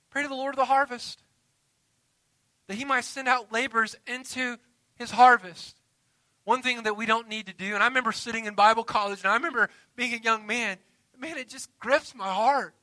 Pray 0.09 0.23
to 0.23 0.29
the 0.29 0.35
Lord 0.35 0.53
of 0.53 0.59
the 0.59 0.65
harvest 0.65 1.21
that 2.67 2.75
he 2.75 2.85
might 2.85 3.03
send 3.03 3.27
out 3.27 3.51
laborers 3.51 3.95
into 4.07 4.57
his 4.95 5.11
harvest. 5.11 5.78
One 6.49 6.63
thing 6.63 6.81
that 6.81 6.97
we 6.97 7.05
don't 7.05 7.29
need 7.29 7.45
to 7.45 7.53
do, 7.53 7.75
and 7.75 7.83
I 7.83 7.85
remember 7.85 8.11
sitting 8.11 8.45
in 8.45 8.55
Bible 8.55 8.83
college, 8.83 9.19
and 9.19 9.27
I 9.27 9.35
remember 9.35 9.69
being 9.95 10.15
a 10.15 10.17
young 10.17 10.47
man, 10.47 10.77
man, 11.15 11.37
it 11.37 11.47
just 11.47 11.69
grips 11.77 12.15
my 12.15 12.27
heart. 12.27 12.73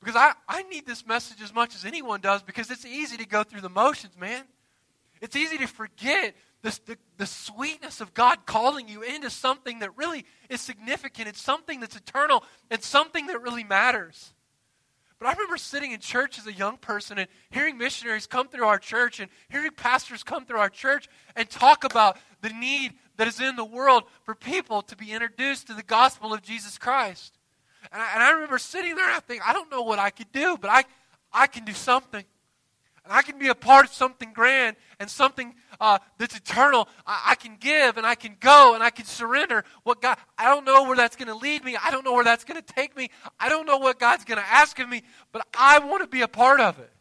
Because 0.00 0.16
I, 0.16 0.32
I 0.48 0.64
need 0.64 0.84
this 0.84 1.06
message 1.06 1.40
as 1.42 1.54
much 1.54 1.76
as 1.76 1.84
anyone 1.84 2.20
does 2.20 2.42
because 2.42 2.68
it's 2.72 2.84
easy 2.84 3.16
to 3.18 3.24
go 3.24 3.44
through 3.44 3.60
the 3.60 3.68
motions, 3.68 4.18
man. 4.18 4.42
It's 5.20 5.36
easy 5.36 5.58
to 5.58 5.68
forget 5.68 6.34
this, 6.60 6.78
the, 6.78 6.96
the 7.18 7.26
sweetness 7.26 8.00
of 8.00 8.14
God 8.14 8.46
calling 8.46 8.88
you 8.88 9.02
into 9.02 9.30
something 9.30 9.78
that 9.78 9.96
really 9.96 10.24
is 10.48 10.60
significant. 10.60 11.28
It's 11.28 11.40
something 11.40 11.78
that's 11.78 11.94
eternal. 11.94 12.42
It's 12.68 12.88
something 12.88 13.28
that 13.28 13.40
really 13.42 13.62
matters. 13.62 14.34
But 15.20 15.28
I 15.28 15.32
remember 15.32 15.58
sitting 15.58 15.92
in 15.92 16.00
church 16.00 16.38
as 16.38 16.46
a 16.46 16.52
young 16.52 16.78
person 16.78 17.18
and 17.18 17.28
hearing 17.50 17.76
missionaries 17.76 18.26
come 18.26 18.48
through 18.48 18.64
our 18.64 18.78
church 18.78 19.20
and 19.20 19.30
hearing 19.50 19.70
pastors 19.70 20.22
come 20.22 20.46
through 20.46 20.58
our 20.58 20.70
church 20.70 21.08
and 21.36 21.48
talk 21.48 21.84
about 21.84 22.16
the 22.40 22.50
need 22.50 22.94
that 23.16 23.28
is 23.28 23.40
in 23.40 23.56
the 23.56 23.64
world 23.64 24.04
for 24.22 24.34
people 24.34 24.82
to 24.82 24.96
be 24.96 25.12
introduced 25.12 25.66
to 25.66 25.74
the 25.74 25.82
gospel 25.82 26.32
of 26.32 26.42
Jesus 26.42 26.78
Christ. 26.78 27.38
And 27.92 28.00
I, 28.00 28.14
and 28.14 28.22
I 28.22 28.30
remember 28.32 28.58
sitting 28.58 28.94
there 28.94 29.06
and 29.06 29.14
I 29.14 29.20
think, 29.20 29.46
I 29.46 29.52
don't 29.52 29.70
know 29.70 29.82
what 29.82 29.98
I 29.98 30.10
could 30.10 30.32
do, 30.32 30.56
but 30.60 30.70
I, 30.70 30.84
I 31.32 31.46
can 31.46 31.64
do 31.64 31.72
something. 31.72 32.24
And 33.04 33.12
I 33.12 33.22
can 33.22 33.38
be 33.38 33.48
a 33.48 33.54
part 33.54 33.86
of 33.86 33.92
something 33.92 34.32
grand 34.32 34.76
and 34.98 35.10
something 35.10 35.54
uh, 35.80 35.98
that's 36.18 36.36
eternal. 36.36 36.86
I, 37.06 37.30
I, 37.30 37.34
can 37.34 37.56
give 37.58 37.96
and 37.96 38.06
I 38.06 38.14
can 38.14 38.36
go 38.38 38.74
and 38.74 38.82
I 38.82 38.90
can 38.90 39.06
surrender 39.06 39.64
what 39.84 40.02
God, 40.02 40.18
I 40.36 40.44
don't 40.44 40.66
know 40.66 40.84
where 40.84 40.96
that's 40.96 41.16
going 41.16 41.28
to 41.28 41.34
lead 41.34 41.64
me. 41.64 41.76
I 41.82 41.90
don't 41.90 42.04
know 42.04 42.12
where 42.12 42.24
that's 42.24 42.44
going 42.44 42.60
to 42.60 42.74
take 42.74 42.96
me. 42.96 43.10
I 43.38 43.48
don't 43.48 43.66
know 43.66 43.78
what 43.78 43.98
God's 43.98 44.24
going 44.24 44.38
to 44.38 44.46
ask 44.46 44.78
of 44.78 44.88
me, 44.88 45.02
but 45.32 45.46
I 45.58 45.78
want 45.78 46.02
to 46.02 46.08
be 46.08 46.20
a 46.20 46.28
part 46.28 46.60
of 46.60 46.78
it. 46.78 46.92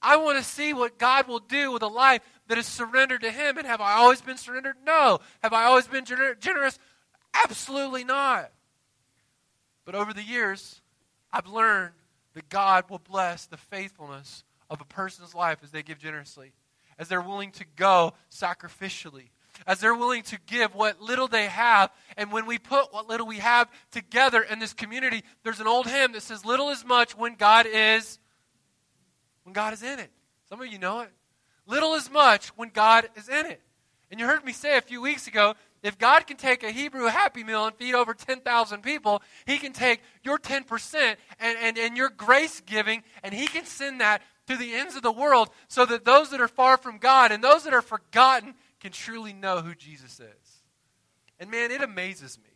I 0.00 0.16
want 0.16 0.38
to 0.38 0.44
see 0.44 0.72
what 0.72 0.98
God 0.98 1.28
will 1.28 1.40
do 1.40 1.72
with 1.72 1.82
a 1.82 1.88
life 1.88 2.22
that 2.48 2.58
is 2.58 2.66
surrendered 2.66 3.22
to 3.22 3.30
Him. 3.30 3.58
And 3.58 3.66
have 3.66 3.80
I 3.80 3.94
always 3.94 4.20
been 4.20 4.36
surrendered? 4.36 4.76
No. 4.84 5.20
Have 5.42 5.52
I 5.52 5.64
always 5.64 5.86
been 5.86 6.04
gener- 6.04 6.38
generous? 6.38 6.78
Absolutely 7.34 8.04
not. 8.04 8.50
But 9.84 9.94
over 9.94 10.12
the 10.12 10.22
years, 10.22 10.80
I've 11.32 11.46
learned 11.46 11.92
that 12.34 12.48
God 12.48 12.88
will 12.88 12.98
bless 12.98 13.46
the 13.46 13.56
faithfulness 13.56 14.44
of 14.70 14.80
a 14.80 14.84
person's 14.84 15.34
life 15.34 15.58
as 15.62 15.70
they 15.70 15.82
give 15.82 15.98
generously, 15.98 16.52
as 16.98 17.08
they're 17.08 17.20
willing 17.20 17.50
to 17.52 17.64
go 17.76 18.14
sacrificially, 18.30 19.30
as 19.66 19.80
they're 19.80 19.94
willing 19.94 20.22
to 20.22 20.38
give 20.46 20.74
what 20.74 21.00
little 21.00 21.28
they 21.28 21.46
have. 21.46 21.90
And 22.16 22.32
when 22.32 22.46
we 22.46 22.58
put 22.58 22.92
what 22.92 23.08
little 23.08 23.26
we 23.26 23.38
have 23.38 23.70
together 23.90 24.42
in 24.42 24.58
this 24.58 24.72
community, 24.72 25.22
there's 25.42 25.60
an 25.60 25.66
old 25.66 25.86
hymn 25.86 26.12
that 26.12 26.22
says, 26.22 26.44
Little 26.44 26.70
is 26.70 26.84
much 26.84 27.16
when 27.16 27.34
God 27.34 27.66
is 27.66 28.18
when 29.44 29.52
God 29.52 29.72
is 29.72 29.82
in 29.82 29.98
it. 29.98 30.10
Some 30.48 30.60
of 30.60 30.66
you 30.66 30.78
know 30.78 31.00
it. 31.00 31.10
Little 31.66 31.94
is 31.94 32.10
much 32.10 32.48
when 32.48 32.70
God 32.70 33.08
is 33.16 33.28
in 33.28 33.46
it. 33.46 33.60
And 34.10 34.20
you 34.20 34.26
heard 34.26 34.44
me 34.44 34.52
say 34.52 34.76
a 34.76 34.82
few 34.82 35.00
weeks 35.00 35.26
ago 35.26 35.54
if 35.82 35.98
God 35.98 36.26
can 36.26 36.36
take 36.36 36.62
a 36.62 36.70
Hebrew 36.70 37.06
Happy 37.06 37.42
Meal 37.42 37.66
and 37.66 37.74
feed 37.74 37.94
over 37.94 38.14
10,000 38.14 38.82
people, 38.82 39.22
He 39.46 39.58
can 39.58 39.72
take 39.72 40.00
your 40.22 40.38
10% 40.38 41.16
and, 41.40 41.58
and, 41.58 41.78
and 41.78 41.96
your 41.96 42.08
grace 42.08 42.60
giving, 42.60 43.02
and 43.24 43.34
He 43.34 43.46
can 43.46 43.64
send 43.64 44.00
that 44.00 44.22
to 44.46 44.56
the 44.56 44.74
ends 44.74 44.94
of 44.94 45.02
the 45.02 45.12
world 45.12 45.50
so 45.68 45.84
that 45.86 46.04
those 46.04 46.30
that 46.30 46.40
are 46.40 46.48
far 46.48 46.76
from 46.76 46.98
God 46.98 47.32
and 47.32 47.42
those 47.42 47.64
that 47.64 47.74
are 47.74 47.82
forgotten 47.82 48.54
can 48.80 48.92
truly 48.92 49.32
know 49.32 49.60
who 49.60 49.74
Jesus 49.74 50.20
is. 50.20 50.62
And 51.40 51.50
man, 51.50 51.70
it 51.70 51.82
amazes 51.82 52.38
me. 52.38 52.50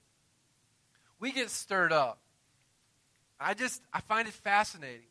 We 1.19 1.33
get 1.33 1.51
stirred 1.51 1.93
up. 1.93 2.19
I 3.41 3.55
just, 3.55 3.83
I 3.93 4.01
find 4.01 4.29
it 4.29 4.35
fascinating. 4.35 5.07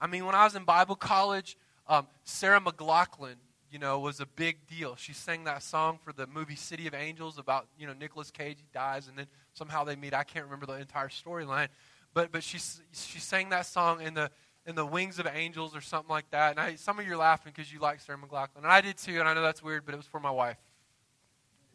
I 0.00 0.06
mean, 0.06 0.24
when 0.24 0.34
I 0.34 0.44
was 0.44 0.54
in 0.54 0.64
Bible 0.64 0.96
college, 0.96 1.56
um, 1.86 2.06
Sarah 2.24 2.60
McLachlan, 2.60 3.34
you 3.70 3.78
know, 3.78 3.98
was 3.98 4.20
a 4.20 4.26
big 4.26 4.66
deal. 4.66 4.96
She 4.96 5.12
sang 5.12 5.44
that 5.44 5.62
song 5.62 5.98
for 6.02 6.12
the 6.12 6.26
movie 6.26 6.56
City 6.56 6.86
of 6.86 6.94
Angels 6.94 7.38
about, 7.38 7.66
you 7.78 7.86
know, 7.86 7.92
Nicolas 7.92 8.30
Cage 8.30 8.58
dies 8.72 9.08
and 9.08 9.16
then 9.16 9.26
somehow 9.52 9.84
they 9.84 9.96
meet. 9.96 10.14
I 10.14 10.24
can't 10.24 10.44
remember 10.44 10.66
the 10.66 10.74
entire 10.74 11.08
storyline, 11.08 11.68
but 12.14 12.32
but 12.32 12.42
she 12.42 12.58
she 12.92 13.20
sang 13.20 13.50
that 13.50 13.66
song 13.66 14.00
in 14.00 14.14
the 14.14 14.30
in 14.66 14.74
the 14.74 14.84
wings 14.84 15.18
of 15.18 15.26
angels 15.32 15.74
or 15.76 15.80
something 15.80 16.10
like 16.10 16.30
that. 16.30 16.52
And 16.52 16.60
I, 16.60 16.74
some 16.74 16.98
of 16.98 17.06
you 17.06 17.12
are 17.14 17.16
laughing 17.16 17.52
because 17.54 17.72
you 17.72 17.80
like 17.80 18.00
Sarah 18.00 18.18
McLachlan, 18.18 18.58
and 18.58 18.66
I 18.66 18.80
did 18.80 18.96
too. 18.96 19.20
And 19.20 19.28
I 19.28 19.34
know 19.34 19.42
that's 19.42 19.62
weird, 19.62 19.84
but 19.84 19.94
it 19.94 19.96
was 19.96 20.06
for 20.06 20.20
my 20.20 20.30
wife. 20.30 20.58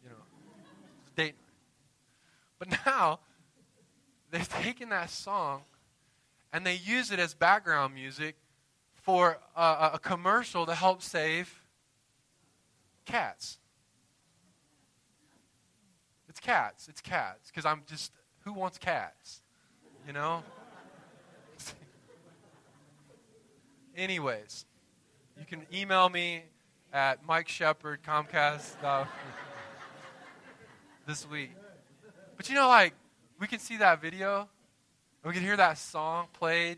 You 0.04 0.10
know, 0.10 0.16
dating. 1.16 1.36
But 2.60 2.70
now 2.86 3.20
they've 4.32 4.47
taken 4.47 4.89
that 4.89 5.10
song 5.10 5.62
and 6.56 6.66
they 6.66 6.76
use 6.76 7.12
it 7.12 7.20
as 7.20 7.34
background 7.34 7.93
music 7.93 8.38
for 8.93 9.39
a, 9.58 9.89
a 9.95 9.99
commercial 10.01 10.66
to 10.66 10.74
help 10.74 11.01
save 11.01 11.62
cats. 13.03 13.58
It's 16.30 16.39
cats. 16.39 16.88
It's 16.88 17.01
cats. 17.01 17.51
Because 17.51 17.66
I'm 17.66 17.82
just, 17.89 18.14
who 18.45 18.53
wants 18.53 18.78
cats? 18.78 19.41
You 20.08 20.14
know? 20.14 20.43
Anyways, 23.97 24.66
you 25.38 25.45
can 25.45 25.64
email 25.74 26.08
me 26.08 26.43
at 26.93 27.26
Mike 27.28 27.49
Shepard, 27.49 27.99
Comcast. 28.01 28.82
Uh, 28.82 29.03
this 31.06 31.30
week. 31.30 31.51
But 32.38 32.47
you 32.47 32.56
know, 32.56 32.70
like, 32.70 32.93
we 33.41 33.47
can 33.47 33.60
see 33.60 33.76
that 33.76 34.01
video, 34.01 34.47
and 35.26 35.32
we 35.32 35.34
can 35.34 35.43
hear 35.43 35.57
that 35.57 35.80
song 35.80 36.28
played, 36.34 36.78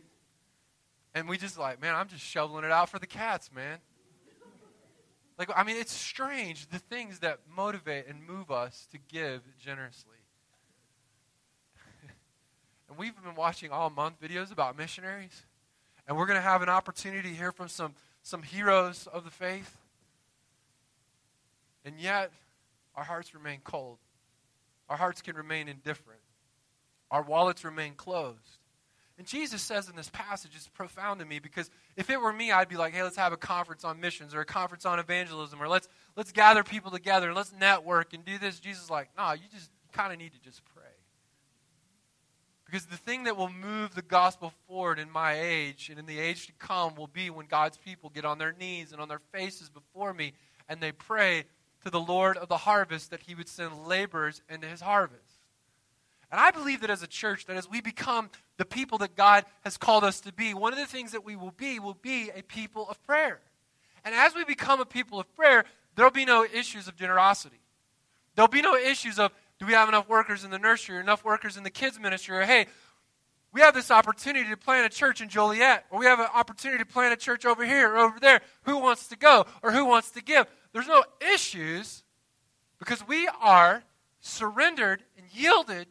and 1.14 1.28
we 1.28 1.38
just 1.38 1.60
like, 1.60 1.82
man, 1.82 1.94
I'm 1.94 2.08
just 2.08 2.24
shoveling 2.24 2.64
it 2.64 2.72
out 2.72 2.88
for 2.88 2.98
the 2.98 3.06
cats, 3.06 3.52
man. 3.54 3.80
Like, 5.38 5.50
I 5.54 5.66
mean, 5.66 5.76
it's 5.76 5.92
strange 5.92 6.70
the 6.70 6.80
things 6.80 7.20
that 7.20 7.40
motivate 7.54 8.08
and 8.08 8.26
move 8.26 8.50
us 8.50 8.88
to 8.94 9.00
give 9.10 9.42
generously. 9.60 10.16
and 12.88 12.98
we've 12.98 13.22
been 13.22 13.36
watching 13.36 13.70
all 13.70 13.90
month 13.90 14.22
videos 14.22 14.50
about 14.50 14.78
missionaries, 14.78 15.46
and 16.08 16.18
we're 16.18 16.26
going 16.26 16.40
to 16.40 16.42
have 16.42 16.62
an 16.62 16.70
opportunity 16.70 17.28
to 17.28 17.36
hear 17.36 17.52
from 17.52 17.68
some, 17.68 17.96
some 18.24 18.44
heroes 18.44 19.10
of 19.12 19.26
the 19.26 19.30
faith. 19.30 19.76
And 21.84 22.00
yet, 22.00 22.32
our 22.96 23.04
hearts 23.04 23.34
remain 23.34 23.60
cold. 23.66 23.98
Our 24.88 24.96
hearts 24.96 25.22
can 25.22 25.36
remain 25.36 25.68
indifferent. 25.68 26.17
Our 27.12 27.22
wallets 27.22 27.64
remain 27.64 27.94
closed. 27.94 28.58
And 29.18 29.26
Jesus 29.26 29.64
says 29.64 29.90
in 29.90 29.96
this 29.96 30.10
passage, 30.12 30.52
it's 30.56 30.68
profound 30.68 31.20
to 31.22 31.26
me 31.26 31.40
because 31.40 31.72
if 31.96 32.10
it 32.10 32.22
were 32.22 32.32
me, 32.32 32.52
I'd 32.52 32.70
be 32.70 32.76
like, 32.76 32.94
hey, 32.94 33.02
let's 33.02 33.18
have 33.18 33.34
a 33.34 33.38
conference 33.38 33.84
on 33.84 34.00
missions 34.00 34.36
or 34.36 34.42
a 34.42 34.46
conference 34.46 34.86
on 34.86 35.00
evangelism 35.00 35.62
or 35.62 35.68
let's, 35.68 35.90
let's 36.16 36.32
gather 36.32 36.64
people 36.64 36.92
together 36.92 37.28
and 37.28 37.36
let's 37.36 37.52
network 37.52 38.14
and 38.14 38.24
do 38.24 38.38
this. 38.38 38.60
Jesus 38.60 38.84
is 38.84 38.90
like, 38.92 39.10
no, 39.18 39.32
you 39.32 39.42
just 39.52 39.72
kind 39.92 40.14
of 40.14 40.20
need 40.20 40.34
to 40.34 40.42
just 40.42 40.62
pray. 40.76 40.84
Because 42.66 42.86
the 42.86 42.98
thing 42.98 43.24
that 43.24 43.38
will 43.38 43.50
move 43.50 43.96
the 43.96 44.02
gospel 44.04 44.54
forward 44.68 45.00
in 45.00 45.10
my 45.10 45.40
age 45.40 45.90
and 45.90 45.98
in 45.98 46.06
the 46.06 46.20
age 46.20 46.46
to 46.48 46.54
come 46.60 46.96
will 46.96 47.08
be 47.08 47.30
when 47.30 47.48
God's 47.48 47.78
people 47.78 48.12
get 48.14 48.26
on 48.26 48.38
their 48.38 48.52
knees 48.52 48.92
and 48.92 49.02
on 49.02 49.08
their 49.08 49.22
faces 49.32 49.70
before 49.70 50.14
me 50.14 50.34
and 50.70 50.80
they 50.80 50.92
pray 50.92 51.46
to 51.84 51.90
the 51.90 52.00
Lord 52.00 52.38
of 52.38 52.50
the 52.50 52.58
harvest 52.58 53.12
that 53.12 53.22
he 53.22 53.34
would 53.34 53.48
send 53.48 53.88
laborers 53.88 54.42
into 54.50 54.68
his 54.68 54.82
harvest. 54.82 55.27
And 56.32 56.40
I 56.40 56.52
believe 56.52 56.82
that 56.82 56.90
as 56.90 57.04
a 57.04 57.08
church, 57.08 57.46
that 57.46 57.56
as 57.56 57.70
we 57.70 57.80
become 57.80 58.30
the 58.58 58.66
people 58.66 58.98
that 59.00 59.16
God 59.16 59.46
has 59.64 59.78
called 59.78 60.04
us 60.04 60.20
to 60.22 60.34
be, 60.34 60.54
one 60.54 60.74
of 60.74 60.80
the 60.80 60.86
things 60.86 61.14
that 61.14 61.24
we 61.24 61.36
will 61.36 61.52
be 61.52 61.80
will 61.80 61.94
be 61.94 62.30
a 62.36 62.42
people 62.42 62.88
of 62.90 63.02
prayer. 63.04 63.40
And 64.04 64.14
as 64.14 64.36
we 64.36 64.44
become 64.44 64.82
a 64.82 64.86
people 64.86 65.20
of 65.20 65.34
prayer, 65.36 65.64
there'll 65.96 66.12
be 66.12 66.26
no 66.26 66.44
issues 66.44 66.88
of 66.88 66.96
generosity. 66.96 67.62
There'll 68.36 68.50
be 68.50 68.62
no 68.62 68.76
issues 68.76 69.20
of 69.20 69.32
do 69.60 69.66
we 69.66 69.74
have 69.74 69.90
enough 69.90 70.08
workers 70.08 70.44
in 70.44 70.52
the 70.52 70.60
nursery 70.60 70.98
or 70.98 71.00
enough 71.00 71.24
workers 71.24 71.58
in 71.58 71.64
the 71.64 71.70
kids' 71.70 72.00
ministry 72.00 72.38
or 72.38 72.42
hey, 72.42 72.68
we 73.54 73.62
have 73.62 73.74
this 73.74 73.90
opportunity 73.90 74.50
to 74.50 74.58
plant 74.58 74.86
a 74.86 74.96
church 74.96 75.22
in 75.22 75.30
Joliet, 75.30 75.86
or 75.90 76.00
we 76.00 76.06
have 76.06 76.20
an 76.20 76.28
opportunity 76.34 76.84
to 76.84 76.86
plant 76.86 77.14
a 77.14 77.18
church 77.18 77.46
over 77.46 77.66
here 77.66 77.94
or 77.94 77.98
over 77.98 78.20
there. 78.20 78.42
Who 78.64 78.78
wants 78.78 79.08
to 79.08 79.18
go 79.18 79.46
or 79.64 79.72
who 79.72 79.86
wants 79.86 80.12
to 80.12 80.22
give? 80.22 80.46
There's 80.74 80.88
no 80.88 81.04
issues 81.34 82.04
because 82.78 83.08
we 83.08 83.28
are 83.42 83.84
surrendered 84.20 85.02
and 85.18 85.26
yielded 85.34 85.88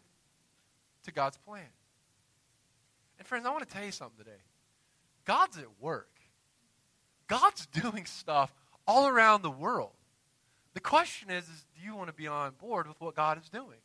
to 1.06 1.12
God's 1.12 1.38
plan. 1.38 1.66
And 3.18 3.26
friends, 3.26 3.46
I 3.46 3.50
want 3.50 3.66
to 3.66 3.74
tell 3.74 3.84
you 3.84 3.92
something 3.92 4.18
today. 4.18 4.38
God's 5.24 5.58
at 5.58 5.80
work. 5.80 6.10
God's 7.26 7.66
doing 7.82 8.04
stuff 8.04 8.52
all 8.86 9.08
around 9.08 9.42
the 9.42 9.50
world. 9.50 9.92
The 10.74 10.80
question 10.80 11.30
is, 11.30 11.44
is 11.44 11.64
do 11.74 11.82
you 11.82 11.96
want 11.96 12.08
to 12.08 12.14
be 12.14 12.26
on 12.26 12.52
board 12.60 12.86
with 12.86 13.00
what 13.00 13.14
God 13.14 13.40
is 13.42 13.48
doing? 13.48 13.78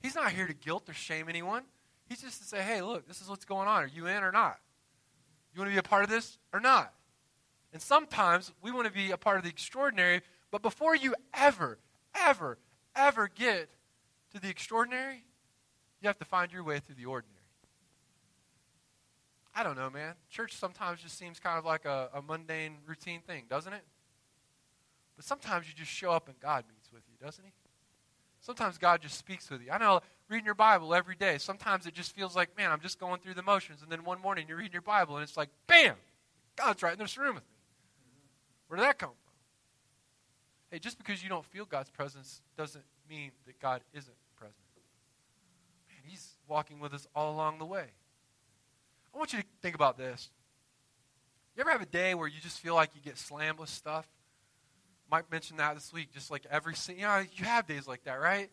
He's 0.00 0.14
not 0.14 0.32
here 0.32 0.46
to 0.46 0.54
guilt 0.54 0.88
or 0.88 0.94
shame 0.94 1.28
anyone. 1.28 1.62
He's 2.08 2.22
just 2.22 2.40
to 2.40 2.48
say, 2.48 2.62
hey, 2.62 2.82
look, 2.82 3.06
this 3.06 3.20
is 3.20 3.28
what's 3.28 3.44
going 3.44 3.68
on. 3.68 3.84
Are 3.84 3.86
you 3.86 4.06
in 4.06 4.22
or 4.24 4.32
not? 4.32 4.58
You 5.54 5.60
want 5.60 5.70
to 5.70 5.74
be 5.74 5.78
a 5.78 5.82
part 5.82 6.04
of 6.04 6.10
this 6.10 6.38
or 6.52 6.60
not? 6.60 6.92
And 7.72 7.80
sometimes 7.80 8.52
we 8.62 8.70
want 8.70 8.86
to 8.86 8.92
be 8.92 9.10
a 9.12 9.16
part 9.16 9.36
of 9.36 9.44
the 9.44 9.50
extraordinary, 9.50 10.22
but 10.50 10.62
before 10.62 10.96
you 10.96 11.14
ever, 11.32 11.78
ever, 12.14 12.58
ever 12.96 13.28
get 13.28 13.68
to 14.32 14.40
the 14.40 14.48
extraordinary, 14.48 15.24
you 16.02 16.08
have 16.08 16.18
to 16.18 16.24
find 16.24 16.52
your 16.52 16.64
way 16.64 16.80
through 16.80 16.96
the 16.96 17.06
ordinary. 17.06 17.38
I 19.54 19.62
don't 19.62 19.76
know, 19.76 19.90
man. 19.90 20.14
Church 20.30 20.56
sometimes 20.56 21.00
just 21.00 21.16
seems 21.16 21.38
kind 21.38 21.58
of 21.58 21.64
like 21.64 21.84
a, 21.84 22.08
a 22.14 22.22
mundane, 22.22 22.78
routine 22.86 23.20
thing, 23.20 23.44
doesn't 23.48 23.72
it? 23.72 23.84
But 25.16 25.24
sometimes 25.24 25.68
you 25.68 25.74
just 25.74 25.90
show 25.90 26.10
up 26.10 26.28
and 26.28 26.38
God 26.40 26.64
meets 26.68 26.90
with 26.92 27.02
you, 27.08 27.24
doesn't 27.24 27.44
He? 27.44 27.52
Sometimes 28.40 28.78
God 28.78 29.02
just 29.02 29.16
speaks 29.16 29.48
with 29.50 29.62
you. 29.62 29.70
I 29.70 29.78
know 29.78 30.00
reading 30.28 30.46
your 30.46 30.54
Bible 30.54 30.94
every 30.94 31.14
day, 31.14 31.38
sometimes 31.38 31.86
it 31.86 31.94
just 31.94 32.16
feels 32.16 32.34
like, 32.34 32.56
man, 32.56 32.72
I'm 32.72 32.80
just 32.80 32.98
going 32.98 33.20
through 33.20 33.34
the 33.34 33.42
motions. 33.42 33.82
And 33.82 33.92
then 33.92 34.04
one 34.04 34.20
morning 34.20 34.46
you're 34.48 34.56
reading 34.56 34.72
your 34.72 34.82
Bible 34.82 35.16
and 35.16 35.22
it's 35.22 35.36
like, 35.36 35.50
bam, 35.66 35.94
God's 36.56 36.82
right 36.82 36.94
in 36.94 36.98
this 36.98 37.16
room 37.16 37.34
with 37.34 37.44
me. 37.44 37.48
Where 38.66 38.78
did 38.78 38.84
that 38.84 38.98
come 38.98 39.10
from? 39.10 39.32
Hey, 40.70 40.78
just 40.78 40.96
because 40.96 41.22
you 41.22 41.28
don't 41.28 41.44
feel 41.44 41.66
God's 41.66 41.90
presence 41.90 42.40
doesn't 42.56 42.84
mean 43.08 43.30
that 43.46 43.60
God 43.60 43.82
isn't 43.92 44.16
Man, 46.02 46.10
He's 46.10 46.36
walking 46.48 46.80
with 46.80 46.94
us 46.94 47.06
all 47.14 47.34
along 47.34 47.58
the 47.58 47.64
way. 47.64 47.86
I 49.14 49.18
want 49.18 49.32
you 49.32 49.40
to 49.40 49.44
think 49.60 49.74
about 49.74 49.98
this. 49.98 50.30
You 51.56 51.60
ever 51.60 51.70
have 51.70 51.82
a 51.82 51.86
day 51.86 52.14
where 52.14 52.26
you 52.26 52.40
just 52.40 52.60
feel 52.60 52.74
like 52.74 52.90
you 52.94 53.02
get 53.02 53.18
slammed 53.18 53.58
with 53.58 53.68
stuff? 53.68 54.06
Might 55.10 55.30
mention 55.30 55.58
that 55.58 55.74
this 55.74 55.92
week. 55.92 56.12
Just 56.12 56.30
like 56.30 56.46
every, 56.50 56.74
you 56.88 57.02
know, 57.02 57.22
you 57.34 57.44
have 57.44 57.66
days 57.66 57.86
like 57.86 58.04
that, 58.04 58.14
right? 58.20 58.50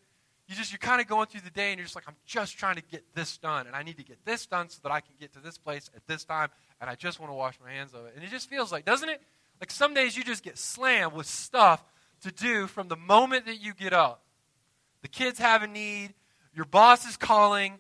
You 0.48 0.56
just 0.56 0.72
you're 0.72 0.80
kind 0.80 1.00
of 1.00 1.08
going 1.08 1.28
through 1.28 1.42
the 1.42 1.52
day 1.52 1.70
and 1.70 1.78
you're 1.78 1.86
just 1.86 1.96
like, 1.96 2.06
I'm 2.08 2.16
just 2.26 2.58
trying 2.58 2.76
to 2.76 2.82
get 2.82 3.04
this 3.14 3.38
done, 3.38 3.68
and 3.68 3.76
I 3.76 3.84
need 3.84 3.98
to 3.98 4.04
get 4.04 4.26
this 4.26 4.46
done 4.48 4.68
so 4.68 4.80
that 4.84 4.92
I 4.92 5.00
can 5.00 5.14
get 5.20 5.32
to 5.34 5.40
this 5.40 5.58
place 5.58 5.90
at 5.96 6.06
this 6.08 6.26
time, 6.26 6.50
and 6.82 6.90
I 6.90 6.96
just 6.96 7.20
want 7.20 7.32
to 7.32 7.36
wash 7.36 7.58
my 7.64 7.72
hands 7.72 7.94
of 7.94 8.06
it. 8.08 8.14
And 8.16 8.24
it 8.24 8.32
just 8.32 8.50
feels 8.50 8.72
like, 8.72 8.84
doesn't 8.84 9.08
it? 9.08 9.22
Like 9.62 9.72
some 9.72 9.94
days 9.94 10.18
you 10.18 10.24
just 10.24 10.44
get 10.44 10.58
slammed 10.58 11.14
with 11.14 11.28
stuff 11.28 11.86
to 12.22 12.32
do 12.32 12.68
from 12.68 12.88
the 12.88 12.96
moment 12.96 13.46
that 13.46 13.62
you 13.62 13.74
get 13.74 13.94
up. 13.94 14.24
The 15.02 15.08
kids 15.08 15.40
have 15.40 15.64
a 15.64 15.68
need, 15.68 16.14
your 16.60 16.66
boss 16.66 17.08
is 17.08 17.16
calling. 17.16 17.80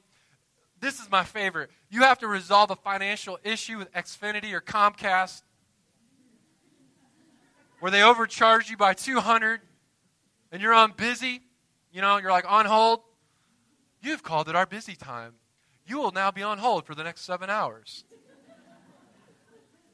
This 0.79 1.01
is 1.01 1.11
my 1.11 1.25
favorite. 1.25 1.69
You 1.89 2.03
have 2.03 2.19
to 2.19 2.29
resolve 2.29 2.71
a 2.71 2.77
financial 2.77 3.37
issue 3.43 3.77
with 3.77 3.91
Xfinity 3.91 4.53
or 4.53 4.61
Comcast 4.61 5.41
where 7.81 7.91
they 7.91 8.01
overcharge 8.01 8.69
you 8.69 8.77
by 8.77 8.93
200 8.93 9.59
and 10.53 10.61
you're 10.61 10.73
on 10.73 10.93
busy, 10.95 11.41
you 11.91 11.99
know, 11.99 12.19
you're 12.19 12.31
like 12.31 12.49
on 12.49 12.65
hold. 12.65 13.01
You've 14.01 14.23
called 14.23 14.47
it 14.47 14.55
our 14.55 14.65
busy 14.65 14.95
time. 14.95 15.33
You 15.85 15.97
will 15.97 16.13
now 16.13 16.31
be 16.31 16.41
on 16.41 16.57
hold 16.57 16.85
for 16.85 16.95
the 16.95 17.03
next 17.03 17.25
seven 17.25 17.49
hours. 17.49 18.05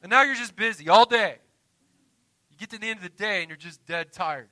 And 0.00 0.10
now 0.10 0.22
you're 0.22 0.36
just 0.36 0.54
busy 0.54 0.88
all 0.88 1.06
day. 1.06 1.38
You 2.52 2.56
get 2.56 2.70
to 2.70 2.78
the 2.78 2.86
end 2.86 2.98
of 2.98 3.02
the 3.02 3.08
day 3.08 3.40
and 3.40 3.48
you're 3.48 3.56
just 3.56 3.84
dead 3.84 4.12
tired. 4.12 4.48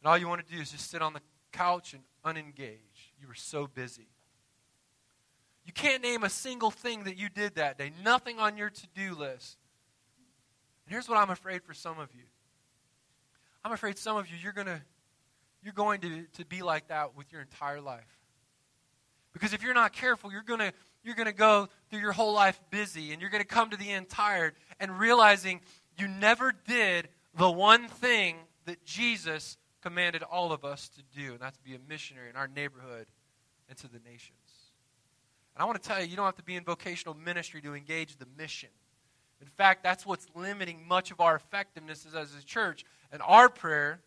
And 0.00 0.10
all 0.10 0.16
you 0.16 0.28
want 0.28 0.46
to 0.48 0.50
do 0.50 0.62
is 0.62 0.72
just 0.72 0.90
sit 0.90 1.02
on 1.02 1.12
the 1.12 1.20
couch 1.52 1.92
and 1.92 2.02
unengage. 2.24 2.89
You 3.20 3.28
were 3.28 3.34
so 3.34 3.66
busy. 3.66 4.08
You 5.64 5.72
can't 5.72 6.02
name 6.02 6.24
a 6.24 6.30
single 6.30 6.70
thing 6.70 7.04
that 7.04 7.16
you 7.16 7.28
did 7.28 7.56
that 7.56 7.78
day, 7.78 7.92
nothing 8.02 8.38
on 8.38 8.56
your 8.56 8.70
to 8.70 8.86
do 8.94 9.14
list. 9.14 9.58
And 10.86 10.92
here's 10.92 11.08
what 11.08 11.18
I'm 11.18 11.30
afraid 11.30 11.62
for 11.62 11.74
some 11.74 11.98
of 11.98 12.12
you 12.14 12.24
I'm 13.64 13.72
afraid 13.72 13.98
some 13.98 14.16
of 14.16 14.28
you, 14.28 14.36
you're, 14.42 14.54
gonna, 14.54 14.80
you're 15.62 15.74
going 15.74 16.00
to, 16.00 16.24
to 16.38 16.46
be 16.46 16.62
like 16.62 16.88
that 16.88 17.14
with 17.14 17.30
your 17.30 17.42
entire 17.42 17.80
life. 17.80 18.18
Because 19.32 19.52
if 19.52 19.62
you're 19.62 19.74
not 19.74 19.92
careful, 19.92 20.32
you're 20.32 20.42
going 20.42 20.60
to 20.60 20.72
you're 21.02 21.14
going 21.14 21.26
to 21.26 21.32
go 21.32 21.68
through 21.88 22.00
your 22.00 22.12
whole 22.12 22.34
life 22.34 22.60
busy 22.70 23.12
and 23.12 23.20
you're 23.20 23.30
going 23.30 23.42
to 23.42 23.48
come 23.48 23.70
to 23.70 23.76
the 23.76 23.90
end 23.90 24.08
tired 24.08 24.54
and 24.78 24.98
realizing 24.98 25.60
you 25.96 26.08
never 26.08 26.52
did 26.66 27.08
the 27.34 27.50
one 27.50 27.88
thing 27.88 28.36
that 28.66 28.84
Jesus 28.84 29.56
commanded 29.80 30.22
all 30.22 30.52
of 30.52 30.64
us 30.64 30.88
to 30.90 31.02
do, 31.18 31.32
and 31.32 31.40
that's 31.40 31.56
to 31.56 31.64
be 31.64 31.74
a 31.74 31.78
missionary 31.88 32.30
in 32.30 32.36
our 32.36 32.48
neighborhood 32.48 33.06
and 33.68 33.78
to 33.78 33.88
the 33.88 33.98
nations. 34.00 34.38
And 35.54 35.62
I 35.62 35.64
want 35.64 35.82
to 35.82 35.88
tell 35.88 36.00
you, 36.00 36.06
you 36.06 36.16
don't 36.16 36.26
have 36.26 36.36
to 36.36 36.42
be 36.42 36.56
in 36.56 36.64
vocational 36.64 37.14
ministry 37.14 37.60
to 37.62 37.74
engage 37.74 38.16
the 38.16 38.26
mission. 38.36 38.70
In 39.40 39.48
fact, 39.48 39.82
that's 39.82 40.04
what's 40.04 40.26
limiting 40.34 40.86
much 40.86 41.10
of 41.10 41.20
our 41.20 41.34
effectiveness 41.34 42.06
as 42.14 42.34
a 42.34 42.44
church. 42.44 42.84
And 43.10 43.22
our 43.24 43.48
prayer 43.48 44.00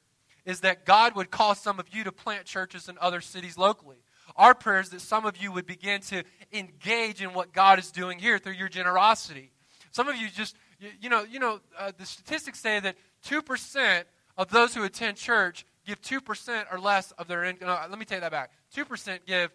is 0.45 0.59
that 0.61 0.85
God 0.85 1.15
would 1.15 1.31
call 1.31 1.55
some 1.55 1.79
of 1.79 1.93
you 1.93 2.03
to 2.03 2.11
plant 2.11 2.45
churches 2.45 2.87
in 2.87 2.97
other 2.99 3.21
cities 3.21 3.57
locally. 3.57 3.97
Our 4.35 4.53
prayer 4.53 4.79
is 4.79 4.89
that 4.89 5.01
some 5.01 5.25
of 5.25 5.37
you 5.37 5.51
would 5.51 5.65
begin 5.65 6.01
to 6.01 6.23
engage 6.51 7.21
in 7.21 7.33
what 7.33 7.51
God 7.51 7.79
is 7.79 7.91
doing 7.91 8.19
here 8.19 8.37
through 8.37 8.53
your 8.53 8.69
generosity. 8.69 9.51
Some 9.91 10.07
of 10.07 10.15
you 10.15 10.27
just, 10.29 10.55
you, 11.01 11.09
know, 11.09 11.23
you 11.23 11.39
know 11.39 11.59
uh, 11.77 11.91
the 11.97 12.05
statistics 12.05 12.59
say 12.59 12.79
that 12.79 12.95
2% 13.25 14.03
of 14.37 14.49
those 14.49 14.73
who 14.73 14.83
attend 14.83 15.17
church 15.17 15.65
give 15.85 16.01
2% 16.01 16.65
or 16.71 16.79
less 16.79 17.11
of 17.11 17.27
their 17.27 17.43
income. 17.43 17.67
No, 17.67 17.79
let 17.89 17.99
me 17.99 18.05
take 18.05 18.21
that 18.21 18.31
back. 18.31 18.51
2% 18.75 19.19
give 19.25 19.51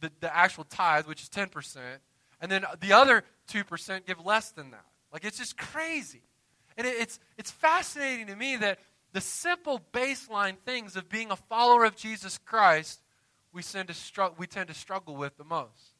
the, 0.00 0.10
the 0.20 0.34
actual 0.34 0.64
tithe, 0.64 1.06
which 1.06 1.22
is 1.22 1.28
10%. 1.28 1.76
And 2.40 2.50
then 2.50 2.64
the 2.80 2.92
other 2.92 3.24
2% 3.50 4.06
give 4.06 4.24
less 4.24 4.50
than 4.50 4.70
that. 4.70 4.84
Like, 5.12 5.24
it's 5.24 5.38
just 5.38 5.56
crazy. 5.56 6.22
And 6.76 6.86
it, 6.86 6.94
it's, 6.98 7.18
it's 7.36 7.50
fascinating 7.50 8.26
to 8.26 8.36
me 8.36 8.56
that 8.56 8.78
the 9.12 9.20
simple 9.20 9.80
baseline 9.92 10.58
things 10.58 10.96
of 10.96 11.08
being 11.08 11.30
a 11.30 11.36
follower 11.36 11.84
of 11.84 11.96
Jesus 11.96 12.38
Christ 12.38 13.02
we 13.52 13.62
tend 13.62 13.88
to, 13.88 13.94
str- 13.94 14.34
we 14.36 14.46
tend 14.46 14.68
to 14.68 14.74
struggle 14.74 15.16
with 15.16 15.36
the 15.36 15.44
most. 15.44 15.94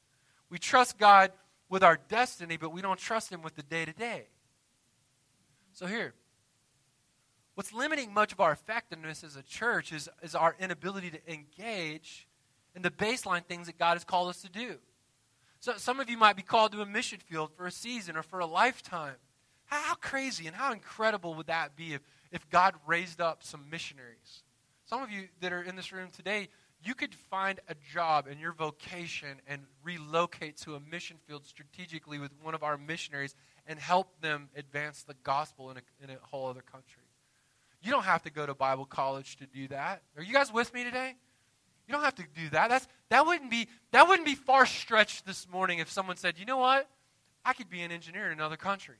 We 0.50 0.58
trust 0.58 0.98
God 0.98 1.32
with 1.68 1.82
our 1.82 1.98
destiny, 2.08 2.56
but 2.56 2.70
we 2.70 2.82
don't 2.82 2.98
trust 2.98 3.30
Him 3.30 3.42
with 3.42 3.56
the 3.56 3.62
day 3.62 3.84
to 3.84 3.92
day. 3.92 4.26
So, 5.72 5.86
here, 5.86 6.14
What's 7.58 7.72
limiting 7.72 8.14
much 8.14 8.30
of 8.30 8.38
our 8.38 8.52
effectiveness 8.52 9.24
as 9.24 9.34
a 9.34 9.42
church 9.42 9.92
is, 9.92 10.08
is 10.22 10.36
our 10.36 10.54
inability 10.60 11.10
to 11.10 11.18
engage 11.28 12.28
in 12.76 12.82
the 12.82 12.90
baseline 12.90 13.44
things 13.44 13.66
that 13.66 13.76
God 13.76 13.94
has 13.94 14.04
called 14.04 14.28
us 14.28 14.42
to 14.42 14.48
do. 14.48 14.76
So 15.58 15.72
some 15.76 15.98
of 15.98 16.08
you 16.08 16.16
might 16.16 16.36
be 16.36 16.42
called 16.42 16.70
to 16.70 16.82
a 16.82 16.86
mission 16.86 17.18
field 17.18 17.50
for 17.56 17.66
a 17.66 17.72
season 17.72 18.16
or 18.16 18.22
for 18.22 18.38
a 18.38 18.46
lifetime. 18.46 19.16
How, 19.64 19.80
how 19.80 19.94
crazy 19.96 20.46
and 20.46 20.54
how 20.54 20.72
incredible 20.72 21.34
would 21.34 21.48
that 21.48 21.74
be 21.74 21.94
if, 21.94 22.00
if 22.30 22.48
God 22.48 22.76
raised 22.86 23.20
up 23.20 23.42
some 23.42 23.68
missionaries? 23.68 24.44
Some 24.84 25.02
of 25.02 25.10
you 25.10 25.26
that 25.40 25.52
are 25.52 25.62
in 25.62 25.74
this 25.74 25.90
room 25.90 26.10
today, 26.16 26.50
you 26.84 26.94
could 26.94 27.12
find 27.12 27.58
a 27.66 27.74
job 27.92 28.28
in 28.28 28.38
your 28.38 28.52
vocation 28.52 29.40
and 29.48 29.62
relocate 29.82 30.58
to 30.58 30.76
a 30.76 30.80
mission 30.80 31.16
field 31.26 31.44
strategically 31.44 32.20
with 32.20 32.30
one 32.40 32.54
of 32.54 32.62
our 32.62 32.78
missionaries 32.78 33.34
and 33.66 33.80
help 33.80 34.20
them 34.20 34.48
advance 34.54 35.02
the 35.02 35.16
gospel 35.24 35.72
in 35.72 35.78
a, 35.78 36.04
in 36.04 36.10
a 36.10 36.18
whole 36.22 36.46
other 36.46 36.62
country. 36.62 37.02
You 37.82 37.90
don't 37.90 38.04
have 38.04 38.22
to 38.22 38.30
go 38.30 38.44
to 38.46 38.54
Bible 38.54 38.84
college 38.84 39.36
to 39.36 39.46
do 39.46 39.68
that. 39.68 40.02
Are 40.16 40.22
you 40.22 40.32
guys 40.32 40.52
with 40.52 40.72
me 40.74 40.84
today? 40.84 41.14
You 41.86 41.94
don't 41.94 42.02
have 42.02 42.16
to 42.16 42.24
do 42.34 42.50
that. 42.50 42.68
That's, 42.68 42.86
that, 43.08 43.26
wouldn't 43.26 43.50
be, 43.50 43.68
that 43.92 44.08
wouldn't 44.08 44.26
be 44.26 44.34
far 44.34 44.66
stretched 44.66 45.24
this 45.24 45.48
morning 45.48 45.78
if 45.78 45.90
someone 45.90 46.16
said, 46.16 46.38
you 46.38 46.44
know 46.44 46.58
what? 46.58 46.88
I 47.44 47.54
could 47.54 47.70
be 47.70 47.80
an 47.80 47.90
engineer 47.90 48.26
in 48.26 48.32
another 48.32 48.56
country. 48.56 48.96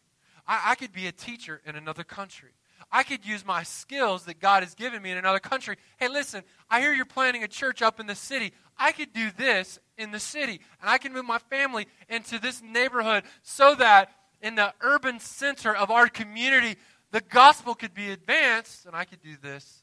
I, 0.46 0.70
I 0.70 0.74
could 0.74 0.92
be 0.92 1.06
a 1.06 1.12
teacher 1.12 1.60
in 1.66 1.76
another 1.76 2.04
country. 2.04 2.50
I 2.90 3.02
could 3.02 3.26
use 3.26 3.44
my 3.44 3.62
skills 3.64 4.24
that 4.24 4.40
God 4.40 4.62
has 4.62 4.74
given 4.74 5.02
me 5.02 5.10
in 5.10 5.18
another 5.18 5.40
country. 5.40 5.76
Hey, 5.98 6.08
listen, 6.08 6.42
I 6.70 6.80
hear 6.80 6.92
you're 6.92 7.04
planning 7.04 7.42
a 7.44 7.48
church 7.48 7.82
up 7.82 8.00
in 8.00 8.06
the 8.06 8.14
city. 8.14 8.52
I 8.78 8.92
could 8.92 9.12
do 9.12 9.30
this 9.36 9.78
in 9.98 10.12
the 10.12 10.20
city, 10.20 10.60
and 10.80 10.88
I 10.88 10.98
can 10.98 11.12
move 11.12 11.26
my 11.26 11.38
family 11.38 11.86
into 12.08 12.38
this 12.38 12.62
neighborhood 12.62 13.24
so 13.42 13.74
that 13.74 14.12
in 14.40 14.54
the 14.54 14.72
urban 14.80 15.18
center 15.20 15.74
of 15.74 15.90
our 15.90 16.08
community, 16.08 16.76
the 17.10 17.20
gospel 17.20 17.74
could 17.74 17.94
be 17.94 18.10
advanced, 18.10 18.86
and 18.86 18.94
I 18.94 19.04
could 19.04 19.22
do 19.22 19.36
this 19.40 19.82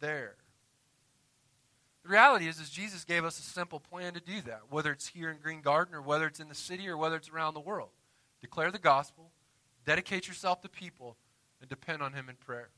there. 0.00 0.36
The 2.02 2.10
reality 2.10 2.48
is, 2.48 2.60
is 2.60 2.68
Jesus 2.68 3.04
gave 3.04 3.24
us 3.24 3.38
a 3.38 3.42
simple 3.42 3.80
plan 3.80 4.12
to 4.14 4.20
do 4.20 4.42
that, 4.42 4.62
whether 4.68 4.92
it's 4.92 5.06
here 5.06 5.30
in 5.30 5.38
Green 5.38 5.62
Garden 5.62 5.94
or 5.94 6.02
whether 6.02 6.26
it's 6.26 6.40
in 6.40 6.48
the 6.48 6.54
city 6.54 6.88
or 6.88 6.98
whether 6.98 7.16
it's 7.16 7.30
around 7.30 7.54
the 7.54 7.60
world. 7.60 7.90
Declare 8.42 8.72
the 8.72 8.78
gospel, 8.78 9.30
dedicate 9.86 10.28
yourself 10.28 10.60
to 10.62 10.68
people, 10.68 11.16
and 11.60 11.70
depend 11.70 12.02
on 12.02 12.12
Him 12.12 12.28
in 12.28 12.36
prayer. 12.36 12.68